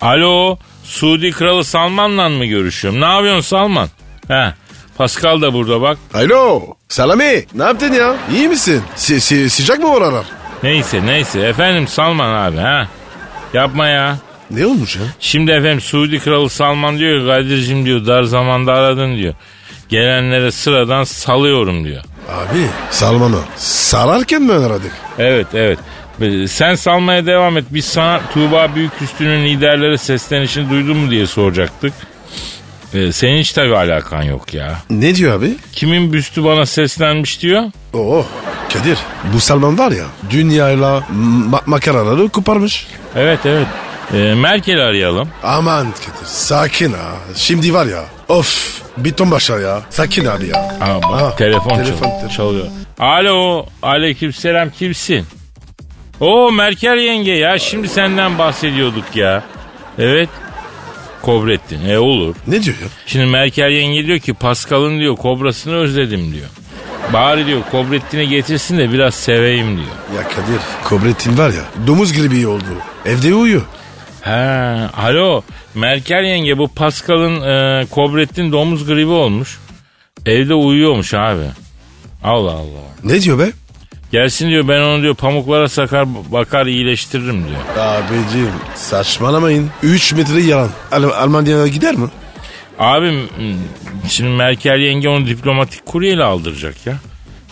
Alo 0.00 0.58
Suudi 0.84 1.30
Kralı 1.30 1.64
Salman'la 1.64 2.28
mı 2.28 2.44
görüşüyorum? 2.44 3.00
Ne 3.00 3.04
yapıyorsun 3.06 3.40
Salman? 3.40 3.88
He 4.28 4.54
Pascal 4.98 5.40
da 5.42 5.52
burada 5.54 5.80
bak. 5.80 5.98
Alo. 6.14 6.62
Salami. 6.88 7.44
Ne 7.54 7.62
yaptın 7.64 7.92
ya? 7.92 8.16
İyi 8.34 8.48
misin? 8.48 8.82
Si- 8.96 9.20
si- 9.20 9.50
sıcak 9.50 9.78
mı 9.78 9.88
oralar? 9.88 10.24
Neyse 10.62 11.06
neyse 11.06 11.40
efendim 11.40 11.88
Salman 11.88 12.32
abi 12.34 12.56
ha. 12.56 12.88
Yapma 13.54 13.86
ya. 13.88 14.16
Ne 14.50 14.66
olmuş 14.66 14.96
ya? 14.96 15.02
Şimdi 15.20 15.50
efendim 15.50 15.80
Suudi 15.80 16.18
Kralı 16.18 16.50
Salman 16.50 16.98
diyor 16.98 17.20
ki 17.20 17.26
Kadir'cim 17.26 17.86
diyor 17.86 18.06
dar 18.06 18.22
zamanda 18.22 18.72
aradın 18.72 19.16
diyor. 19.16 19.34
Gelenlere 19.88 20.50
sıradan 20.52 21.04
salıyorum 21.04 21.84
diyor. 21.84 22.02
Abi 22.28 22.66
Salman'ı 22.90 23.38
sararken 23.56 24.42
mi 24.42 24.52
aradık? 24.52 24.92
Evet 25.18 25.46
evet. 25.54 25.78
Sen 26.50 26.74
salmaya 26.74 27.26
devam 27.26 27.56
et. 27.56 27.64
Biz 27.70 27.84
sana 27.84 28.20
Tuğba 28.34 28.74
Büyüküstü'nün 28.74 29.44
liderleri 29.44 29.98
seslenişini 29.98 30.70
duydun 30.70 30.96
mu 30.96 31.10
diye 31.10 31.26
soracaktık. 31.26 31.92
Ee, 32.94 33.12
senin 33.12 33.40
hiç 33.40 33.52
tabii 33.52 33.76
alakan 33.76 34.22
yok 34.22 34.54
ya. 34.54 34.78
Ne 34.90 35.14
diyor 35.14 35.38
abi? 35.38 35.56
Kimin 35.72 36.12
büstü 36.12 36.44
bana 36.44 36.66
seslenmiş 36.66 37.42
diyor. 37.42 37.62
Oo 37.94 38.24
Kadir 38.72 38.98
bu 39.34 39.40
Salman 39.40 39.78
var 39.78 39.92
ya 39.92 40.04
dünyayla 40.30 40.98
ma- 41.50 41.62
makaraları 41.66 42.28
koparmış. 42.28 42.86
Evet 43.18 43.38
evet. 43.46 43.66
Ee, 44.14 44.34
Merkel'i 44.34 44.82
arayalım. 44.82 45.28
Aman 45.42 45.86
Kadir 45.92 46.26
sakin 46.26 46.92
ha. 46.92 47.10
Şimdi 47.36 47.74
var 47.74 47.86
ya 47.86 48.04
of 48.28 48.80
bir 48.96 49.12
ton 49.12 49.30
başa 49.30 49.60
ya. 49.60 49.80
Sakin 49.90 50.24
abi 50.24 50.46
ya. 50.46 50.56
Aa, 50.80 51.02
bak, 51.02 51.22
Aha, 51.22 51.36
telefon, 51.36 51.68
telefon, 51.70 52.06
çal- 52.06 52.10
telefon. 52.10 52.28
çalıyor. 52.28 52.66
Alo, 52.98 53.66
aleykümselam 53.82 54.70
kimsin? 54.70 55.26
Oo 56.20 56.50
Merkel 56.50 56.96
yenge 56.98 57.32
ya 57.32 57.58
şimdi 57.58 57.88
senden 57.88 58.38
bahsediyorduk 58.38 59.16
ya. 59.16 59.42
Evet. 59.98 60.28
Kobrettin. 61.22 61.88
E 61.88 61.98
olur. 61.98 62.34
Ne 62.46 62.62
diyor 62.62 62.76
ya? 62.82 62.88
Şimdi 63.06 63.26
Merkel 63.26 63.70
yenge 63.70 64.06
diyor 64.06 64.18
ki 64.18 64.34
Pascal'ın 64.34 64.98
diyor 65.00 65.16
kobrasını 65.16 65.74
özledim 65.76 66.32
diyor. 66.32 66.46
Bari 67.12 67.46
diyor 67.46 67.60
Kobrettin'i 67.70 68.28
getirsin 68.28 68.78
de 68.78 68.92
biraz 68.92 69.14
seveyim 69.14 69.76
diyor. 69.76 69.88
Ya 70.16 70.22
Kadir 70.28 70.60
Kobrettin 70.84 71.38
var 71.38 71.48
ya 71.50 71.62
domuz 71.86 72.12
gribi 72.12 72.46
oldu. 72.46 72.64
Evde 73.06 73.34
uyuyor. 73.34 73.62
He, 74.22 74.30
alo 74.96 75.42
Merkel 75.74 76.24
yenge 76.24 76.58
bu 76.58 76.68
Pascal'ın 76.68 77.42
e, 77.42 77.86
Kobrettin 77.86 78.52
domuz 78.52 78.86
gribi 78.86 79.10
olmuş. 79.10 79.58
Evde 80.26 80.54
uyuyormuş 80.54 81.14
abi. 81.14 81.44
Allah 82.24 82.50
Allah. 82.52 82.88
Ne 83.04 83.22
diyor 83.22 83.38
be? 83.38 83.52
Gelsin 84.12 84.48
diyor 84.48 84.68
ben 84.68 84.80
onu 84.80 85.02
diyor 85.02 85.14
pamuklara 85.14 85.68
sakar 85.68 86.06
bakar 86.32 86.66
iyileştiririm 86.66 87.44
diyor. 87.44 87.86
Abicim 87.86 88.50
saçmalamayın. 88.74 89.70
3 89.82 90.12
metre 90.12 90.40
yalan. 90.42 90.70
Al- 90.92 91.02
Almanya'ya 91.02 91.66
gider 91.66 91.94
mi? 91.94 92.08
Abim 92.78 93.28
şimdi 94.08 94.30
Merkel 94.30 94.78
yenge 94.80 95.08
onu 95.08 95.26
diplomatik 95.26 95.86
kuryeyle 95.86 96.24
aldıracak 96.24 96.86
ya. 96.86 96.96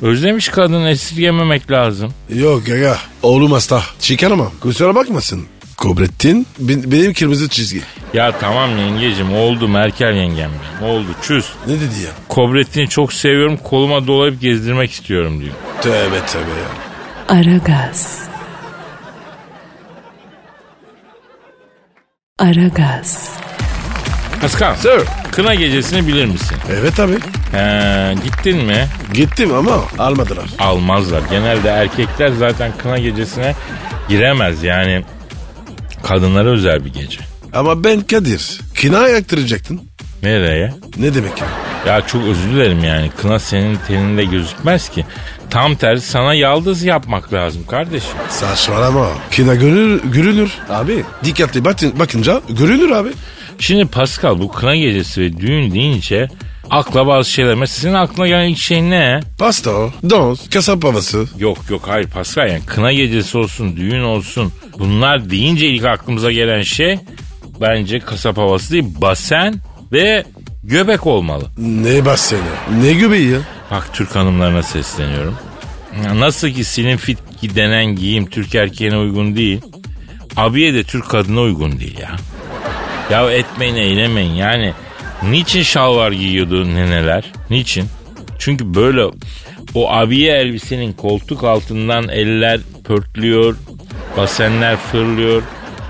Özlemiş 0.03 0.49
kadın 0.49 0.85
esirgememek 0.87 1.71
lazım. 1.71 2.13
Yok 2.35 2.67
gaga. 2.67 2.99
Oğlum 3.23 3.53
hasta. 3.53 3.83
Çıkaramam. 4.01 4.51
Kusura 4.61 4.95
bakmasın. 4.95 5.47
Kobrettin 5.77 6.47
benim 6.59 7.15
kırmızı 7.15 7.49
çizgi. 7.49 7.83
Ya 8.15 8.39
tamam 8.39 8.79
yengecim 8.79 9.35
oldu 9.35 9.69
Merkel 9.69 10.15
yengem 10.17 10.51
benim 10.81 10.91
oldu 10.93 11.07
çüz. 11.23 11.47
Ne 11.67 11.75
dedi 11.75 11.85
ya? 12.05 12.11
Kobrettin'i 12.29 12.89
çok 12.89 13.13
seviyorum 13.13 13.57
koluma 13.57 14.07
dolayıp 14.07 14.41
gezdirmek 14.41 14.91
istiyorum 14.93 15.41
diyor. 15.41 15.55
Tövbe 15.83 16.27
tövbe 16.27 16.51
ya. 16.51 17.39
Aragaz. 17.39 18.21
Aragaz. 22.39 23.31
Pascal 24.41 24.75
Sir. 24.77 25.01
kına 25.33 25.55
gecesini 25.55 26.07
bilir 26.07 26.25
misin? 26.27 26.57
Evet 26.81 27.01
abi. 27.01 27.13
He, 27.53 28.15
gittin 28.25 28.65
mi? 28.65 28.87
Gittim 29.15 29.55
ama 29.55 29.81
almadılar. 29.99 30.45
Almazlar. 30.59 31.23
Genelde 31.31 31.69
erkekler 31.69 32.29
zaten 32.39 32.73
kına 32.83 32.99
gecesine 32.99 33.55
giremez 34.09 34.63
yani 34.63 35.05
kadınlara 36.03 36.49
özel 36.49 36.85
bir 36.85 36.93
gece. 36.93 37.21
Ama 37.53 37.85
ben 37.85 38.01
Kadir. 38.01 38.61
Kina 38.75 39.09
yaktıracaktın. 39.09 39.81
Nereye? 40.23 40.75
Ne 40.97 41.15
demek 41.15 41.33
ya? 41.41 41.47
Ya 41.87 42.07
çok 42.07 42.25
özür 42.25 42.51
dilerim 42.51 42.85
yani. 42.85 43.11
Kına 43.23 43.39
senin 43.39 43.79
teninde 43.89 44.25
gözükmez 44.25 44.89
ki. 44.89 45.05
Tam 45.51 45.75
tersi 45.75 46.07
sana 46.11 46.35
yaldız 46.35 46.83
yapmak 46.83 47.33
lazım 47.33 47.67
kardeşim. 47.67 48.11
Saçmalama. 48.31 49.09
Kina 49.31 49.55
görünür, 49.55 50.01
görünür. 50.05 50.51
Abi 50.71 51.05
dikkatli 51.25 51.65
bakın, 51.65 51.99
bakınca 51.99 52.41
görünür 52.49 52.91
abi. 52.91 53.09
Şimdi 53.59 53.85
Pascal 53.87 54.39
bu 54.39 54.53
kına 54.53 54.77
gecesi 54.77 55.21
ve 55.21 55.37
düğün 55.37 55.75
deyince 55.75 56.29
akla 56.71 57.07
bazı 57.07 57.31
şeyler. 57.31 57.55
Mesela 57.55 57.81
senin 57.81 57.95
aklına 57.95 58.27
gelen 58.27 58.49
ilk 58.49 58.59
şey 58.59 58.91
ne? 58.91 59.21
Pasta, 59.39 59.71
dans, 60.11 60.51
kasap 60.51 60.85
havası. 60.85 61.27
Yok 61.39 61.59
yok 61.71 61.83
hayır 61.87 62.09
Pascal 62.09 62.49
yani 62.49 62.63
kına 62.67 62.93
gecesi 62.93 63.39
olsun 63.39 63.77
düğün 63.77 64.03
olsun 64.03 64.53
bunlar 64.79 65.31
deyince 65.31 65.67
ilk 65.69 65.85
aklımıza 65.85 66.33
gelen 66.33 66.63
şey 66.63 66.99
bence 67.61 67.99
kasap 67.99 68.37
havası 68.37 68.73
değil 68.73 68.85
basen 69.01 69.55
ve 69.93 70.25
göbek 70.65 71.07
olmalı. 71.07 71.45
Ne 71.59 72.05
bahsene? 72.05 72.41
Ne 72.81 72.93
göbeği 72.93 73.31
ya? 73.31 73.39
Bak 73.71 73.91
Türk 73.93 74.17
hanımlarına 74.17 74.63
sesleniyorum. 74.63 75.37
Nasıl 76.15 76.49
ki 76.49 76.65
slim 76.65 76.97
fit 76.97 77.19
denen 77.43 77.87
giyim 77.87 78.27
Türk 78.27 78.55
erkeğine 78.55 78.97
uygun 78.97 79.37
değil. 79.37 79.61
Abiye 80.37 80.75
de 80.75 80.85
Türk 80.85 81.09
kadına 81.09 81.41
uygun 81.41 81.81
değil 81.81 81.99
ya. 81.99 82.17
Ya 83.11 83.31
etmeyin 83.31 83.77
eylemeyin 83.77 84.35
yani. 84.35 84.73
Niçin 85.23 85.63
şalvar 85.63 86.13
giyiyordu 86.13 86.75
neneler? 86.75 87.25
Niçin? 87.51 87.87
Çünkü 88.39 88.75
böyle 88.75 89.05
o 89.75 89.93
abiye 89.93 90.33
elbisenin 90.37 90.93
koltuk 90.93 91.45
altından 91.45 92.09
eller 92.09 92.61
pörtlüyor, 92.85 93.57
basenler 94.17 94.77
fırlıyor. 94.77 95.43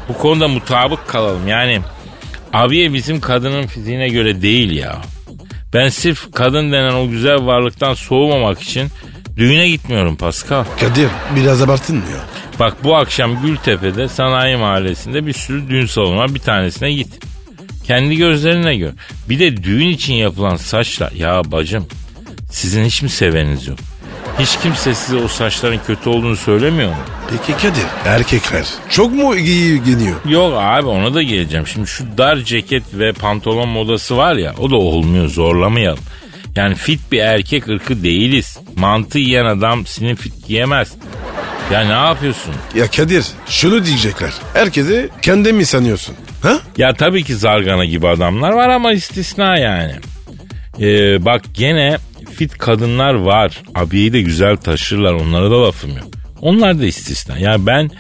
Bu 0.09 0.18
konuda 0.18 0.48
mutabık 0.48 1.09
kalalım. 1.09 1.48
Yani 1.48 1.81
abiye 2.52 2.92
bizim 2.92 3.20
kadının 3.20 3.66
fiziğine 3.66 4.09
göre 4.09 4.42
değil 4.42 4.70
ya. 4.76 4.96
Ben 5.74 5.88
sırf 5.88 6.33
kadın 6.33 6.72
denen 6.72 6.94
o 6.94 7.09
güzel 7.09 7.46
varlıktan 7.46 7.94
soğumamak 7.94 8.62
için 8.62 8.88
düğüne 9.37 9.68
gitmiyorum 9.68 10.16
Pascal. 10.16 10.64
Kadir 10.81 11.09
biraz 11.37 11.62
abarttın 11.62 11.96
mı 11.96 12.02
ya? 12.12 12.46
Bak 12.61 12.85
bu 12.85 12.97
akşam 12.97 13.42
Gültepe'de 13.42 14.09
Sanayi 14.09 14.57
Mahallesi'nde 14.57 15.27
bir 15.27 15.33
sürü 15.33 15.69
düğün 15.69 15.87
salonu 15.87 16.16
var. 16.16 16.35
Bir 16.35 16.40
tanesine 16.40 16.92
git. 16.92 17.09
Kendi 17.87 18.16
gözlerine 18.16 18.77
gör. 18.77 18.92
Bir 19.29 19.38
de 19.38 19.62
düğün 19.62 19.88
için 19.88 20.14
yapılan 20.14 20.57
saçla. 20.57 21.11
Ya 21.14 21.42
bacım 21.53 21.87
sizin 22.51 22.85
hiç 22.85 23.03
mi 23.03 23.09
seveniniz 23.09 23.66
yok? 23.69 23.79
Hiç 24.38 24.59
kimse 24.62 24.95
size 24.95 25.16
o 25.16 25.29
saçların 25.29 25.81
kötü 25.87 26.09
olduğunu 26.09 26.37
söylemiyor 26.37 26.90
mu? 26.90 26.97
Peki 27.31 27.62
Kadir 27.62 27.85
erkekler 28.05 28.66
çok 28.90 29.12
mu 29.12 29.37
iyi 29.37 29.83
giyiniyor? 29.85 30.16
Yok 30.29 30.55
abi 30.57 30.87
ona 30.87 31.14
da 31.14 31.23
geleceğim. 31.23 31.66
Şimdi 31.66 31.87
şu 31.87 32.05
dar 32.19 32.37
ceket 32.37 32.83
ve 32.95 33.12
pantolon 33.12 33.69
modası 33.69 34.16
var 34.16 34.35
ya 34.35 34.55
o 34.59 34.71
da 34.71 34.77
olmuyor 34.77 35.29
zorlamayalım. 35.29 35.99
Yani 36.57 36.75
fit 36.75 37.12
bir 37.12 37.19
erkek 37.19 37.69
ırkı 37.69 38.03
değiliz. 38.03 38.59
Mantı 38.77 39.19
yiyen 39.19 39.45
adam 39.45 39.87
slim 39.87 40.16
fit 40.16 40.47
giyemez. 40.47 40.92
Ya 41.72 41.81
ne 41.81 41.92
yapıyorsun? 41.92 42.55
Ya 42.74 42.90
Kadir 42.90 43.24
şunu 43.48 43.85
diyecekler. 43.87 44.33
Herkese 44.55 45.09
kendi 45.22 45.52
mi 45.52 45.66
sanıyorsun? 45.66 46.14
Ha? 46.42 46.59
Ya 46.79 46.94
tabii 46.94 47.24
ki 47.24 47.35
zargana 47.37 47.85
gibi 47.85 48.09
adamlar 48.09 48.50
var 48.52 48.68
ama 48.68 48.92
istisna 48.92 49.59
yani. 49.59 49.92
Ee, 50.81 51.24
bak 51.24 51.42
gene 51.55 51.98
fit 52.37 52.59
kadınlar 52.59 53.14
var. 53.14 53.62
Abiyi 53.74 54.12
de 54.12 54.20
güzel 54.22 54.57
taşırlar 54.57 55.12
onlara 55.12 55.50
da 55.50 55.62
lafım 55.62 55.90
yok. 55.96 56.07
Onlar 56.40 56.79
da 56.81 56.87
istisna. 56.87 57.38
Ya 57.38 57.66
ben 57.66 57.90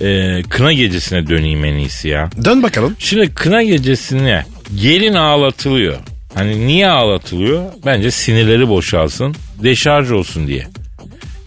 e, 0.00 0.42
kına 0.42 0.72
gecesine 0.72 1.26
döneyim 1.26 1.64
en 1.64 1.74
iyisi 1.74 2.08
ya. 2.08 2.30
Dön 2.44 2.62
bakalım. 2.62 2.96
Şimdi 2.98 3.34
kına 3.34 3.62
gecesine 3.62 4.44
gelin 4.82 5.14
ağlatılıyor. 5.14 5.96
Hani 6.34 6.66
niye 6.66 6.88
ağlatılıyor? 6.88 7.64
Bence 7.86 8.10
sinirleri 8.10 8.68
boşalsın, 8.68 9.34
deşarj 9.62 10.10
olsun 10.10 10.46
diye. 10.46 10.66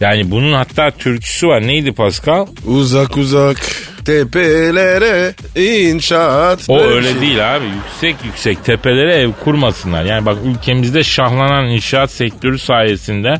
Yani 0.00 0.30
bunun 0.30 0.52
hatta 0.52 0.90
türküsü 0.90 1.48
var. 1.48 1.66
Neydi 1.66 1.92
Pascal? 1.92 2.46
Uzak 2.66 3.16
uzak 3.16 3.56
tepelere 4.04 5.34
inşaat. 5.90 6.60
O 6.68 6.80
öyle 6.80 7.12
şey. 7.12 7.20
değil 7.20 7.56
abi. 7.56 7.64
Yüksek 7.64 8.16
yüksek 8.24 8.64
tepelere 8.64 9.14
ev 9.14 9.32
kurmasınlar. 9.44 10.04
Yani 10.04 10.26
bak 10.26 10.36
ülkemizde 10.44 11.04
şahlanan 11.04 11.66
inşaat 11.66 12.10
sektörü 12.10 12.58
sayesinde 12.58 13.34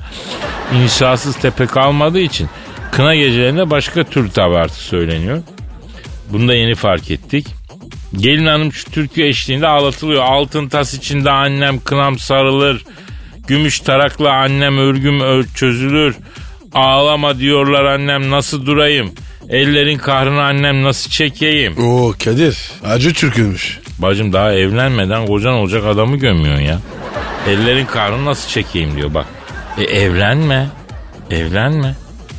inşaatsız 0.82 1.36
tepe 1.36 1.66
kalmadığı 1.66 2.20
için 2.20 2.48
kına 2.92 3.14
gecelerinde 3.14 3.70
başka 3.70 4.04
tür 4.04 4.30
tabartı 4.30 4.74
söyleniyor. 4.74 5.42
Bunu 6.30 6.48
da 6.48 6.54
yeni 6.54 6.74
fark 6.74 7.10
ettik. 7.10 7.46
Gelin 8.16 8.46
hanım 8.46 8.72
şu 8.72 8.90
türkü 8.90 9.22
eşliğinde 9.22 9.66
ağlatılıyor. 9.66 10.22
Altın 10.22 10.68
tas 10.68 10.94
içinde 10.94 11.30
annem 11.30 11.80
kınam 11.80 12.18
sarılır. 12.18 12.84
Gümüş 13.46 13.80
tarakla 13.80 14.32
annem 14.32 14.78
örgüm 14.78 15.20
ör 15.20 15.44
çözülür. 15.54 16.16
Ağlama 16.74 17.38
diyorlar 17.38 17.84
annem 17.84 18.30
nasıl 18.30 18.66
durayım. 18.66 19.12
Ellerin 19.48 19.98
kahrını 19.98 20.42
annem 20.42 20.82
nasıl 20.84 21.10
çekeyim. 21.10 21.78
Oo 21.84 22.12
Kadir 22.24 22.58
acı 22.84 23.14
türkülmüş. 23.14 23.78
Bacım 23.98 24.32
daha 24.32 24.52
evlenmeden 24.52 25.26
kocan 25.26 25.54
olacak 25.54 25.84
adamı 25.86 26.16
gömüyorsun 26.16 26.62
ya. 26.64 26.78
Ellerin 27.48 27.86
karnını 27.86 28.24
nasıl 28.24 28.48
çekeyim 28.48 28.96
diyor 28.96 29.14
bak. 29.14 29.26
E 29.78 29.82
evlenme. 29.82 30.66
Evlenme. 31.30 31.94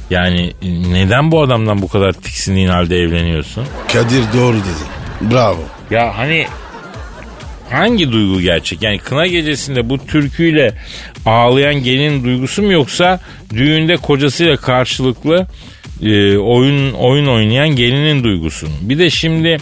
Yani 0.09 0.53
e, 0.61 0.93
neden 0.93 1.31
bu 1.31 1.41
adamdan 1.41 1.81
bu 1.81 1.87
kadar 1.87 2.13
tiksindiğin 2.13 2.67
halde 2.67 2.97
evleniyorsun? 2.97 3.65
Kadir 3.93 4.23
doğru 4.37 4.55
dedi. 4.55 5.31
Bravo. 5.33 5.63
Ya 5.91 6.17
hani 6.17 6.47
hangi 7.71 8.11
duygu 8.11 8.41
gerçek? 8.41 8.83
Yani 8.83 8.97
kına 8.97 9.27
gecesinde 9.27 9.89
bu 9.89 10.05
türküyle 10.05 10.73
ağlayan 11.25 11.83
gelin 11.83 12.23
duygusu 12.23 12.61
mu 12.63 12.71
yoksa 12.71 13.19
düğünde 13.49 13.95
kocasıyla 13.95 14.57
karşılıklı 14.57 15.47
e, 16.01 16.37
oyun 16.37 16.93
oyun 16.93 17.25
oynayan 17.25 17.69
gelinin 17.69 18.23
duygusu 18.23 18.67
mu? 18.67 18.73
Bir 18.81 18.99
de 18.99 19.09
şimdi 19.09 19.57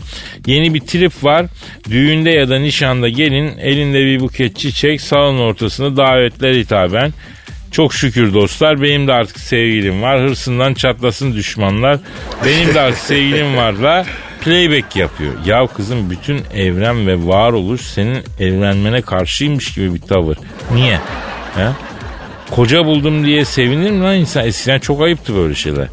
yeni 0.47 0.73
bir 0.73 0.79
trip 0.79 1.23
var. 1.23 1.45
Düğünde 1.89 2.31
ya 2.31 2.49
da 2.49 2.59
nişanda 2.59 3.09
gelin 3.09 3.57
elinde 3.57 4.05
bir 4.05 4.19
buket 4.19 4.55
çiçek 4.55 5.01
salon 5.01 5.37
ortasında 5.37 5.97
davetler 5.97 6.53
hitaben 6.53 7.13
çok 7.71 7.93
şükür 7.93 8.33
dostlar 8.33 8.81
benim 8.81 9.07
de 9.07 9.13
artık 9.13 9.39
sevgilim 9.39 10.01
var. 10.01 10.21
Hırsından 10.21 10.73
çatlasın 10.73 11.33
düşmanlar. 11.33 11.97
Benim 12.45 12.73
de 12.73 12.79
artık 12.79 12.99
sevgilim 12.99 13.57
varla 13.57 14.05
playback 14.41 14.95
yapıyor. 14.95 15.33
Ya 15.45 15.67
kızım 15.67 16.09
bütün 16.09 16.41
evren 16.53 17.07
ve 17.07 17.27
varoluş 17.27 17.81
senin 17.81 18.23
evlenmene 18.39 19.01
karşıymış 19.01 19.73
gibi 19.73 19.93
bir 19.93 20.01
tavır. 20.01 20.37
Niye? 20.73 20.99
He? 21.55 21.67
Koca 22.51 22.85
buldum 22.85 23.25
diye 23.25 23.45
sevinir 23.45 23.91
mi 23.91 24.03
lan 24.03 24.15
insan? 24.15 24.45
Eskiden 24.45 24.79
çok 24.79 25.01
ayıptı 25.01 25.35
böyle 25.35 25.55
şeyler. 25.55 25.87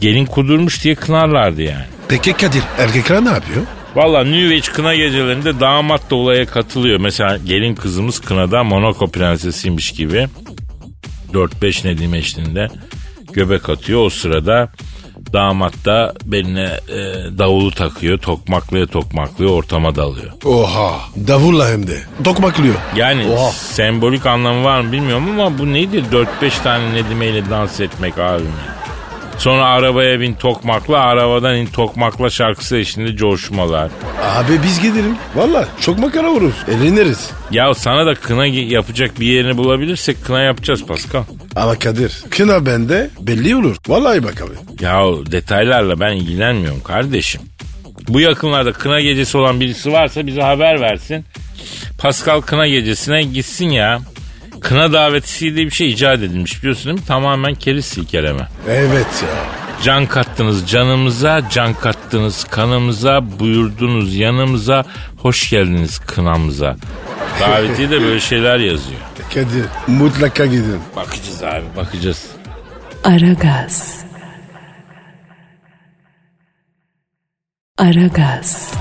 Gelin 0.00 0.26
kudurmuş 0.26 0.84
diye 0.84 0.94
kınarlardı 0.94 1.62
yani. 1.62 1.84
Peki 2.08 2.32
Kadir 2.32 2.62
erkekler 2.78 3.24
ne 3.24 3.28
yapıyor? 3.28 3.62
Valla 3.94 4.24
New 4.24 4.54
Age 4.54 4.72
kına 4.72 4.94
gecelerinde 4.94 5.60
damat 5.60 6.10
da 6.10 6.14
olaya 6.14 6.46
katılıyor. 6.46 7.00
Mesela 7.00 7.38
gelin 7.44 7.74
kızımız 7.74 8.20
kınada 8.20 8.64
Monaco 8.64 9.06
prensesiymiş 9.06 9.92
gibi 9.92 10.26
4-5 11.32 11.88
Nedim 11.88 12.14
eşliğinde 12.14 12.68
göbek 13.32 13.68
atıyor. 13.68 14.04
O 14.04 14.10
sırada 14.10 14.68
damat 15.32 15.84
da 15.84 16.14
beline 16.24 16.70
e, 16.88 16.98
davulu 17.38 17.70
takıyor. 17.70 18.18
Tokmaklaya 18.18 18.86
tokmaklıyor 18.86 19.50
ortama 19.50 19.94
dalıyor. 19.96 20.32
Oha 20.44 21.00
davulla 21.28 21.68
hem 21.70 21.86
de. 21.86 21.98
Tokmaklıyor. 22.24 22.74
Yani 22.96 23.26
Oha. 23.32 23.50
sembolik 23.50 24.26
anlamı 24.26 24.64
var 24.64 24.80
mı 24.80 24.92
bilmiyorum 24.92 25.40
ama 25.40 25.58
bu 25.58 25.72
nedir? 25.74 26.04
4-5 26.42 26.62
tane 26.62 26.94
Nedime'yle 26.94 27.50
dans 27.50 27.80
etmek 27.80 28.18
abim. 28.18 28.52
Sonra 29.38 29.64
arabaya 29.64 30.20
bin 30.20 30.34
tokmakla, 30.34 30.98
arabadan 30.98 31.56
in 31.56 31.66
tokmakla 31.66 32.30
şarkısı 32.30 32.76
eşliğinde 32.76 33.16
coşmalar. 33.16 33.90
Abi 34.24 34.62
biz 34.62 34.82
gidelim. 34.82 35.16
Valla 35.34 35.68
çok 35.80 35.98
makara 35.98 36.30
vururuz. 36.30 36.54
Eğleniriz. 36.68 37.30
Ya 37.50 37.74
sana 37.74 38.06
da 38.06 38.14
kına 38.14 38.46
yapacak 38.46 39.20
bir 39.20 39.26
yerini 39.26 39.56
bulabilirsek 39.56 40.24
kına 40.24 40.40
yapacağız 40.42 40.86
Pascal. 40.86 41.22
Ama 41.56 41.78
Kadir 41.78 42.22
kına 42.30 42.66
bende 42.66 43.10
belli 43.20 43.56
olur. 43.56 43.76
Vallahi 43.88 44.24
bak 44.24 44.42
abi. 44.42 44.84
Ya 44.84 45.04
detaylarla 45.32 46.00
ben 46.00 46.12
ilgilenmiyorum 46.16 46.82
kardeşim. 46.82 47.40
Bu 48.08 48.20
yakınlarda 48.20 48.72
kına 48.72 49.00
gecesi 49.00 49.38
olan 49.38 49.60
birisi 49.60 49.92
varsa 49.92 50.26
bize 50.26 50.42
haber 50.42 50.80
versin. 50.80 51.24
Pascal 51.98 52.40
kına 52.40 52.66
gecesine 52.66 53.22
gitsin 53.22 53.68
ya. 53.70 54.00
Kına 54.60 54.92
davetisi 54.92 55.54
diye 55.56 55.66
bir 55.66 55.70
şey 55.70 55.90
icat 55.90 56.18
edilmiş 56.18 56.62
biliyorsun 56.62 56.84
değil 56.86 56.98
mi? 56.98 57.06
Tamamen 57.06 57.54
keriz 57.54 57.84
silkeleme. 57.84 58.48
Evet 58.68 59.06
ya. 59.22 59.28
Can 59.82 60.06
kattınız 60.06 60.70
canımıza, 60.70 61.42
can 61.50 61.74
kattınız 61.74 62.44
kanımıza, 62.44 63.38
buyurdunuz 63.40 64.14
yanımıza, 64.14 64.84
hoş 65.18 65.50
geldiniz 65.50 65.98
kınamıza. 65.98 66.76
Davetiye 67.40 67.90
de 67.90 68.00
böyle 68.02 68.20
şeyler 68.20 68.58
yazıyor. 68.58 69.00
Kadir 69.34 69.64
mutlaka 69.86 70.46
gidin. 70.46 70.80
Bakacağız 70.96 71.42
abi 71.42 71.64
bakacağız. 71.76 72.26
Aragaz. 73.04 74.04
Aragaz. 77.78 78.72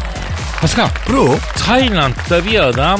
Pascal. 0.61 0.87
Bro 1.09 1.35
Tayland'da 1.65 2.45
bir 2.45 2.59
adam 2.59 2.99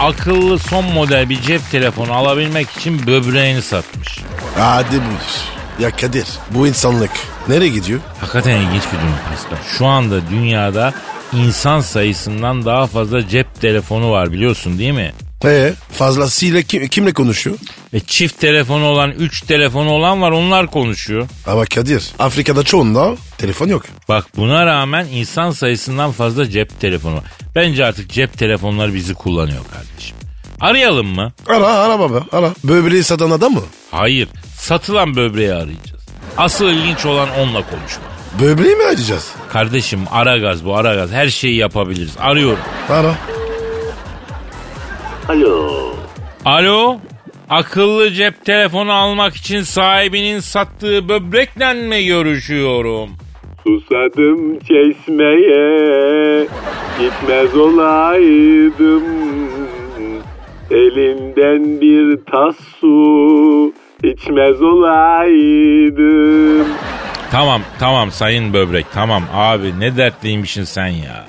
akıllı 0.00 0.58
son 0.58 0.84
model 0.84 1.28
bir 1.28 1.40
cep 1.42 1.70
telefonu 1.70 2.12
alabilmek 2.12 2.70
için 2.70 3.06
böbreğini 3.06 3.62
satmış. 3.62 4.18
hadi 4.58 4.90
buyur. 4.90 5.56
Ya 5.80 5.90
Kadir 5.96 6.26
bu 6.50 6.66
insanlık 6.66 7.10
nereye 7.48 7.68
gidiyor? 7.68 8.00
Hakikaten 8.20 8.56
ilginç 8.60 8.82
bir 8.92 8.98
durum 8.98 9.14
Pascal. 9.30 9.56
Şu 9.78 9.86
anda 9.86 10.30
dünyada 10.30 10.94
insan 11.32 11.80
sayısından 11.80 12.64
daha 12.64 12.86
fazla 12.86 13.28
cep 13.28 13.60
telefonu 13.60 14.10
var 14.10 14.32
biliyorsun 14.32 14.78
değil 14.78 14.92
mi? 14.92 15.12
Ee, 15.46 15.72
fazlasıyla 15.92 16.62
kim, 16.62 16.88
kimle 16.88 17.12
konuşuyor? 17.12 17.56
E 17.92 18.00
çift 18.00 18.40
telefonu 18.40 18.84
olan, 18.84 19.10
üç 19.10 19.40
telefonu 19.42 19.90
olan 19.90 20.22
var 20.22 20.30
onlar 20.30 20.66
konuşuyor. 20.66 21.28
Ama 21.46 21.64
Kadir 21.64 22.04
Afrika'da 22.18 22.62
çoğunda 22.62 23.16
telefon 23.38 23.68
yok. 23.68 23.82
Bak 24.08 24.26
buna 24.36 24.66
rağmen 24.66 25.06
insan 25.12 25.50
sayısından 25.50 26.12
fazla 26.12 26.50
cep 26.50 26.80
telefonu 26.80 27.14
var. 27.14 27.24
Bence 27.54 27.84
artık 27.84 28.10
cep 28.10 28.38
telefonları 28.38 28.94
bizi 28.94 29.14
kullanıyor 29.14 29.60
kardeşim. 29.72 30.16
Arayalım 30.60 31.06
mı? 31.06 31.32
Ara 31.46 31.66
ara 31.66 31.98
baba 31.98 32.24
ara. 32.32 32.54
Böbreği 32.64 33.02
satan 33.04 33.30
adam 33.30 33.52
mı? 33.52 33.62
Hayır. 33.90 34.28
Satılan 34.58 35.16
böbreği 35.16 35.52
arayacağız. 35.52 36.06
Asıl 36.36 36.66
ilginç 36.66 37.06
olan 37.06 37.28
onunla 37.38 37.62
konuşmak. 37.70 38.16
Böbreği 38.40 38.76
mi 38.76 38.82
arayacağız? 38.84 39.28
Kardeşim 39.52 40.00
ara 40.10 40.38
gaz 40.38 40.64
bu 40.64 40.76
ara 40.76 40.94
gaz. 40.94 41.10
Her 41.10 41.28
şeyi 41.28 41.56
yapabiliriz. 41.56 42.12
Arıyorum. 42.18 42.58
Ara. 42.88 43.14
Alo. 45.28 45.70
Alo? 46.44 46.96
Akıllı 47.50 48.10
cep 48.10 48.44
telefonu 48.44 48.92
almak 48.92 49.36
için 49.36 49.60
sahibinin 49.60 50.40
sattığı 50.40 51.08
böbrekle 51.08 51.74
mi 51.74 52.04
görüşüyorum? 52.06 53.10
Susadım 53.62 54.58
çeşmeye 54.58 56.46
gitmez 57.00 57.56
olaydım 57.56 59.02
Elinden 60.70 61.80
bir 61.80 62.18
tas 62.32 62.56
su 62.80 63.72
içmez 64.04 64.62
olaydım 64.62 66.66
Tamam 67.30 67.62
tamam 67.78 68.10
sayın 68.10 68.52
böbrek 68.52 68.86
tamam 68.94 69.22
abi 69.34 69.80
ne 69.80 69.96
dertliymişsin 69.96 70.64
sen 70.64 70.86
ya. 70.88 71.24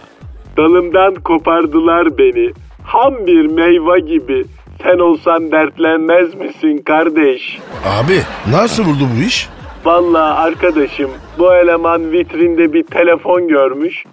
Dalımdan 0.58 1.16
kopardılar 1.16 2.18
beni 2.18 2.52
Ham 2.88 3.28
bir 3.28 3.46
meyve 3.46 4.00
gibi 4.00 4.46
Sen 4.84 5.00
olsan 5.00 5.52
dertlenmez 5.52 6.36
misin 6.36 6.78
kardeş? 6.86 7.60
Abi 7.86 8.20
nasıl 8.52 8.86
buldu 8.86 9.08
bu 9.18 9.22
iş? 9.28 9.50
Vallahi 9.86 10.40
arkadaşım 10.40 11.12
bu 11.40 11.54
eleman 11.54 12.12
vitrinde 12.12 12.74
bir 12.74 12.84
telefon 12.84 13.48
görmüş. 13.48 14.04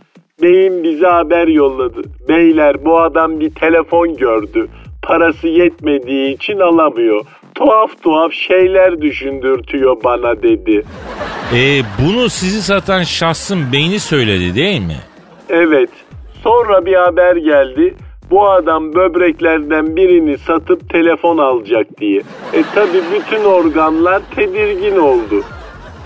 Beyim 0.42 0.82
bize 0.82 1.06
haber 1.06 1.48
yolladı. 1.48 2.02
Beyler 2.28 2.84
bu 2.84 3.00
adam 3.00 3.40
bir 3.40 3.54
telefon 3.54 4.16
gördü. 4.16 4.68
Parası 5.02 5.48
yetmediği 5.48 6.34
için 6.34 6.60
alamıyor. 6.60 7.24
Tuhaf 7.54 8.02
tuhaf 8.02 8.32
şeyler 8.32 9.00
düşündürtüyor 9.00 9.96
bana 10.04 10.42
dedi. 10.42 10.82
E, 11.54 11.82
bunu 11.98 12.28
sizi 12.30 12.62
satan 12.62 13.02
şahsın 13.02 13.72
beyni 13.72 14.00
söyledi 14.00 14.54
değil 14.54 14.80
mi? 14.80 14.96
Evet. 15.48 15.90
Sonra 16.42 16.86
bir 16.86 16.94
haber 16.94 17.36
geldi. 17.36 17.94
Bu 18.30 18.48
adam 18.50 18.94
böbreklerden 18.94 19.96
birini 19.96 20.38
satıp 20.38 20.90
telefon 20.90 21.38
alacak 21.38 21.86
diye. 22.00 22.22
E 22.52 22.62
tabi 22.74 22.98
bütün 23.14 23.44
organlar 23.44 24.22
tedirgin 24.34 24.96
oldu. 24.96 25.42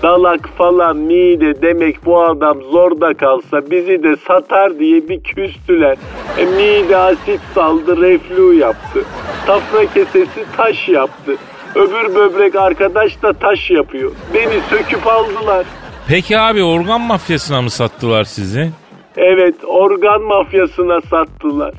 Dalak 0.03 0.49
falan 0.57 0.97
mide 0.97 1.61
demek 1.61 2.05
bu 2.05 2.23
adam 2.23 2.61
zorda 2.61 3.13
kalsa 3.13 3.71
bizi 3.71 4.03
de 4.03 4.15
satar 4.27 4.79
diye 4.79 5.09
bir 5.09 5.23
küstüler. 5.23 5.97
E 6.37 6.45
mide 6.45 6.97
asit 6.97 7.41
saldı 7.55 8.01
reflü 8.01 8.53
yaptı. 8.53 9.03
Safra 9.47 9.85
kesesi 9.85 10.45
taş 10.57 10.89
yaptı. 10.89 11.35
Öbür 11.75 12.15
böbrek 12.15 12.55
arkadaş 12.55 13.21
da 13.21 13.33
taş 13.33 13.71
yapıyor. 13.71 14.11
Beni 14.33 14.61
söküp 14.69 15.07
aldılar. 15.07 15.65
Peki 16.07 16.39
abi 16.39 16.63
organ 16.63 17.01
mafyasına 17.01 17.61
mı 17.61 17.69
sattılar 17.69 18.23
sizi? 18.23 18.69
Evet 19.17 19.55
organ 19.67 20.21
mafyasına 20.21 21.01
sattılar. 21.01 21.73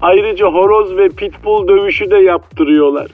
Ayrıca 0.00 0.46
horoz 0.46 0.96
ve 0.96 1.08
pitbull 1.08 1.68
dövüşü 1.68 2.10
de 2.10 2.16
yaptırıyorlar. 2.16 3.06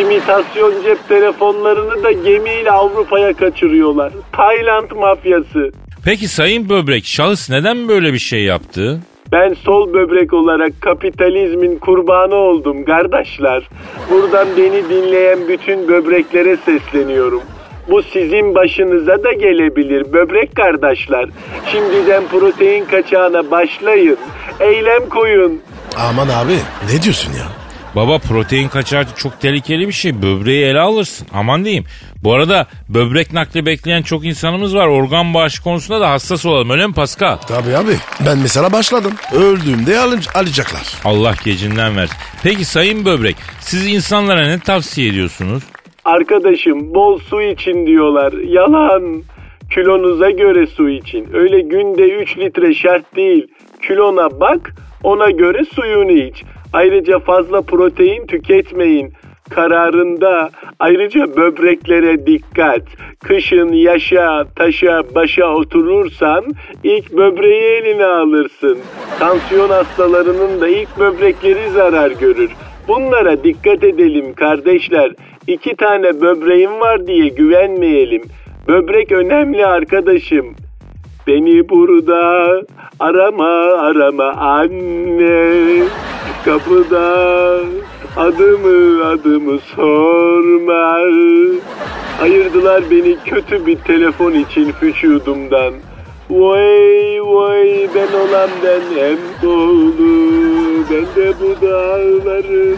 İmitasyon 0.00 0.82
cep 0.82 1.08
telefonlarını 1.08 2.02
da 2.02 2.12
gemiyle 2.12 2.70
Avrupa'ya 2.70 3.32
kaçırıyorlar. 3.32 4.12
Tayland 4.32 4.90
mafyası. 4.90 5.72
Peki 6.04 6.28
sayın 6.28 6.68
böbrek 6.68 7.04
şahıs 7.06 7.50
neden 7.50 7.88
böyle 7.88 8.12
bir 8.12 8.18
şey 8.18 8.42
yaptı? 8.44 9.00
Ben 9.32 9.54
sol 9.54 9.92
böbrek 9.92 10.32
olarak 10.32 10.72
kapitalizmin 10.80 11.78
kurbanı 11.78 12.34
oldum 12.34 12.84
kardeşler. 12.84 13.68
Buradan 14.10 14.48
beni 14.56 14.88
dinleyen 14.88 15.38
bütün 15.48 15.88
böbreklere 15.88 16.56
sesleniyorum. 16.56 17.42
Bu 17.90 18.02
sizin 18.02 18.54
başınıza 18.54 19.24
da 19.24 19.32
gelebilir 19.32 20.12
böbrek 20.12 20.56
kardeşler. 20.56 21.28
Şimdiden 21.72 22.22
protein 22.30 22.84
kaçağına 22.84 23.50
başlayın. 23.50 24.16
Eylem 24.60 25.08
koyun. 25.08 25.60
Aman 25.98 26.28
abi 26.28 26.56
ne 26.92 27.02
diyorsun 27.02 27.32
ya? 27.32 27.46
Baba 27.96 28.18
protein 28.18 28.68
kaçağı 28.68 29.04
çok 29.16 29.40
tehlikeli 29.40 29.88
bir 29.88 29.92
şey. 29.92 30.22
Böbreği 30.22 30.64
ele 30.64 30.80
alırsın. 30.80 31.26
Aman 31.32 31.64
diyeyim. 31.64 31.84
Bu 32.22 32.34
arada 32.34 32.66
böbrek 32.88 33.32
nakli 33.32 33.66
bekleyen 33.66 34.02
çok 34.02 34.24
insanımız 34.24 34.74
var. 34.74 34.86
Organ 34.86 35.34
bağışı 35.34 35.62
konusunda 35.62 36.00
da 36.00 36.10
hassas 36.10 36.46
olalım. 36.46 36.70
Öyle 36.70 36.86
mi 36.86 36.94
Pascal? 36.94 37.36
Tabii 37.36 37.76
abi 37.76 37.96
ben 38.26 38.38
mesela 38.38 38.72
başladım. 38.72 39.12
Öldüğümde 39.32 39.98
alın, 39.98 40.20
alacaklar. 40.34 40.82
Allah 41.04 41.34
gecinden 41.44 41.96
versin. 41.96 42.16
Peki 42.42 42.64
sayın 42.64 43.04
böbrek 43.04 43.36
siz 43.60 43.86
insanlara 43.86 44.46
ne 44.46 44.58
tavsiye 44.58 45.08
ediyorsunuz? 45.08 45.62
Arkadaşım 46.04 46.94
bol 46.94 47.18
su 47.18 47.42
için 47.42 47.86
diyorlar. 47.86 48.32
Yalan. 48.32 49.22
Kilonuza 49.74 50.30
göre 50.30 50.66
su 50.66 50.88
için. 50.88 51.28
Öyle 51.34 51.60
günde 51.60 52.02
3 52.22 52.38
litre 52.38 52.74
şart 52.74 53.16
değil. 53.16 53.46
Kilona 53.88 54.40
bak 54.40 54.74
ona 55.04 55.30
göre 55.30 55.64
suyunu 55.64 56.12
iç. 56.12 56.44
Ayrıca 56.72 57.18
fazla 57.18 57.62
protein 57.62 58.26
tüketmeyin. 58.26 59.12
Kararında 59.50 60.50
ayrıca 60.78 61.36
böbreklere 61.36 62.26
dikkat. 62.26 62.82
Kışın 63.24 63.72
yaşa, 63.72 64.44
taşa, 64.56 65.02
başa 65.14 65.54
oturursan 65.54 66.44
ilk 66.84 67.12
böbreği 67.12 67.62
eline 67.62 68.04
alırsın. 68.04 68.78
Tansiyon 69.18 69.68
hastalarının 69.68 70.60
da 70.60 70.68
ilk 70.68 70.98
böbrekleri 70.98 71.70
zarar 71.70 72.10
görür. 72.10 72.50
Bunlara 72.88 73.44
dikkat 73.44 73.84
edelim 73.84 74.34
kardeşler. 74.34 75.12
İki 75.46 75.76
tane 75.76 76.20
böbreğim 76.20 76.80
var 76.80 77.06
diye 77.06 77.28
güvenmeyelim. 77.28 78.22
Böbrek 78.68 79.12
önemli 79.12 79.66
arkadaşım. 79.66 80.54
Beni 81.26 81.68
burada 81.68 82.62
arama 83.00 83.54
arama 83.80 84.30
anne. 84.32 85.82
Kapıda 86.44 87.60
adımı 88.16 89.04
adımı 89.04 89.58
sorma. 89.76 90.96
Ayırdılar 92.22 92.84
beni 92.90 93.16
kötü 93.24 93.66
bir 93.66 93.76
telefon 93.76 94.32
için 94.32 94.74
vücudumdan. 94.82 95.74
Vay 96.30 97.20
vay 97.20 97.88
ben 97.94 98.18
olan 98.18 98.50
ben 98.64 98.80
hem 99.00 99.18
dolu 99.42 100.84
ben 100.90 101.24
de 101.24 101.32
bu 101.40 101.66
dağların 101.66 102.76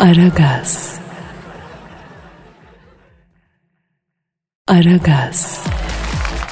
Aragaz. 0.00 0.97
Aragaz. 4.68 5.60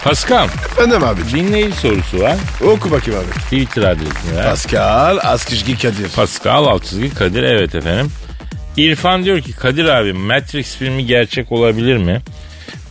Pascal 0.04 0.44
Efendim 0.72 1.04
abi. 1.04 1.20
dinleyici 1.34 1.76
sorusu 1.76 2.20
var. 2.20 2.36
Oku 2.64 2.90
bakayım 2.90 3.20
abi. 3.20 3.40
Twitter 3.40 3.82
adresini 3.82 4.36
ver. 4.36 4.44
Pascal 4.44 5.18
Askışgi 5.22 5.78
Kadir. 5.78 6.08
Pascal 6.08 6.64
alt 6.64 6.84
çizgi 6.84 7.14
Kadir 7.14 7.42
evet 7.42 7.74
efendim. 7.74 8.12
İrfan 8.76 9.24
diyor 9.24 9.40
ki 9.40 9.52
Kadir 9.52 9.84
abi 9.84 10.12
Matrix 10.12 10.76
filmi 10.76 11.06
gerçek 11.06 11.52
olabilir 11.52 11.96
mi? 11.96 12.20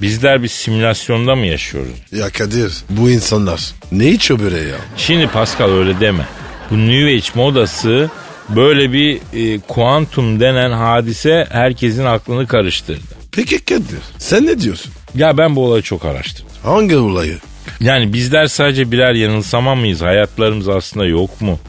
Bizler 0.01 0.43
bir 0.43 0.47
simülasyonda 0.47 1.35
mı 1.35 1.45
yaşıyoruz? 1.45 1.91
Ya 2.11 2.29
Kadir 2.29 2.73
bu 2.89 3.09
insanlar 3.09 3.61
ne 3.91 4.07
içiyor 4.07 4.39
böreği 4.39 4.67
ya? 4.69 4.77
Şimdi 4.97 5.27
Pascal 5.27 5.69
öyle 5.71 5.99
deme. 5.99 6.25
Bu 6.71 6.77
New 6.77 7.05
Age 7.13 7.27
modası 7.35 8.09
böyle 8.49 8.91
bir 8.93 9.19
e, 9.33 9.59
kuantum 9.59 10.39
denen 10.39 10.71
hadise 10.71 11.47
herkesin 11.51 12.05
aklını 12.05 12.47
karıştırdı. 12.47 13.01
Peki 13.31 13.65
Kadir 13.65 13.99
sen 14.17 14.45
ne 14.45 14.61
diyorsun? 14.61 14.91
Ya 15.15 15.37
ben 15.37 15.55
bu 15.55 15.65
olayı 15.65 15.81
çok 15.83 16.05
araştırdım. 16.05 16.51
Hangi 16.63 16.97
olayı? 16.97 17.37
Yani 17.79 18.13
bizler 18.13 18.45
sadece 18.47 18.91
birer 18.91 19.13
yanılsama 19.13 19.75
mıyız? 19.75 20.01
Hayatlarımız 20.01 20.69
aslında 20.69 21.05
yok 21.05 21.41
mu? 21.41 21.59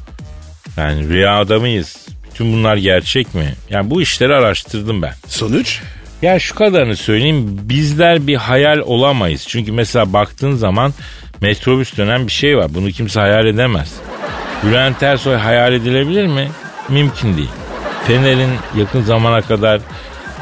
Yani 0.77 1.09
rüyada 1.09 1.61
mıyız? 1.61 1.97
Bütün 2.31 2.53
bunlar 2.53 2.77
gerçek 2.77 3.35
mi? 3.35 3.55
Yani 3.71 3.91
bu 3.91 4.03
işleri 4.03 4.35
araştırdım 4.35 5.03
ben. 5.03 5.13
Sonuç? 5.29 5.81
Ya 6.23 6.39
şu 6.39 6.55
kadarını 6.55 6.97
söyleyeyim. 6.97 7.59
Bizler 7.63 8.27
bir 8.27 8.37
hayal 8.37 8.79
olamayız. 8.79 9.45
Çünkü 9.49 9.73
mesela 9.73 10.13
baktığın 10.13 10.53
zaman 10.53 10.95
metrobüs 11.41 11.97
dönen 11.97 12.27
bir 12.27 12.33
şey 12.33 12.57
var. 12.59 12.75
Bunu 12.75 12.91
kimse 12.91 13.21
hayal 13.21 13.47
edemez. 13.47 13.93
Bülent 14.65 15.03
Ersoy 15.03 15.35
hayal 15.35 15.73
edilebilir 15.73 16.27
mi? 16.27 16.49
Mümkün 16.89 17.37
değil. 17.37 17.51
Fener'in 18.07 18.51
yakın 18.77 19.03
zamana 19.03 19.43
kadar 19.43 19.81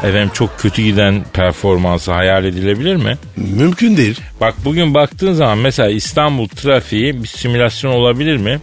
efendim 0.05 0.31
çok 0.35 0.59
kötü 0.59 0.83
giden 0.83 1.25
performansı 1.33 2.13
hayal 2.13 2.45
edilebilir 2.45 2.97
mi? 2.97 3.19
Mümkün 3.37 3.97
değil. 3.97 4.21
Bak 4.41 4.55
bugün 4.65 4.95
baktığın 4.95 5.33
zaman 5.33 5.59
mesela 5.59 5.91
İstanbul 5.91 6.49
trafiği 6.49 7.23
bir 7.23 7.29
simülasyon 7.29 7.93
olabilir 7.93 8.37
mi? 8.37 8.61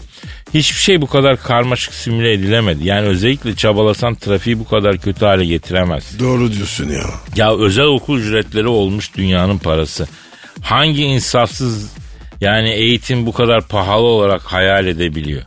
Hiçbir 0.54 0.80
şey 0.80 1.02
bu 1.02 1.08
kadar 1.08 1.38
karmaşık 1.38 1.94
simüle 1.94 2.34
edilemedi. 2.34 2.88
Yani 2.88 3.08
özellikle 3.08 3.56
çabalasan 3.56 4.16
trafiği 4.16 4.60
bu 4.60 4.68
kadar 4.68 4.98
kötü 4.98 5.26
hale 5.26 5.46
getiremez. 5.46 6.20
Doğru 6.20 6.54
diyorsun 6.54 6.90
ya. 6.90 7.04
Ya 7.36 7.56
özel 7.58 7.86
okul 7.86 8.20
ücretleri 8.20 8.68
olmuş 8.68 9.16
dünyanın 9.18 9.58
parası. 9.58 10.08
Hangi 10.62 11.04
insafsız 11.04 11.92
yani 12.42 12.70
eğitim 12.70 13.26
bu 13.26 13.34
kadar 13.34 13.68
pahalı 13.68 14.06
olarak 14.06 14.42
hayal 14.42 14.88
edebiliyor? 14.88 15.42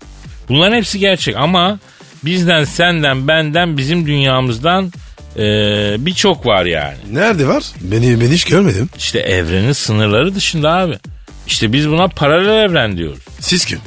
Bunların 0.48 0.76
hepsi 0.76 0.98
gerçek 0.98 1.36
ama 1.36 1.78
bizden, 2.24 2.64
senden, 2.64 3.28
benden, 3.28 3.76
bizim 3.76 4.06
dünyamızdan 4.06 4.92
eee, 5.36 5.96
birçok 5.98 6.46
var 6.46 6.64
yani. 6.64 6.96
Nerede 7.12 7.46
var? 7.46 7.62
Beni, 7.80 8.20
ben 8.20 8.26
hiç 8.30 8.44
görmedim. 8.44 8.88
İşte 8.98 9.18
evrenin 9.18 9.72
sınırları 9.72 10.34
dışında 10.34 10.72
abi. 10.72 10.98
İşte 11.46 11.72
biz 11.72 11.88
buna 11.90 12.08
paralel 12.08 12.64
evren 12.70 12.96
diyoruz. 12.96 13.18
Siz 13.40 13.64
kim? 13.64 13.78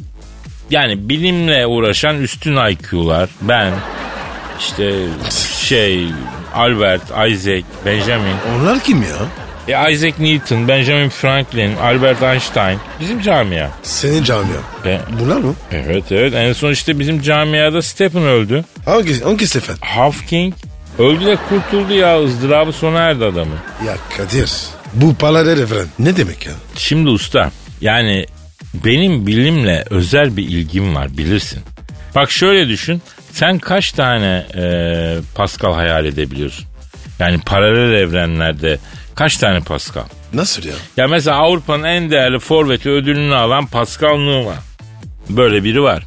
Yani 0.70 1.10
bilimle 1.10 1.66
uğraşan 1.68 2.22
üstün 2.22 2.56
IQ'lar, 2.70 3.30
ben, 3.42 3.74
işte 4.60 4.94
şey, 5.62 6.08
Albert, 6.56 7.02
Isaac, 7.04 7.64
Benjamin, 7.86 8.34
Onlar 8.60 8.80
kim 8.80 9.02
ya? 9.04 9.88
e, 9.88 9.92
Isaac 9.94 10.14
Newton, 10.20 10.68
Benjamin 10.68 11.10
Franklin, 11.10 11.76
Albert 11.76 12.24
Einstein 12.24 12.80
bizim 13.00 13.22
camia. 13.22 13.68
Senin 13.84 14.24
camian. 14.24 14.62
Be- 14.86 15.02
Bunlar 15.20 15.38
mı? 15.38 15.54
evet 15.72 16.04
evet 16.12 16.34
en 16.36 16.54
son 16.54 16.72
işte 16.72 17.00
bizim 17.00 17.22
camiada 17.22 17.82
Stephen 17.82 18.24
öldü. 18.24 18.64
Hangi, 18.86 19.22
hangi 19.24 19.48
sefer? 19.48 19.76
Hawking 19.82 20.54
öldü 21.00 21.26
de 21.26 21.38
kurtuldu 21.50 21.94
ya 21.94 22.24
ızdırabı 22.24 22.72
sona 22.74 23.00
erdi 23.00 23.26
adamın. 23.26 23.58
Ya 23.86 23.96
Kadir. 24.18 24.52
Bu 24.94 25.16
paralel 25.16 25.60
evren 25.60 25.88
ne 26.00 26.18
demek 26.18 26.46
ya? 26.46 26.54
Şimdi 26.76 27.10
usta 27.10 27.52
yani 27.82 28.26
benim 28.74 29.28
bilimle 29.28 29.86
özel 29.90 30.38
bir 30.38 30.44
ilgim 30.44 30.96
var 30.96 31.18
bilirsin. 31.18 31.60
Bak 32.16 32.32
şöyle 32.32 32.68
düşün 32.68 33.02
sen 33.32 33.60
kaç 33.60 33.92
tane 33.92 34.46
e, 34.56 34.64
Pascal 35.36 35.74
hayal 35.74 36.06
edebiliyorsun? 36.06 36.66
Yani 37.20 37.40
paralel 37.46 37.94
evrenlerde 37.94 38.80
kaç 39.16 39.38
tane 39.38 39.60
Pascal? 39.60 40.04
Nasıl 40.34 40.64
ya? 40.64 40.74
Ya 40.98 41.08
mesela 41.08 41.38
Avrupa'nın 41.38 41.84
en 41.84 42.12
değerli 42.12 42.40
forveti 42.40 42.90
ödülünü 42.90 43.36
alan 43.36 43.66
Pascal 43.68 44.18
Numa. 44.18 44.54
Böyle 45.30 45.64
biri 45.64 45.82
var. 45.82 46.04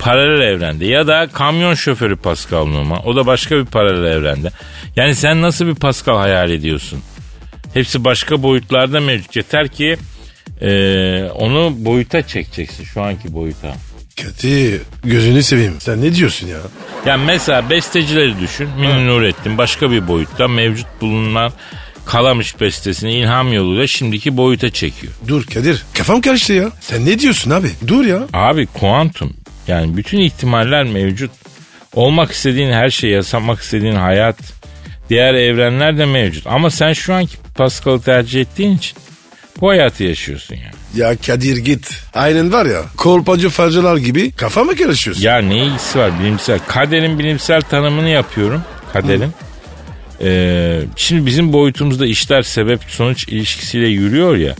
Paralel 0.00 0.40
evrende. 0.40 0.86
Ya 0.86 1.06
da 1.06 1.28
kamyon 1.32 1.74
şoförü 1.74 2.16
Pascal 2.16 2.66
Numa. 2.66 2.98
O 2.98 3.16
da 3.16 3.26
başka 3.26 3.56
bir 3.58 3.64
paralel 3.64 4.12
evrende. 4.12 4.50
Yani 4.96 5.14
sen 5.14 5.42
nasıl 5.42 5.66
bir 5.66 5.74
Pascal 5.74 6.16
hayal 6.16 6.50
ediyorsun? 6.50 7.00
Hepsi 7.74 8.04
başka 8.04 8.42
boyutlarda 8.42 9.00
mevcut. 9.00 9.36
Yeter 9.36 9.68
ki 9.68 9.96
eee, 10.60 11.30
onu 11.34 11.72
boyuta 11.76 12.26
çekeceksin. 12.26 12.84
Şu 12.84 13.02
anki 13.02 13.32
boyuta. 13.32 13.74
Kadir 14.22 14.80
gözünü 15.04 15.42
seveyim. 15.42 15.74
Sen 15.78 16.02
ne 16.02 16.14
diyorsun 16.14 16.46
ya? 16.46 16.58
Yani 17.06 17.24
mesela 17.24 17.70
bestecileri 17.70 18.40
düşün. 18.40 18.68
Münir 18.78 19.06
Nurettin 19.06 19.58
başka 19.58 19.90
bir 19.90 20.08
boyutta 20.08 20.48
mevcut 20.48 20.86
bulunan 21.00 21.52
Kalamış 22.06 22.60
bestesini 22.60 23.12
ilham 23.12 23.52
yoluyla 23.52 23.86
şimdiki 23.86 24.36
boyuta 24.36 24.70
çekiyor. 24.70 25.12
Dur 25.28 25.44
Kadir 25.46 25.84
kafam 25.94 26.20
karıştı 26.20 26.52
ya. 26.52 26.70
Sen 26.80 27.06
ne 27.06 27.18
diyorsun 27.18 27.50
abi? 27.50 27.68
Dur 27.88 28.04
ya. 28.04 28.20
Abi 28.32 28.66
kuantum 28.66 29.32
yani 29.70 29.96
bütün 29.96 30.18
ihtimaller 30.20 30.84
mevcut. 30.84 31.30
Olmak 31.94 32.32
istediğin 32.32 32.72
her 32.72 32.90
şey, 32.90 33.10
yaşamak 33.10 33.60
istediğin 33.60 33.94
hayat, 33.94 34.36
diğer 35.10 35.34
evrenler 35.34 35.98
de 35.98 36.06
mevcut. 36.06 36.46
Ama 36.46 36.70
sen 36.70 36.92
şu 36.92 37.14
anki 37.14 37.36
Pascal'ı 37.54 38.02
tercih 38.02 38.40
ettiğin 38.40 38.76
için 38.76 38.98
bu 39.60 39.68
hayatı 39.68 40.04
yaşıyorsun 40.04 40.54
yani. 40.54 40.74
Ya 40.94 41.16
Kadir 41.26 41.56
git. 41.56 42.02
Aynen 42.14 42.52
var 42.52 42.66
ya 42.66 42.82
kolpacı 42.96 43.48
falcılar 43.48 43.96
gibi 43.96 44.32
kafa 44.32 44.64
mı 44.64 44.76
karışıyorsun? 44.76 45.22
Ya 45.22 45.38
ne 45.38 45.56
ilgisi 45.56 45.98
var 45.98 46.20
bilimsel? 46.20 46.58
Kaderin 46.68 47.18
bilimsel 47.18 47.60
tanımını 47.60 48.08
yapıyorum. 48.08 48.62
Kaderin. 48.92 49.30
Ee, 50.22 50.80
şimdi 50.96 51.26
bizim 51.26 51.52
boyutumuzda 51.52 52.06
işler 52.06 52.42
sebep 52.42 52.80
sonuç 52.88 53.28
ilişkisiyle 53.28 53.88
yürüyor 53.88 54.36
ya. 54.36 54.54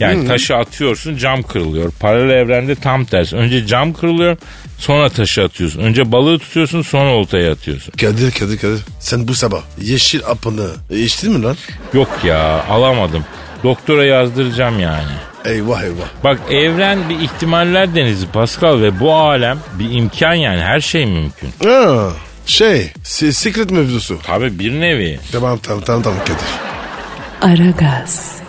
Yani 0.00 0.28
taşı 0.28 0.56
atıyorsun 0.56 1.16
cam 1.16 1.42
kırılıyor. 1.42 1.92
Paralel 2.00 2.30
evrende 2.34 2.74
tam 2.74 3.04
tersi. 3.04 3.36
Önce 3.36 3.66
cam 3.66 3.92
kırılıyor 3.92 4.36
sonra 4.78 5.08
taşı 5.08 5.42
atıyorsun. 5.44 5.80
Önce 5.80 6.12
balığı 6.12 6.38
tutuyorsun 6.38 6.82
sonra 6.82 7.10
oltaya 7.10 7.52
atıyorsun. 7.52 7.92
Kadir 7.92 8.30
Kadir 8.30 8.58
Kadir. 8.58 8.80
Sen 9.00 9.28
bu 9.28 9.34
sabah 9.34 9.60
yeşil 9.80 10.20
apını 10.26 10.68
içtin 10.90 11.32
mi 11.32 11.42
lan? 11.42 11.56
Yok 11.94 12.08
ya 12.24 12.64
alamadım. 12.64 13.24
Doktora 13.64 14.04
yazdıracağım 14.04 14.80
yani. 14.80 15.12
Eyvah 15.44 15.82
eyvah. 15.82 16.24
Bak 16.24 16.38
evren 16.50 16.98
bir 17.08 17.18
ihtimaller 17.20 17.94
denizi 17.94 18.26
Pascal 18.26 18.80
ve 18.80 19.00
bu 19.00 19.14
alem 19.14 19.58
bir 19.78 19.90
imkan 19.98 20.34
yani 20.34 20.60
her 20.62 20.80
şey 20.80 21.06
mümkün. 21.06 21.50
Ha, 21.64 22.08
şey 22.46 22.90
se- 23.04 23.32
secret 23.32 23.70
mevzusu. 23.70 24.18
Tabi 24.22 24.58
bir 24.58 24.80
nevi. 24.80 25.20
Tamam 25.32 25.58
tamam 25.58 25.82
tamam 25.84 26.02
tamam 26.02 26.18
Kadir. 26.18 27.58
Aragaz. 27.60 28.41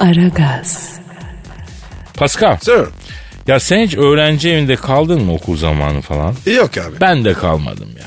Aragaz. 0.00 1.00
Pascal 2.14 2.56
Sir. 2.60 2.84
ya 3.46 3.60
sen 3.60 3.86
hiç 3.86 3.94
öğrenci 3.96 4.50
evinde 4.50 4.76
kaldın 4.76 5.22
mı 5.22 5.32
okul 5.32 5.56
zamanı 5.56 6.00
falan? 6.00 6.34
Yok 6.46 6.78
abi. 6.78 7.00
Ben 7.00 7.24
de 7.24 7.32
kalmadım 7.32 7.88
ya. 7.98 8.06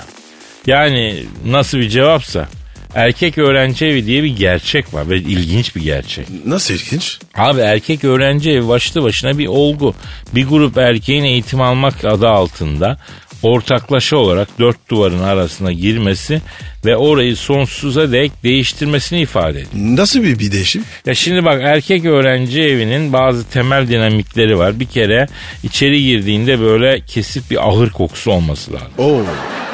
Yani 0.68 1.24
nasıl 1.46 1.78
bir 1.78 1.90
cevapsa 1.90 2.48
erkek 2.96 3.38
öğrenci 3.38 3.86
evi 3.86 4.06
diye 4.06 4.24
bir 4.24 4.38
gerçek 4.38 4.94
var 4.94 5.10
ve 5.10 5.18
ilginç 5.18 5.76
bir 5.76 5.82
gerçek. 5.82 6.28
Nasıl 6.46 6.74
ilginç? 6.74 7.20
Abi 7.38 7.62
erkek 7.62 8.04
öğrenci 8.04 8.52
evi 8.52 8.68
başlı 8.68 9.04
başına 9.04 9.38
bir 9.38 9.48
olgu. 9.48 9.96
Bir 10.36 10.48
grup 10.48 10.78
erkeğin 10.78 11.24
eğitim 11.24 11.62
almak 11.62 12.06
adı 12.06 12.28
altında 12.30 12.98
ortaklaşa 13.44 14.18
olarak 14.18 14.60
dört 14.60 14.90
duvarın 14.90 15.24
arasına 15.24 15.72
girmesi 15.72 16.42
ve 16.86 16.98
orayı 16.98 17.36
sonsuza 17.36 18.12
dek 18.12 18.44
değiştirmesini 18.44 19.22
ifade 19.22 19.60
ediyor. 19.60 19.98
Nasıl 19.98 20.24
bir, 20.24 20.40
bir 20.40 20.52
değişim? 20.52 20.84
Ya 21.06 21.14
şimdi 21.14 21.46
bak 21.46 21.62
erkek 21.64 22.06
öğrenci 22.06 22.62
evinin 22.62 23.14
bazı 23.14 23.50
temel 23.50 23.88
dinamikleri 23.88 24.58
var. 24.58 24.80
Bir 24.80 24.86
kere 24.86 25.28
içeri 25.64 26.04
girdiğinde 26.04 26.60
böyle 26.60 27.02
kesip 27.02 27.52
bir 27.52 27.70
ahır 27.70 27.90
kokusu 27.90 28.32
olması 28.32 28.74
lazım. 28.74 28.92
Oo. 28.98 29.22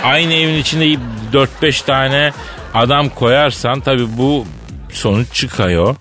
Aynı 0.03 0.34
evin 0.34 0.57
içinde 0.61 0.97
4-5 1.34 1.86
tane 1.86 2.32
adam 2.74 3.09
koyarsan 3.09 3.80
tabi 3.80 4.17
bu 4.17 4.45
sonuç 4.93 5.34
çıkıyor. 5.34 5.95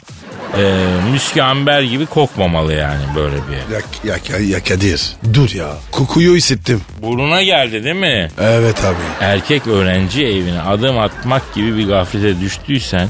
Ee, 0.57 0.85
müskü 1.13 1.41
amber 1.43 1.83
gibi 1.83 2.07
kokmamalı 2.07 2.73
yani 2.73 3.03
böyle 3.17 3.37
bir. 3.37 3.75
Ya, 3.75 3.81
ya, 4.05 4.19
ya, 4.39 4.47
ya 4.47 4.65
Kadir 4.65 5.03
dur 5.35 5.51
ya. 5.51 5.69
Kokuyu 5.93 6.35
hissettim. 6.35 6.81
Burnuna 7.03 7.43
geldi 7.43 7.85
değil 7.85 7.97
mi? 7.97 8.29
Evet 8.41 8.85
abi. 8.85 8.97
Erkek 9.21 9.67
öğrenci 9.67 10.27
evine 10.27 10.61
adım 10.61 10.99
atmak 10.99 11.55
gibi 11.55 11.77
bir 11.77 11.89
gaflete 11.89 12.41
düştüysen 12.41 13.09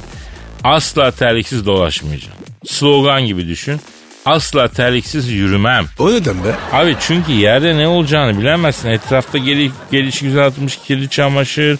asla 0.64 1.10
terliksiz 1.10 1.66
dolaşmayacaksın. 1.66 2.44
Slogan 2.66 3.26
gibi 3.26 3.48
düşün. 3.48 3.80
Asla 4.26 4.68
terliksiz 4.68 5.28
yürümem. 5.28 5.86
O 5.98 6.10
neden 6.12 6.44
be? 6.44 6.48
Abi 6.72 6.96
çünkü 7.00 7.32
yerde 7.32 7.76
ne 7.76 7.88
olacağını 7.88 8.38
bilemezsin. 8.40 8.88
Etrafta 8.88 9.38
geliş, 9.38 9.72
gelişi 9.92 10.24
güzel 10.24 10.46
atılmış 10.46 10.76
kirli 10.76 11.08
çamaşır, 11.08 11.78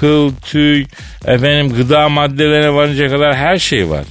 kıl, 0.00 0.32
tüy, 0.42 0.86
efendim 1.24 1.76
gıda 1.76 2.08
maddelerine 2.08 2.74
varınca 2.74 3.08
kadar 3.08 3.36
her 3.36 3.58
şey 3.58 3.90
var. 3.90 4.04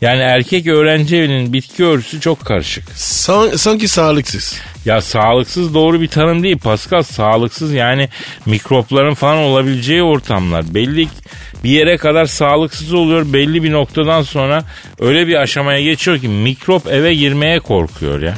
Yani 0.00 0.20
erkek 0.20 0.66
öğrenci 0.66 1.16
evinin 1.16 1.52
bitki 1.52 1.84
örtüsü 1.84 2.20
çok 2.20 2.44
karışık. 2.44 2.84
San- 2.94 3.56
sanki 3.56 3.88
sağlıksız. 3.88 4.60
Ya 4.84 5.00
sağlıksız 5.00 5.74
doğru 5.74 6.00
bir 6.00 6.08
tanım 6.08 6.42
değil 6.42 6.58
Pascal. 6.58 7.02
Sağlıksız 7.02 7.72
yani 7.72 8.08
mikropların 8.46 9.14
falan 9.14 9.38
olabileceği 9.38 10.02
ortamlar. 10.02 10.74
Belli 10.74 11.08
bir 11.64 11.70
yere 11.70 11.96
kadar 11.96 12.26
sağlıksız 12.26 12.92
oluyor. 12.92 13.32
Belli 13.32 13.62
bir 13.62 13.72
noktadan 13.72 14.22
sonra 14.22 14.64
öyle 15.00 15.26
bir 15.26 15.34
aşamaya 15.34 15.80
geçiyor 15.82 16.18
ki 16.18 16.28
mikrop 16.28 16.86
eve 16.86 17.14
girmeye 17.14 17.60
korkuyor 17.60 18.22
ya. 18.22 18.34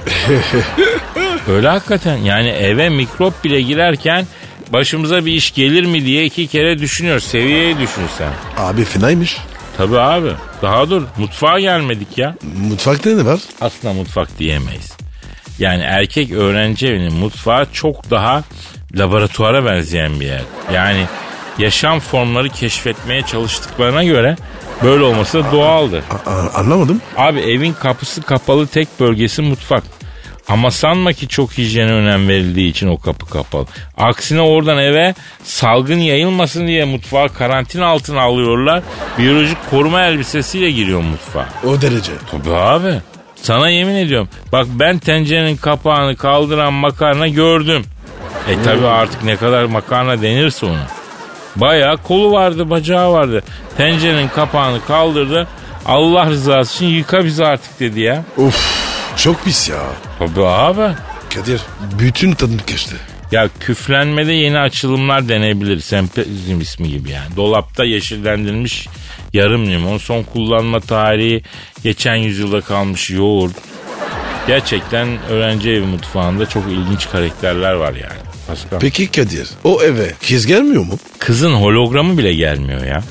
öyle 1.48 1.68
hakikaten 1.68 2.16
yani 2.16 2.48
eve 2.48 2.88
mikrop 2.88 3.44
bile 3.44 3.60
girerken 3.62 4.26
başımıza 4.72 5.26
bir 5.26 5.32
iş 5.32 5.54
gelir 5.54 5.84
mi 5.84 6.04
diye 6.04 6.24
iki 6.24 6.46
kere 6.46 6.78
düşünüyor. 6.78 7.20
Seviyeyi 7.20 7.78
düşünsen. 7.78 8.32
Abi 8.56 8.84
fenaymış. 8.84 9.36
Tabii 9.76 9.98
abi. 9.98 10.30
Daha 10.62 10.90
dur. 10.90 11.02
Mutfağa 11.18 11.60
gelmedik 11.60 12.18
ya. 12.18 12.34
Mutfakta 12.68 13.10
ne 13.10 13.24
var? 13.26 13.40
Aslında 13.60 13.94
mutfak 13.94 14.38
diyemeyiz. 14.38 14.92
Yani 15.58 15.82
erkek 15.82 16.32
öğrenci 16.32 16.86
evinin 16.88 17.12
mutfağı 17.14 17.66
çok 17.72 18.10
daha 18.10 18.42
laboratuvara 18.98 19.64
benzeyen 19.64 20.20
bir 20.20 20.26
yer. 20.26 20.42
Yani 20.72 21.06
yaşam 21.58 22.00
formları 22.00 22.48
keşfetmeye 22.48 23.22
çalıştıklarına 23.22 24.04
göre 24.04 24.36
böyle 24.82 25.04
olması 25.04 25.44
da 25.44 25.52
doğaldır. 25.52 26.02
A- 26.26 26.30
a- 26.30 26.54
anlamadım. 26.58 27.00
Abi 27.16 27.40
evin 27.40 27.72
kapısı 27.72 28.22
kapalı 28.22 28.66
tek 28.66 28.88
bölgesi 29.00 29.42
mutfak. 29.42 29.82
Ama 30.48 30.70
sanma 30.70 31.12
ki 31.12 31.28
çok 31.28 31.58
hijyene 31.58 31.92
önem 31.92 32.28
verildiği 32.28 32.70
için 32.70 32.88
o 32.88 32.98
kapı 32.98 33.26
kapalı. 33.26 33.66
Aksine 33.96 34.40
oradan 34.40 34.78
eve 34.78 35.14
salgın 35.42 35.98
yayılmasın 35.98 36.66
diye 36.66 36.84
mutfağı 36.84 37.28
karantina 37.28 37.86
altına 37.86 38.20
alıyorlar. 38.22 38.82
Biyolojik 39.18 39.58
koruma 39.70 40.02
elbisesiyle 40.02 40.70
giriyor 40.70 41.00
mutfağa. 41.00 41.48
O 41.66 41.80
derece. 41.80 42.12
Tabii 42.30 42.54
abi. 42.54 42.94
Sana 43.36 43.68
yemin 43.68 43.94
ediyorum. 43.94 44.28
Bak 44.52 44.66
ben 44.70 44.98
tencerenin 44.98 45.56
kapağını 45.56 46.16
kaldıran 46.16 46.72
makarna 46.72 47.28
gördüm. 47.28 47.84
E 48.48 48.62
tabi 48.62 48.86
artık 48.86 49.24
ne 49.24 49.36
kadar 49.36 49.64
makarna 49.64 50.22
denirse 50.22 50.66
ona. 50.66 50.86
Bayağı 51.56 51.96
kolu 51.96 52.32
vardı 52.32 52.70
bacağı 52.70 53.12
vardı. 53.12 53.42
Tencerenin 53.76 54.28
kapağını 54.28 54.84
kaldırdı. 54.84 55.48
Allah 55.86 56.26
rızası 56.30 56.74
için 56.84 56.94
yıka 56.94 57.24
bizi 57.24 57.44
artık 57.44 57.80
dedi 57.80 58.00
ya. 58.00 58.24
Of 58.38 58.83
çok 59.24 59.44
pis 59.44 59.68
ya. 59.68 59.82
Tabii 60.18 60.46
abi. 60.46 60.94
Kadir 61.34 61.60
bütün 61.98 62.32
tadım 62.32 62.58
kaçtı. 62.70 62.96
Ya 63.32 63.48
küflenmede 63.60 64.32
yeni 64.32 64.58
açılımlar 64.58 65.28
denebilir. 65.28 65.80
Sempezim 65.80 66.60
ismi 66.60 66.88
gibi 66.88 67.10
yani. 67.10 67.36
Dolapta 67.36 67.84
yeşillendirilmiş 67.84 68.88
yarım 69.32 69.66
limon. 69.66 69.98
Son 69.98 70.22
kullanma 70.22 70.80
tarihi 70.80 71.42
geçen 71.82 72.14
yüzyılda 72.14 72.60
kalmış 72.60 73.10
yoğurt. 73.10 73.52
Gerçekten 74.46 75.08
öğrenci 75.30 75.70
evi 75.70 75.86
mutfağında 75.86 76.46
çok 76.46 76.64
ilginç 76.66 77.10
karakterler 77.10 77.72
var 77.72 77.92
yani. 77.92 78.20
Pascal. 78.46 78.78
Peki 78.80 79.10
Kadir 79.10 79.48
o 79.64 79.82
eve 79.82 80.12
kız 80.28 80.46
gelmiyor 80.46 80.84
mu? 80.84 80.98
Kızın 81.18 81.52
hologramı 81.54 82.18
bile 82.18 82.34
gelmiyor 82.34 82.84
ya. 82.84 83.02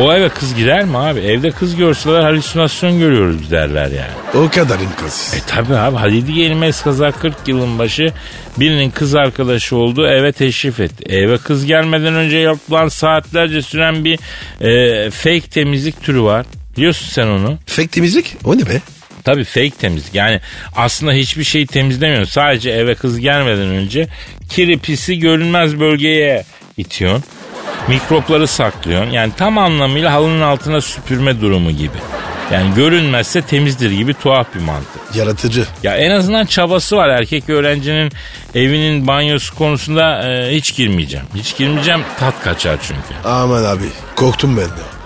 O 0.00 0.12
eve 0.12 0.28
kız 0.28 0.54
girer 0.54 0.84
mi 0.84 0.98
abi? 0.98 1.20
Evde 1.20 1.50
kız 1.50 1.76
görseler 1.76 2.20
halüsinasyon 2.20 2.98
görüyoruz 2.98 3.50
derler 3.50 3.86
yani. 3.86 4.44
O 4.46 4.50
kadar 4.50 4.80
imkansız. 4.80 5.34
E 5.34 5.40
tabi 5.46 5.76
abi 5.76 5.96
Halide 5.96 6.32
Gelmez 6.32 6.82
kaza 6.82 7.12
40 7.12 7.34
yılın 7.46 7.78
başı 7.78 8.12
birinin 8.58 8.90
kız 8.90 9.14
arkadaşı 9.14 9.76
olduğu 9.76 10.06
eve 10.06 10.32
teşrif 10.32 10.80
etti. 10.80 11.04
Eve 11.08 11.38
kız 11.38 11.66
gelmeden 11.66 12.14
önce 12.14 12.36
yapılan 12.36 12.88
saatlerce 12.88 13.62
süren 13.62 14.04
bir 14.04 14.18
e, 14.60 15.10
fake 15.10 15.40
temizlik 15.40 16.02
türü 16.02 16.22
var. 16.22 16.46
Biliyorsun 16.76 17.08
sen 17.08 17.26
onu. 17.26 17.58
Fake 17.66 17.88
temizlik 17.88 18.36
o 18.44 18.58
ne 18.58 18.66
be? 18.66 18.80
Tabii 19.24 19.44
fake 19.44 19.70
temizlik. 19.70 20.14
Yani 20.14 20.40
aslında 20.76 21.12
hiçbir 21.12 21.44
şeyi 21.44 21.66
temizlemiyorsun. 21.66 22.32
Sadece 22.32 22.70
eve 22.70 22.94
kız 22.94 23.20
gelmeden 23.20 23.68
önce 23.68 24.08
kiri 24.48 24.78
pisi 24.78 25.18
görünmez 25.18 25.80
bölgeye 25.80 26.44
itiyorsun. 26.76 27.24
Mikropları 27.88 28.46
saklıyorsun. 28.46 29.10
Yani 29.10 29.32
tam 29.36 29.58
anlamıyla 29.58 30.12
halının 30.12 30.40
altına 30.40 30.80
süpürme 30.80 31.40
durumu 31.40 31.70
gibi. 31.70 31.98
Yani 32.52 32.74
görünmezse 32.74 33.42
temizdir 33.42 33.90
gibi 33.90 34.14
tuhaf 34.14 34.54
bir 34.54 34.60
mantık. 34.60 35.16
Yaratıcı. 35.16 35.64
Ya 35.82 35.96
en 35.96 36.10
azından 36.10 36.46
çabası 36.46 36.96
var. 36.96 37.08
Erkek 37.08 37.50
öğrencinin 37.50 38.12
evinin 38.54 39.06
banyosu 39.06 39.54
konusunda 39.54 40.28
e, 40.28 40.56
hiç 40.56 40.76
girmeyeceğim. 40.76 41.26
Hiç 41.34 41.56
girmeyeceğim. 41.56 42.00
Tat 42.20 42.34
kaçar 42.44 42.78
çünkü. 42.82 43.28
Aman 43.28 43.64
abi 43.64 43.84
korktum 44.16 44.56
ben 44.56 44.64
de. 44.64 44.98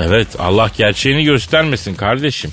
Evet 0.00 0.28
Allah 0.38 0.70
gerçeğini 0.76 1.24
göstermesin 1.24 1.94
kardeşim. 1.94 2.52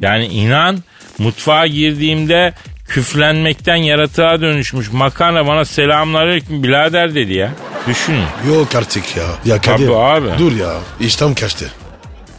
Yani 0.00 0.26
inan 0.26 0.82
mutfağa 1.18 1.66
girdiğimde 1.66 2.52
küflenmekten 2.88 3.76
yaratığa 3.76 4.40
dönüşmüş 4.40 4.92
makarna 4.92 5.46
bana 5.46 5.64
selamünaleyküm 5.64 6.62
birader 6.62 7.14
dedi 7.14 7.32
ya. 7.32 7.50
Düşünün. 7.88 8.24
Yok 8.48 8.74
artık 8.74 9.16
ya. 9.16 9.24
Ya 9.44 9.60
Kadir. 9.60 9.86
Tabii 9.86 9.96
abi. 9.96 10.38
Dur 10.38 10.52
ya 10.52 10.74
iştahım 11.00 11.34
kaçtı. 11.34 11.72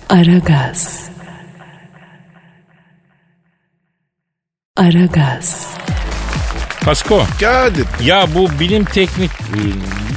Aragaz. 0.09 1.09
Aragaz. 4.77 5.67
Pasko 6.85 7.23
Kadir. 7.39 7.85
ya 8.03 8.27
bu 8.35 8.59
bilim 8.59 8.85
teknik 8.85 9.31
e, 9.31 9.59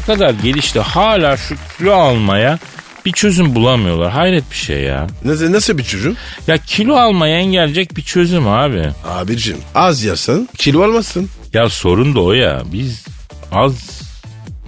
bu 0.03 0.07
kadar 0.07 0.31
gelişti 0.31 0.81
hala 0.81 1.37
şu 1.37 1.55
kilo 1.79 1.93
almaya 1.93 2.59
bir 3.07 3.13
çözüm 3.13 3.55
bulamıyorlar. 3.55 4.11
Hayret 4.13 4.51
bir 4.51 4.57
şey 4.57 4.83
ya. 4.83 5.07
Nasıl, 5.25 5.53
nasıl 5.53 5.79
bir 5.79 5.85
çözüm? 5.85 6.17
Ya 6.47 6.59
kilo 6.59 6.95
almayı 6.97 7.35
engelleyecek 7.37 7.97
bir 7.97 8.03
çözüm 8.03 8.49
abi. 8.49 8.89
Abicim 9.09 9.57
az 9.75 10.03
yersen 10.05 10.49
kilo 10.59 10.83
almazsın. 10.83 11.29
Ya 11.53 11.69
sorun 11.69 12.15
da 12.15 12.21
o 12.21 12.33
ya. 12.33 12.63
Biz 12.73 13.05
az 13.53 14.02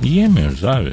yiyemiyoruz 0.08 0.64
abi. 0.64 0.92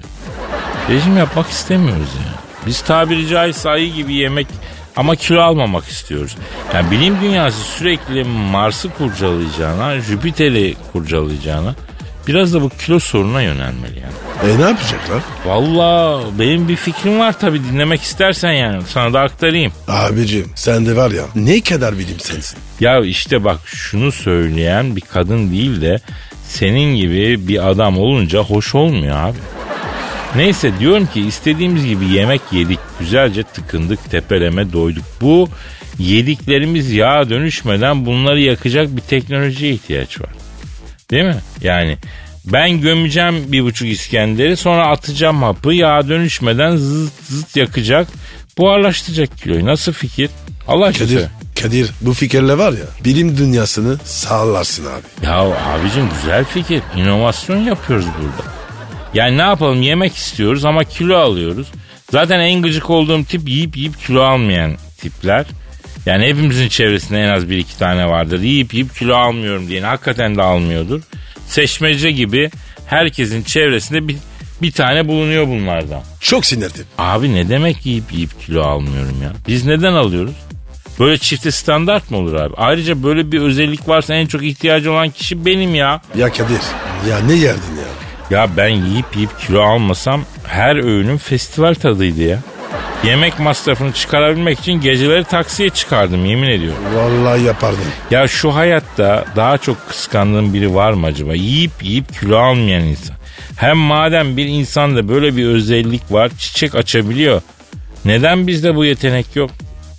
Rejim 0.90 1.18
yapmak 1.18 1.50
istemiyoruz 1.50 2.10
ya. 2.26 2.34
Biz 2.66 2.82
tabiri 2.82 3.28
caizse 3.28 3.70
ayı 3.70 3.94
gibi 3.94 4.14
yemek 4.14 4.48
ama 4.96 5.16
kilo 5.16 5.42
almamak 5.42 5.88
istiyoruz. 5.88 6.36
Yani 6.74 6.92
bilim 6.92 7.22
dünyası 7.22 7.62
sürekli 7.62 8.24
Mars'ı 8.24 8.90
kurcalayacağına, 8.90 10.00
Jüpiter'i 10.00 10.76
kurcalayacağına 10.92 11.76
biraz 12.28 12.54
da 12.54 12.62
bu 12.62 12.70
kilo 12.70 13.00
sorununa 13.00 13.42
yönelmeli 13.42 14.00
yani. 14.00 14.54
E 14.54 14.58
ne 14.58 14.62
yapacaklar? 14.62 15.22
Valla 15.46 16.22
benim 16.40 16.68
bir 16.68 16.76
fikrim 16.76 17.20
var 17.20 17.40
tabii 17.40 17.64
dinlemek 17.64 18.02
istersen 18.02 18.52
yani 18.52 18.84
sana 18.88 19.14
da 19.14 19.22
aktarayım. 19.22 19.72
Abicim 19.88 20.52
sen 20.56 20.86
de 20.86 20.96
var 20.96 21.12
ya 21.12 21.24
ne 21.36 21.62
kadar 21.62 21.98
bilim 21.98 22.20
sensin. 22.20 22.60
Ya 22.80 23.00
işte 23.00 23.44
bak 23.44 23.60
şunu 23.66 24.12
söyleyen 24.12 24.96
bir 24.96 25.02
kadın 25.02 25.52
değil 25.52 25.82
de 25.82 26.00
senin 26.48 26.96
gibi 26.96 27.48
bir 27.48 27.70
adam 27.70 27.98
olunca 27.98 28.40
hoş 28.40 28.76
olmuyor 28.76 29.18
abi. 29.18 29.38
Neyse 30.36 30.80
diyorum 30.80 31.06
ki 31.06 31.22
istediğimiz 31.22 31.86
gibi 31.86 32.06
yemek 32.06 32.42
yedik. 32.52 32.80
Güzelce 33.00 33.44
tıkındık, 33.44 34.12
tepeleme 34.12 34.74
doyduk. 34.74 35.04
Bu 35.22 35.50
yediklerimiz 36.00 36.92
yağa 36.92 37.30
dönüşmeden 37.30 38.06
bunları 38.06 38.42
yakacak 38.42 38.96
bir 38.96 39.02
teknolojiye 39.02 39.72
ihtiyaç 39.74 40.22
var. 40.22 40.30
Değil 41.12 41.24
mi? 41.24 41.38
Yani 41.62 41.98
ben 42.46 42.82
gömeceğim 42.82 43.52
bir 43.52 43.64
buçuk 43.64 43.88
İskender'i 43.88 44.58
sonra 44.58 44.88
atacağım 44.88 45.44
hapı 45.44 45.74
yağa 45.74 46.08
dönüşmeden 46.08 46.76
zıt 46.76 47.14
zıt 47.24 47.58
yakacak. 47.58 48.08
Buharlaştıracak 48.58 49.38
kiloyu. 49.38 49.66
Nasıl 49.66 49.94
fikir? 49.94 50.30
Allah 50.68 50.86
aşkına. 50.86 51.30
Kadir, 51.62 51.90
bu 52.02 52.14
fikirle 52.14 52.58
var 52.58 52.72
ya 52.72 52.86
bilim 53.06 53.38
dünyasını 53.38 53.98
sağlarsın 54.04 54.86
abi. 54.86 55.26
Ya 55.26 55.40
abicim 55.40 56.10
güzel 56.16 56.46
fikir. 56.46 56.82
İnovasyon 56.98 57.58
yapıyoruz 57.58 58.06
burada. 58.06 58.52
Yani 59.14 59.38
ne 59.38 59.42
yapalım 59.42 59.82
yemek 59.82 60.16
istiyoruz 60.16 60.66
ama 60.66 60.84
kilo 60.84 61.18
alıyoruz. 61.18 61.68
Zaten 62.12 62.40
en 62.40 62.62
gıcık 62.62 62.90
olduğum 62.90 63.24
tip 63.24 63.50
yiyip 63.50 63.78
yiyip 63.78 64.06
kilo 64.06 64.22
almayan 64.22 64.74
tipler. 64.98 65.46
Yani 66.06 66.26
hepimizin 66.26 66.68
çevresinde 66.68 67.20
en 67.20 67.30
az 67.30 67.50
bir 67.50 67.58
iki 67.58 67.78
tane 67.78 68.08
vardır. 68.10 68.40
Yiyip 68.40 68.74
yiyip 68.74 68.96
kilo 68.96 69.16
almıyorum 69.16 69.68
diyen 69.68 69.84
hakikaten 69.84 70.36
de 70.36 70.42
almıyordur. 70.42 71.02
Seçmece 71.48 72.12
gibi 72.12 72.52
herkesin 72.86 73.44
çevresinde 73.44 74.08
bir, 74.08 74.18
bir 74.62 74.72
tane 74.72 75.08
bulunuyor 75.08 75.48
bunlardan. 75.48 76.02
Çok 76.20 76.46
sinirdim. 76.46 76.86
Abi 76.98 77.34
ne 77.34 77.50
demek 77.50 77.86
yiyip 77.86 78.14
yiyip 78.14 78.42
kilo 78.46 78.62
almıyorum 78.64 79.22
ya? 79.24 79.32
Biz 79.48 79.66
neden 79.66 79.94
alıyoruz? 79.94 80.36
Böyle 81.00 81.18
çifte 81.18 81.52
standart 81.52 82.12
mı 82.12 82.18
olur 82.18 82.34
abi? 82.34 82.54
Ayrıca 82.58 83.04
böyle 83.04 83.32
bir 83.32 83.42
özellik 83.42 83.88
varsa 83.88 84.14
en 84.14 84.26
çok 84.26 84.44
ihtiyacı 84.44 84.92
olan 84.92 85.10
kişi 85.10 85.46
benim 85.46 85.76
ya. 85.76 86.02
Ya 86.18 86.30
Kadir 86.30 86.62
ya 87.10 87.20
ne 87.20 87.34
yerdin 87.34 87.76
ya? 87.78 88.38
Ya 88.38 88.50
ben 88.58 88.70
yiyip 88.70 89.06
yiyip 89.16 89.40
kilo 89.40 89.62
almasam 89.62 90.22
her 90.48 90.76
öğünüm 90.76 91.18
festival 91.18 91.74
tadıydı 91.74 92.22
ya. 92.22 92.40
Yemek 93.04 93.40
masrafını 93.40 93.94
çıkarabilmek 93.94 94.60
için 94.60 94.74
geceleri 94.74 95.24
taksiye 95.24 95.70
çıkardım 95.70 96.26
yemin 96.26 96.50
ediyorum. 96.50 96.80
Vallahi 96.96 97.42
yapardım. 97.44 97.80
Ya 98.12 98.28
şu 98.28 98.56
hayatta 98.56 99.26
daha 99.36 99.58
çok 99.58 99.90
kıskandığım 99.90 100.54
biri 100.54 100.76
var 100.76 100.94
mı 100.94 101.06
acaba? 101.06 101.34
Yiyip 101.36 101.72
yiyip 101.82 102.20
kilo 102.20 102.38
almayan 102.38 102.84
insan. 102.84 103.16
Hem 103.58 103.78
madem 103.78 104.38
bir 104.38 104.46
insanda 104.46 105.08
böyle 105.08 105.36
bir 105.38 105.46
özellik 105.46 106.12
var 106.12 106.32
çiçek 106.40 106.76
açabiliyor. 106.76 107.42
Neden 108.06 108.48
bizde 108.48 108.76
bu 108.76 108.86
yetenek 108.86 109.36
yok? 109.36 109.52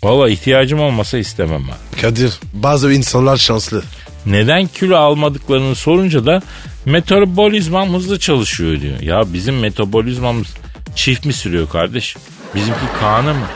Valla 0.03 0.29
ihtiyacım 0.31 0.81
olmasa 0.81 1.19
istemem 1.19 1.63
ben. 1.69 2.01
Kadir 2.03 2.41
bazı 2.53 2.93
insanlar 2.93 3.37
şanslı. 3.37 3.83
Neden 4.27 4.67
kilo 4.67 4.97
almadıklarını 4.97 5.75
sorunca 5.75 6.27
da 6.27 6.43
metabolizmam 6.85 7.95
hızlı 7.95 8.19
çalışıyor 8.19 8.81
diyor. 8.81 9.01
Ya 9.01 9.33
bizim 9.33 9.59
metabolizmamız 9.59 10.47
çift 10.95 11.25
mi 11.27 11.33
sürüyor 11.33 11.69
kardeşim? 11.69 12.23
Bizimki 12.55 12.81
kanı 13.01 13.35
mı? 13.35 13.47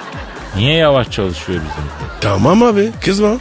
Niye 0.56 0.74
yavaş 0.74 1.10
çalışıyor 1.10 1.58
bizimki? 1.60 2.14
Tamam 2.20 2.62
abi 2.62 2.90
kızma. 3.04 3.36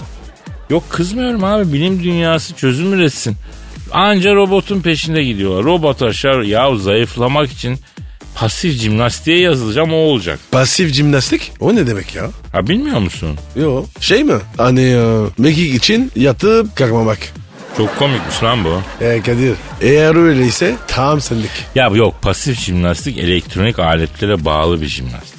Yok 0.70 0.84
kızmıyorum 0.90 1.44
abi 1.44 1.74
bilim 1.74 2.04
dünyası 2.04 2.56
çözüm 2.56 2.94
üretsin. 2.94 3.36
Anca 3.92 4.36
robotun 4.36 4.82
peşinde 4.82 5.24
gidiyorlar. 5.24 5.64
Robot 5.64 6.02
aşağı 6.02 6.46
ya 6.46 6.76
zayıflamak 6.76 7.52
için 7.52 7.80
pasif 8.36 8.74
jimnastiğe 8.82 9.40
yazılacağım 9.40 9.94
o 9.94 9.98
olacak. 9.98 10.40
Pasif 10.52 10.94
jimnastik 10.94 11.52
o 11.60 11.76
ne 11.76 11.88
demek 11.88 12.16
ya? 12.16 12.30
Ha 12.52 12.68
bilmiyor 12.68 13.00
musun? 13.00 13.38
Yo 13.56 13.84
şey 14.00 14.24
mi? 14.24 14.36
Hani 14.58 14.82
e, 14.82 15.26
mekik 15.38 15.76
için 15.76 16.12
yatıp 16.16 16.76
kalkmamak. 16.76 17.20
Çok 17.78 18.00
komikmiş 18.00 18.44
lan 18.44 18.60
bu. 18.64 19.04
E 19.04 19.22
Kadir 19.22 19.56
eğer 19.82 20.16
öyleyse 20.16 20.76
tam 20.88 21.22
sendik. 21.22 21.52
Ya 21.76 21.88
yok 21.88 22.16
pasif 22.22 22.60
jimnastik 22.60 23.18
elektronik 23.18 23.80
aletlere 23.80 24.46
bağlı 24.46 24.82
bir 24.82 24.88
jimnastik. 24.88 25.36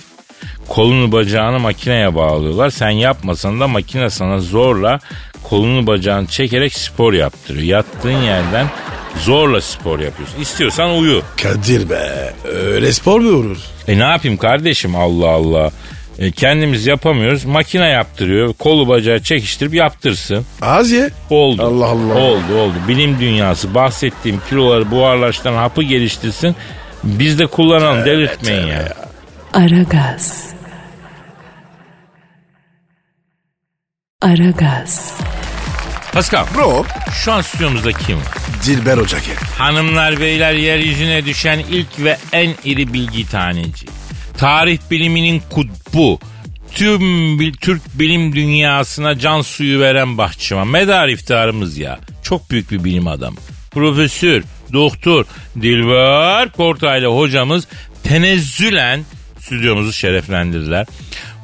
Kolunu 0.68 1.12
bacağını 1.12 1.58
makineye 1.58 2.14
bağlıyorlar. 2.14 2.70
Sen 2.70 2.90
yapmasan 2.90 3.60
da 3.60 3.68
makine 3.68 4.10
sana 4.10 4.38
zorla 4.38 5.00
kolunu 5.42 5.86
bacağını 5.86 6.26
çekerek 6.26 6.74
spor 6.74 7.12
yaptırıyor. 7.12 7.64
Yattığın 7.64 8.22
yerden 8.22 8.66
zorla 9.20 9.60
spor 9.60 9.98
yapıyorsun. 10.00 10.40
İstiyorsan 10.40 10.90
uyu. 10.90 11.22
Kadir 11.42 11.90
be. 11.90 12.32
Öyle 12.44 12.92
spor 12.92 13.20
mu 13.20 13.30
olur? 13.38 13.58
E 13.88 13.98
ne 13.98 14.02
yapayım 14.04 14.36
kardeşim 14.36 14.96
Allah 14.96 15.28
Allah. 15.28 15.70
E, 16.18 16.30
kendimiz 16.30 16.86
yapamıyoruz. 16.86 17.44
Makine 17.44 17.86
yaptırıyor. 17.88 18.54
Kolu 18.54 18.88
bacağı 18.88 19.20
çekiştirip 19.20 19.74
yaptırsın. 19.74 20.46
Az 20.62 20.90
ye. 20.90 21.10
Oldu. 21.30 21.62
Allah 21.62 21.86
Allah. 21.86 22.14
Oldu 22.14 22.58
oldu. 22.58 22.74
Bilim 22.88 23.20
dünyası 23.20 23.74
bahsettiğim 23.74 24.40
kiloları 24.48 24.90
buharlaştıran 24.90 25.54
hapı 25.56 25.82
geliştirsin. 25.82 26.56
Biz 27.04 27.38
de 27.38 27.46
kullanalım 27.46 28.04
delirtmeyin 28.04 28.66
ya. 28.66 28.94
Aragaz. 29.52 30.50
Aragaz. 34.22 35.12
Pascal 36.16 36.46
Bro. 36.54 36.84
şu 37.24 37.32
an 37.32 37.40
stüdyomuzda 37.40 37.92
kim 37.92 38.16
var? 38.16 38.24
Dilber 38.66 38.98
Hoca 38.98 39.18
gel. 39.18 39.36
Hanımlar 39.58 40.20
beyler 40.20 40.52
yeryüzüne 40.52 41.24
düşen 41.26 41.58
ilk 41.58 41.86
ve 41.98 42.16
en 42.32 42.54
iri 42.64 42.92
bilgi 42.92 43.28
taneci. 43.28 43.86
Tarih 44.38 44.78
biliminin 44.90 45.42
kutbu. 45.50 46.20
Tüm 46.74 47.00
bil- 47.40 47.52
Türk 47.60 47.82
bilim 47.94 48.34
dünyasına 48.34 49.18
can 49.18 49.40
suyu 49.40 49.80
veren 49.80 50.18
bahçıvan. 50.18 50.68
Medar 50.68 51.08
iftiharımız 51.08 51.78
ya. 51.78 51.98
Çok 52.22 52.50
büyük 52.50 52.70
bir 52.70 52.84
bilim 52.84 53.08
adamı. 53.08 53.36
Profesör, 53.70 54.42
doktor 54.72 55.24
Dilber 55.62 56.52
Kortaylı 56.52 57.06
hocamız 57.06 57.68
tenezzülen 58.04 59.00
stüdyomuzu 59.40 59.92
şereflendirdiler. 59.92 60.86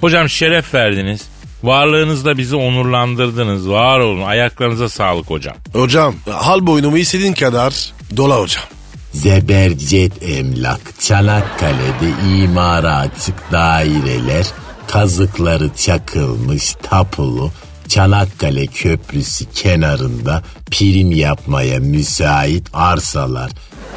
Hocam 0.01 0.29
şeref 0.29 0.75
verdiniz. 0.75 1.29
Varlığınızla 1.63 2.39
bizi 2.39 2.57
onurlandırdınız. 2.57 3.69
Var 3.69 4.01
olun. 4.01 4.23
Ayaklarınıza 4.23 4.89
sağlık 4.89 5.31
hocam. 5.31 5.57
Hocam 5.73 6.15
hal 6.31 6.67
boynumu 6.67 6.99
istediğin 6.99 7.33
kadar 7.33 7.93
dola 8.17 8.41
hocam. 8.41 8.65
Zebercet 9.13 10.23
emlak, 10.23 10.81
Çanakkale'de 11.01 12.39
imara 12.43 12.97
açık 12.97 13.53
daireler, 13.53 14.47
kazıkları 14.87 15.71
çakılmış 15.77 16.75
tapulu, 16.83 17.51
Çanakkale 17.89 18.67
Köprüsü 18.67 19.45
kenarında 19.55 20.43
prim 20.71 21.13
yapmaya 21.13 21.81
müsait 21.81 22.67
arsalar. 22.73 23.51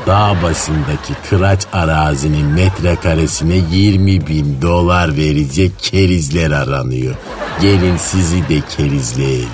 Dağ 0.07 0.35
başındaki 0.43 1.13
kıraç 1.29 1.61
arazinin 1.73 2.45
metrekaresine 2.45 3.55
20 3.71 4.27
bin 4.27 4.61
dolar 4.61 5.17
verecek 5.17 5.71
kerizler 5.81 6.51
aranıyor. 6.51 7.15
Gelin 7.61 7.97
sizi 7.97 8.49
de 8.49 8.61
kerizleyelim. 8.77 9.47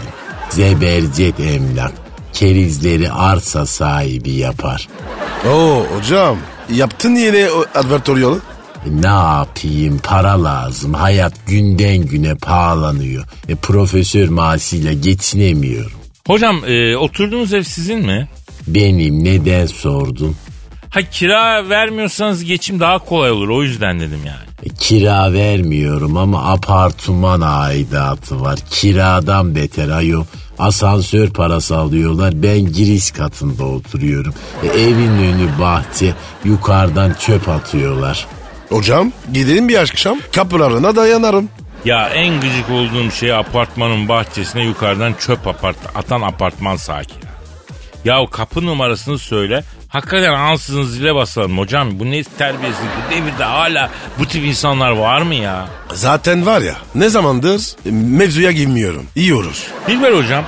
Zebercet 0.49 1.39
emlak, 1.39 1.91
kerizleri 2.33 3.11
arsa 3.11 3.65
sahibi 3.65 4.31
yapar. 4.31 4.87
Oo 5.49 5.83
hocam 5.95 6.37
yaptın 6.73 7.15
yine 7.15 7.47
advertoriyalı. 7.75 8.39
E, 8.85 9.01
Ne 9.01 9.07
yapayım 9.07 9.99
para 10.03 10.43
lazım. 10.43 10.93
Hayat 10.93 11.33
günden 11.47 11.97
güne 11.97 12.35
pahalanıyor. 12.35 13.23
E, 13.49 13.55
profesör 13.55 14.29
maaşıyla 14.29 14.93
geçinemiyorum. 14.93 15.91
Hocam 16.27 16.61
e, 16.67 16.97
oturduğunuz 16.97 17.53
ev 17.53 17.63
sizin 17.63 17.99
mi? 17.99 18.27
Benim 18.67 19.23
neden 19.23 19.65
sordun? 19.65 20.35
Ha 20.89 21.01
kira 21.01 21.69
vermiyorsanız 21.69 22.43
geçim 22.43 22.79
daha 22.79 22.97
kolay 22.99 23.31
olur 23.31 23.49
o 23.49 23.63
yüzden 23.63 23.99
dedim 23.99 24.19
yani. 24.25 24.51
E, 24.63 24.69
kira 24.69 25.33
vermiyorum 25.33 26.17
ama 26.17 26.51
apartman 26.51 27.41
aidatı 27.41 28.41
var. 28.41 28.59
Kiradan 28.69 29.55
beter 29.55 29.89
ayo. 29.89 30.23
Asansör 30.59 31.29
parası 31.29 31.77
alıyorlar. 31.77 32.43
Ben 32.43 32.59
giriş 32.59 33.11
katında 33.11 33.63
oturuyorum. 33.65 34.33
E, 34.63 34.67
evin 34.67 35.11
önü 35.17 35.59
bahçe. 35.59 36.13
Yukarıdan 36.45 37.13
çöp 37.13 37.49
atıyorlar. 37.49 38.27
Hocam 38.69 39.11
gidelim 39.33 39.69
bir 39.69 39.77
akşam 39.77 40.19
kapılarına 40.35 40.95
dayanarım. 40.95 41.49
Ya 41.85 42.09
en 42.09 42.41
gıcık 42.41 42.69
olduğum 42.69 43.11
şey 43.11 43.33
apartmanın 43.33 44.09
bahçesine 44.09 44.63
yukarıdan 44.65 45.13
çöp 45.19 45.47
apart 45.47 45.77
atan 45.95 46.21
apartman 46.21 46.75
sakin. 46.75 47.30
Ya 48.05 48.25
kapı 48.31 48.65
numarasını 48.65 49.19
söyle. 49.19 49.63
Hakikaten 49.89 50.33
ansızın 50.33 50.83
zile 50.83 51.15
basalım 51.15 51.57
hocam. 51.57 51.99
Bu 51.99 52.11
ne 52.11 52.23
terbiyesiz. 52.23 52.81
Bu 52.81 53.15
devirde 53.15 53.43
hala 53.43 53.89
bu 54.19 54.25
tip 54.25 54.45
insanlar 54.45 54.91
var 54.91 55.21
mı 55.21 55.35
ya? 55.35 55.67
Zaten 55.93 56.45
var 56.45 56.61
ya 56.61 56.75
ne 56.95 57.09
zamandır 57.09 57.61
mevzuya 57.91 58.51
girmiyorum. 58.51 59.05
İyi 59.15 59.33
olur. 59.33 59.67
Dilber 59.87 60.13
hocam 60.13 60.45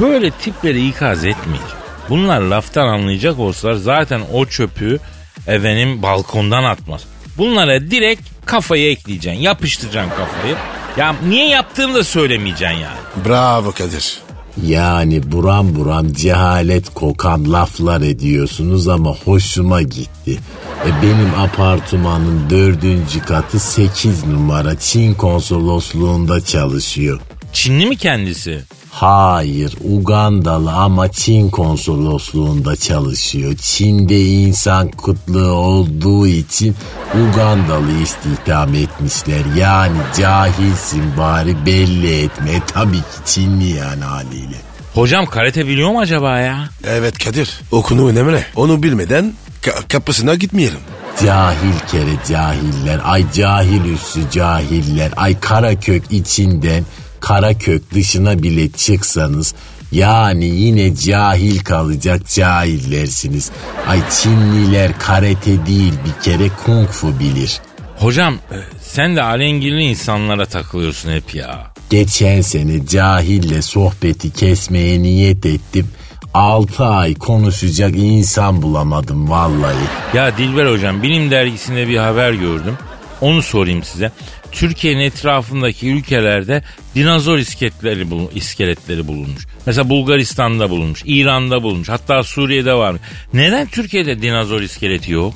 böyle 0.00 0.30
tipleri 0.30 0.88
ikaz 0.88 1.24
etmeyeceğim. 1.24 1.76
Bunlar 2.08 2.40
laftan 2.40 2.88
anlayacak 2.88 3.38
olsalar 3.38 3.74
zaten 3.74 4.20
o 4.32 4.46
çöpü 4.46 4.98
efendim 5.46 6.02
balkondan 6.02 6.64
atmaz. 6.64 7.04
Bunlara 7.38 7.80
direkt 7.80 8.22
kafayı 8.46 8.90
ekleyeceksin. 8.90 9.40
Yapıştıracaksın 9.40 10.10
kafayı. 10.10 10.56
Ya 10.96 11.14
niye 11.28 11.48
yaptığını 11.48 11.94
da 11.94 12.04
söylemeyeceksin 12.04 12.76
yani. 12.78 13.26
Bravo 13.28 13.72
Kadir. 13.72 14.18
Yani 14.60 15.32
buram 15.32 15.74
buram 15.74 16.12
cehalet 16.12 16.94
kokan 16.94 17.52
laflar 17.52 18.00
ediyorsunuz 18.00 18.88
ama 18.88 19.14
hoşuma 19.24 19.82
gitti. 19.82 20.38
E 20.86 21.02
benim 21.02 21.40
apartmanın 21.40 22.50
dördüncü 22.50 23.20
katı 23.20 23.58
8 23.58 24.26
numara 24.26 24.78
Çin 24.78 25.14
konsolosluğunda 25.14 26.40
çalışıyor. 26.40 27.20
Çinli 27.52 27.86
mi 27.86 27.96
kendisi? 27.96 28.60
Hayır 28.90 29.74
Ugandalı 29.84 30.72
ama 30.72 31.12
Çin 31.12 31.50
konsolosluğunda 31.50 32.76
çalışıyor. 32.76 33.56
Çin'de 33.60 34.20
insan 34.20 34.90
kıtlığı 34.90 35.52
olduğu 35.52 36.26
için 36.26 36.74
Ugandalı 37.14 37.92
istihdam 38.02 38.74
etmişler. 38.74 39.40
Yani 39.56 39.96
cahilsin 40.18 41.02
bari 41.18 41.66
belli 41.66 42.22
etme. 42.22 42.50
E, 42.52 42.60
tabii 42.66 42.96
ki 42.96 43.02
Çinli 43.26 43.68
yani 43.68 44.04
haliyle. 44.04 44.56
Hocam 44.94 45.26
karate 45.26 45.66
biliyor 45.66 45.90
mu 45.90 46.00
acaba 46.00 46.38
ya? 46.38 46.68
Evet 46.84 47.24
Kadir 47.24 47.60
okunu 47.70 48.08
önemli. 48.08 48.44
Onu 48.56 48.82
bilmeden 48.82 49.32
ka- 49.62 49.88
kapısına 49.88 50.34
gitmeyelim. 50.34 50.78
Cahil 51.22 51.78
kere 51.90 52.10
cahiller, 52.28 53.00
ay 53.04 53.24
cahil 53.34 53.84
üssü 53.84 54.20
cahiller, 54.30 55.10
ay 55.16 55.40
kara 55.40 55.80
kök 55.80 56.02
içinden 56.10 56.84
kara 57.22 57.58
kök 57.58 57.94
dışına 57.94 58.42
bile 58.42 58.70
çıksanız 58.70 59.54
yani 59.92 60.44
yine 60.44 60.96
cahil 60.96 61.58
kalacak 61.58 62.28
cahillersiniz. 62.28 63.50
Ay 63.86 64.00
Çinliler 64.10 64.98
karate 64.98 65.66
değil 65.66 65.92
bir 66.06 66.24
kere 66.24 66.48
kung 66.64 66.88
fu 66.88 67.18
bilir. 67.20 67.60
Hocam 67.98 68.34
e, 68.34 68.56
sen 68.80 69.16
de 69.16 69.22
alengirli 69.22 69.82
insanlara 69.82 70.46
takılıyorsun 70.46 71.12
hep 71.12 71.34
ya. 71.34 71.72
Geçen 71.90 72.40
sene 72.40 72.86
cahille 72.86 73.62
sohbeti 73.62 74.30
kesmeye 74.30 75.02
niyet 75.02 75.46
ettim. 75.46 75.88
6 76.34 76.84
ay 76.84 77.14
konuşacak 77.14 77.96
insan 77.96 78.62
bulamadım 78.62 79.30
vallahi. 79.30 79.84
Ya 80.14 80.36
Dilber 80.38 80.66
hocam 80.66 81.02
bilim 81.02 81.30
dergisinde 81.30 81.88
bir 81.88 81.96
haber 81.96 82.32
gördüm. 82.32 82.78
Onu 83.20 83.42
sorayım 83.42 83.82
size. 83.82 84.12
Türkiye'nin 84.52 85.00
etrafındaki 85.00 85.88
ülkelerde 85.88 86.62
dinozor 86.94 87.38
iskeletleri, 87.38 88.10
bulun, 88.10 88.30
iskeletleri 88.34 89.08
bulunmuş. 89.08 89.46
Mesela 89.66 89.88
Bulgaristan'da 89.88 90.70
bulunmuş, 90.70 91.02
İran'da 91.06 91.62
bulunmuş, 91.62 91.88
hatta 91.88 92.22
Suriye'de 92.22 92.74
var. 92.74 92.96
Neden 93.34 93.66
Türkiye'de 93.66 94.22
dinozor 94.22 94.60
iskeleti 94.62 95.12
yok? 95.12 95.34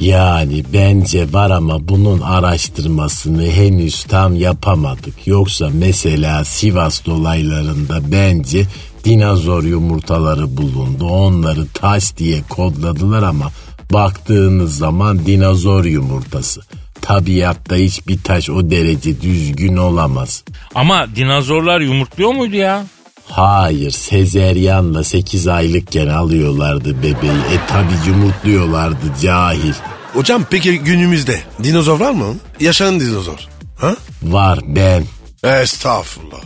Yani 0.00 0.64
bence 0.72 1.32
var 1.32 1.50
ama 1.50 1.88
bunun 1.88 2.20
araştırmasını 2.20 3.46
henüz 3.46 4.04
tam 4.04 4.36
yapamadık. 4.36 5.26
Yoksa 5.26 5.70
mesela 5.72 6.44
Sivas 6.44 7.06
dolaylarında 7.06 8.12
bence 8.12 8.66
dinozor 9.04 9.64
yumurtaları 9.64 10.56
bulundu. 10.56 11.06
Onları 11.06 11.66
taş 11.66 12.16
diye 12.16 12.42
kodladılar 12.48 13.22
ama 13.22 13.50
baktığınız 13.92 14.78
zaman 14.78 15.26
dinozor 15.26 15.84
yumurtası. 15.84 16.60
Tabiatta 17.12 17.76
hiçbir 17.76 18.22
taş 18.22 18.50
o 18.50 18.70
derece 18.70 19.20
düzgün 19.20 19.76
olamaz. 19.76 20.44
Ama 20.74 21.16
dinozorlar 21.16 21.80
yumurtluyor 21.80 22.32
muydu 22.32 22.56
ya? 22.56 22.84
Hayır 23.28 23.90
sezeryanla 23.90 25.04
8 25.04 25.48
aylıkken 25.48 26.08
alıyorlardı 26.08 26.98
bebeği. 26.98 27.40
E 27.52 27.66
tabi 27.68 27.92
yumurtluyorlardı 28.08 29.20
cahil. 29.22 29.72
Hocam 30.12 30.44
peki 30.50 30.78
günümüzde 30.78 31.40
dinozor 31.62 32.00
var 32.00 32.12
mı? 32.12 32.34
Yaşayan 32.60 33.00
dinozor. 33.00 33.38
Ha? 33.78 33.96
Var 34.22 34.58
ben. 34.66 35.04
Estağfurullah. 35.44 36.40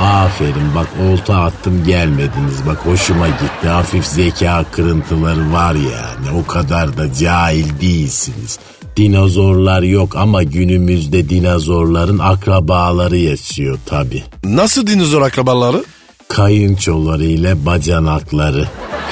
Aferin 0.00 0.74
bak 0.74 0.88
olta 1.02 1.36
attım 1.36 1.84
gelmediniz 1.84 2.66
bak 2.66 2.86
hoşuma 2.86 3.28
gitti 3.28 3.68
hafif 3.68 4.04
zeka 4.04 4.64
kırıntıları 4.72 5.52
var 5.52 5.74
yani 5.74 6.38
o 6.42 6.46
kadar 6.46 6.96
da 6.96 7.14
cahil 7.14 7.80
değilsiniz. 7.80 8.58
Dinozorlar 8.96 9.82
yok 9.82 10.16
ama 10.16 10.42
günümüzde 10.42 11.28
dinozorların 11.28 12.18
akrabaları 12.18 13.16
yaşıyor 13.16 13.78
tabi. 13.86 14.22
Nasıl 14.44 14.86
dinozor 14.86 15.22
akrabaları? 15.22 15.84
kayınçoları 16.32 17.24
ile 17.24 17.66
bacanakları. 17.66 18.66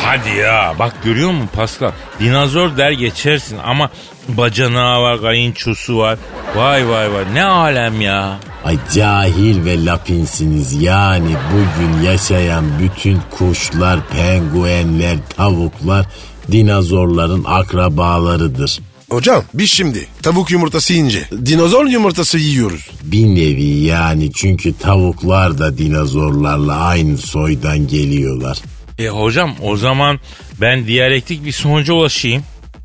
Hadi 0.05 0.29
ya 0.39 0.75
bak 0.79 0.95
görüyor 1.05 1.31
musun 1.31 1.49
Pascal? 1.57 1.91
Dinozor 2.21 2.77
der 2.77 2.91
geçersin 2.91 3.59
ama 3.65 3.91
bacanağı 4.29 5.03
var, 5.03 5.21
kayınçosu 5.21 5.99
var. 5.99 6.19
Vay 6.57 6.89
vay 6.89 7.13
vay 7.13 7.25
ne 7.35 7.45
alem 7.45 8.01
ya. 8.01 8.39
Ay 8.65 8.77
cahil 8.95 9.65
ve 9.65 9.85
lapinsiniz 9.85 10.83
yani 10.83 11.37
bugün 11.53 12.03
yaşayan 12.03 12.65
bütün 12.81 13.19
kuşlar, 13.31 14.01
penguenler, 14.09 15.17
tavuklar 15.37 16.07
dinozorların 16.53 17.45
akrabalarıdır. 17.45 18.81
Hocam 19.11 19.45
biz 19.55 19.71
şimdi 19.71 20.07
tavuk 20.23 20.51
yumurtası 20.51 20.93
yiyince 20.93 21.29
dinozor 21.47 21.87
yumurtası 21.87 22.39
yiyoruz. 22.39 22.91
Bir 23.03 23.27
nevi 23.27 23.65
yani 23.65 24.33
çünkü 24.33 24.79
tavuklar 24.79 25.59
da 25.59 25.79
dinozorlarla 25.79 26.77
aynı 26.77 27.19
soydan 27.19 27.89
geliyorlar. 27.89 28.59
E 28.99 29.09
hocam 29.09 29.55
o 29.63 29.77
zaman 29.77 30.21
ben 30.61 30.87
diyalektik 30.87 31.45
bir 31.45 31.53
sonuca 31.53 31.93
ulaşayım. 31.95 32.43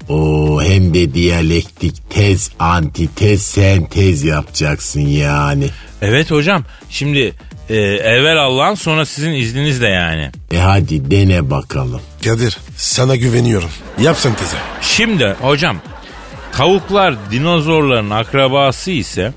O 0.10 0.60
hem 0.64 0.94
de 0.94 1.14
diyalektik 1.14 2.10
tez, 2.10 2.52
antitez, 2.60 3.42
sentez 3.42 4.24
yapacaksın 4.24 5.02
yani. 5.02 5.70
Evet 6.02 6.32
hocam 6.32 6.64
şimdi 6.90 7.34
e, 7.70 7.76
evvel 7.78 8.38
Allah'ın 8.38 8.76
sonra 8.76 9.06
sizin 9.06 9.34
izninizle 9.34 9.88
yani. 9.88 10.32
E 10.52 10.58
hadi 10.58 11.12
dene 11.12 11.50
bakalım. 11.52 12.02
Kadir 12.24 12.58
sana 12.78 13.16
güveniyorum. 13.16 13.70
Yap 14.02 14.18
sen 14.20 14.36
teze. 14.36 14.58
Şimdi 14.82 15.36
hocam 15.42 15.78
tavuklar 16.56 17.16
dinozorların 17.32 18.10
akrabası 18.10 18.92
ise 18.92 19.34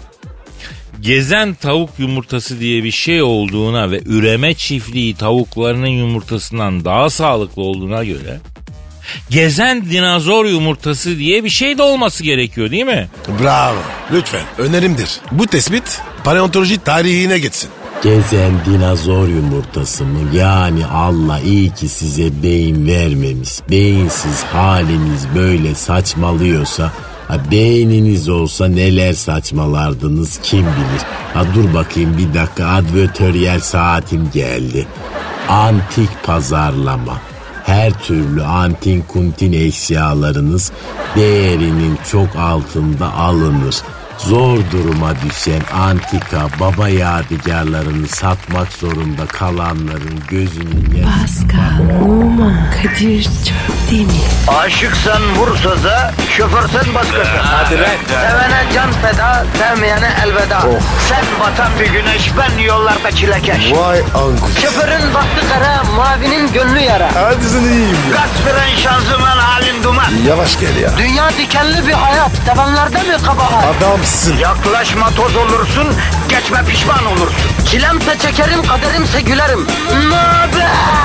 gezen 1.00 1.54
tavuk 1.54 1.90
yumurtası 1.98 2.60
diye 2.60 2.84
bir 2.84 2.90
şey 2.90 3.22
olduğuna 3.22 3.90
ve 3.90 4.00
üreme 4.06 4.54
çiftliği 4.54 5.14
tavuklarının 5.14 5.86
yumurtasından 5.86 6.84
daha 6.84 7.10
sağlıklı 7.10 7.62
olduğuna 7.62 8.04
göre 8.04 8.40
gezen 9.30 9.84
dinozor 9.90 10.44
yumurtası 10.44 11.18
diye 11.18 11.44
bir 11.44 11.48
şey 11.48 11.78
de 11.78 11.82
olması 11.82 12.24
gerekiyor 12.24 12.70
değil 12.70 12.84
mi? 12.84 13.08
Bravo. 13.42 13.78
Lütfen 14.12 14.44
önerimdir. 14.58 15.20
Bu 15.32 15.46
tespit 15.46 16.00
paleontoloji 16.24 16.78
tarihine 16.78 17.38
geçsin. 17.38 17.70
Gezen 18.02 18.52
dinozor 18.66 19.28
yumurtası 19.28 20.04
mı? 20.04 20.36
Yani 20.36 20.86
Allah 20.86 21.40
iyi 21.40 21.74
ki 21.74 21.88
size 21.88 22.42
beyin 22.42 22.86
vermemiş. 22.86 23.50
Beyinsiz 23.70 24.44
haliniz 24.44 25.26
böyle 25.34 25.74
saçmalıyorsa 25.74 26.92
ha 27.28 27.50
beyniniz 27.50 28.28
olsa 28.28 28.68
neler 28.68 29.12
saçmalardınız 29.12 30.40
kim 30.42 30.60
bilir. 30.60 31.02
Ha 31.34 31.44
dur 31.54 31.74
bakayım 31.74 32.18
bir 32.18 32.34
dakika 32.34 32.66
advertöryel 32.66 33.60
saatim 33.60 34.30
geldi. 34.34 34.86
Antik 35.48 36.24
pazarlama. 36.24 37.20
Her 37.64 37.92
türlü 37.92 38.42
antin 38.42 39.02
kuntin 39.08 39.52
eşyalarınız 39.52 40.72
değerinin 41.16 41.98
çok 42.10 42.36
altında 42.36 43.14
alınır. 43.14 43.76
Zor 44.18 44.58
duruma 44.72 45.10
düşen 45.22 45.62
antika 45.74 46.46
baba 46.60 46.88
yadigarlarını 46.88 48.08
satmak 48.08 48.72
zorunda 48.72 49.26
kalanların 49.26 50.20
gözünün 50.28 50.92
yaşı 50.96 51.08
Pascal, 51.08 52.02
Oman, 52.02 52.70
Kadir 52.70 53.22
çok 53.24 53.90
değil 53.90 54.06
mi? 54.06 54.12
Aşıksan 54.58 55.22
vursa 55.36 55.84
da, 55.84 56.12
şoförsen 56.36 56.94
başkasın. 56.94 57.38
Hadi 57.42 57.78
lan. 57.78 57.88
Sevene 58.08 58.64
can 58.74 58.92
feda, 58.92 59.44
sevmeyene 59.58 60.10
elveda. 60.24 60.60
Sen 61.08 61.24
batan 61.40 61.68
bir 61.80 61.86
güneş, 61.92 62.30
ben 62.38 62.62
yollarda 62.62 63.10
çilekeş. 63.10 63.72
Vay 63.72 63.98
anku. 63.98 64.48
Şoförün 64.62 65.14
baktı 65.14 65.46
kara, 65.52 65.82
mavinin 65.96 66.52
gönlü 66.52 66.80
yara. 66.80 67.10
Hadi 67.14 67.44
sen 67.44 67.60
iyiyim 67.60 67.96
ya. 68.10 68.16
Kasperen 68.16 68.76
şanzıman 68.76 69.38
halin 69.38 69.82
duman. 69.82 70.12
Yavaş 70.28 70.60
gel 70.60 70.76
ya. 70.76 70.90
Dünya 70.98 71.28
dikenli 71.30 71.86
bir 71.86 71.92
hayat, 71.92 72.30
sevenlerde 72.46 72.98
mi 73.02 73.16
kabahar? 73.26 73.64
Adamsın. 73.76 74.07
Yaklaşma 74.40 75.10
toz 75.10 75.36
olursun, 75.36 75.86
geçme 76.28 76.64
pişman 76.64 77.06
olursun. 77.06 77.50
Çilemse 77.66 78.18
çekerim, 78.18 78.62
kaderimse 78.66 79.20
gülerim. 79.20 79.66
Möber! 80.10 80.98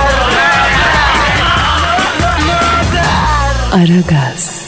Aragaz. 3.73 4.62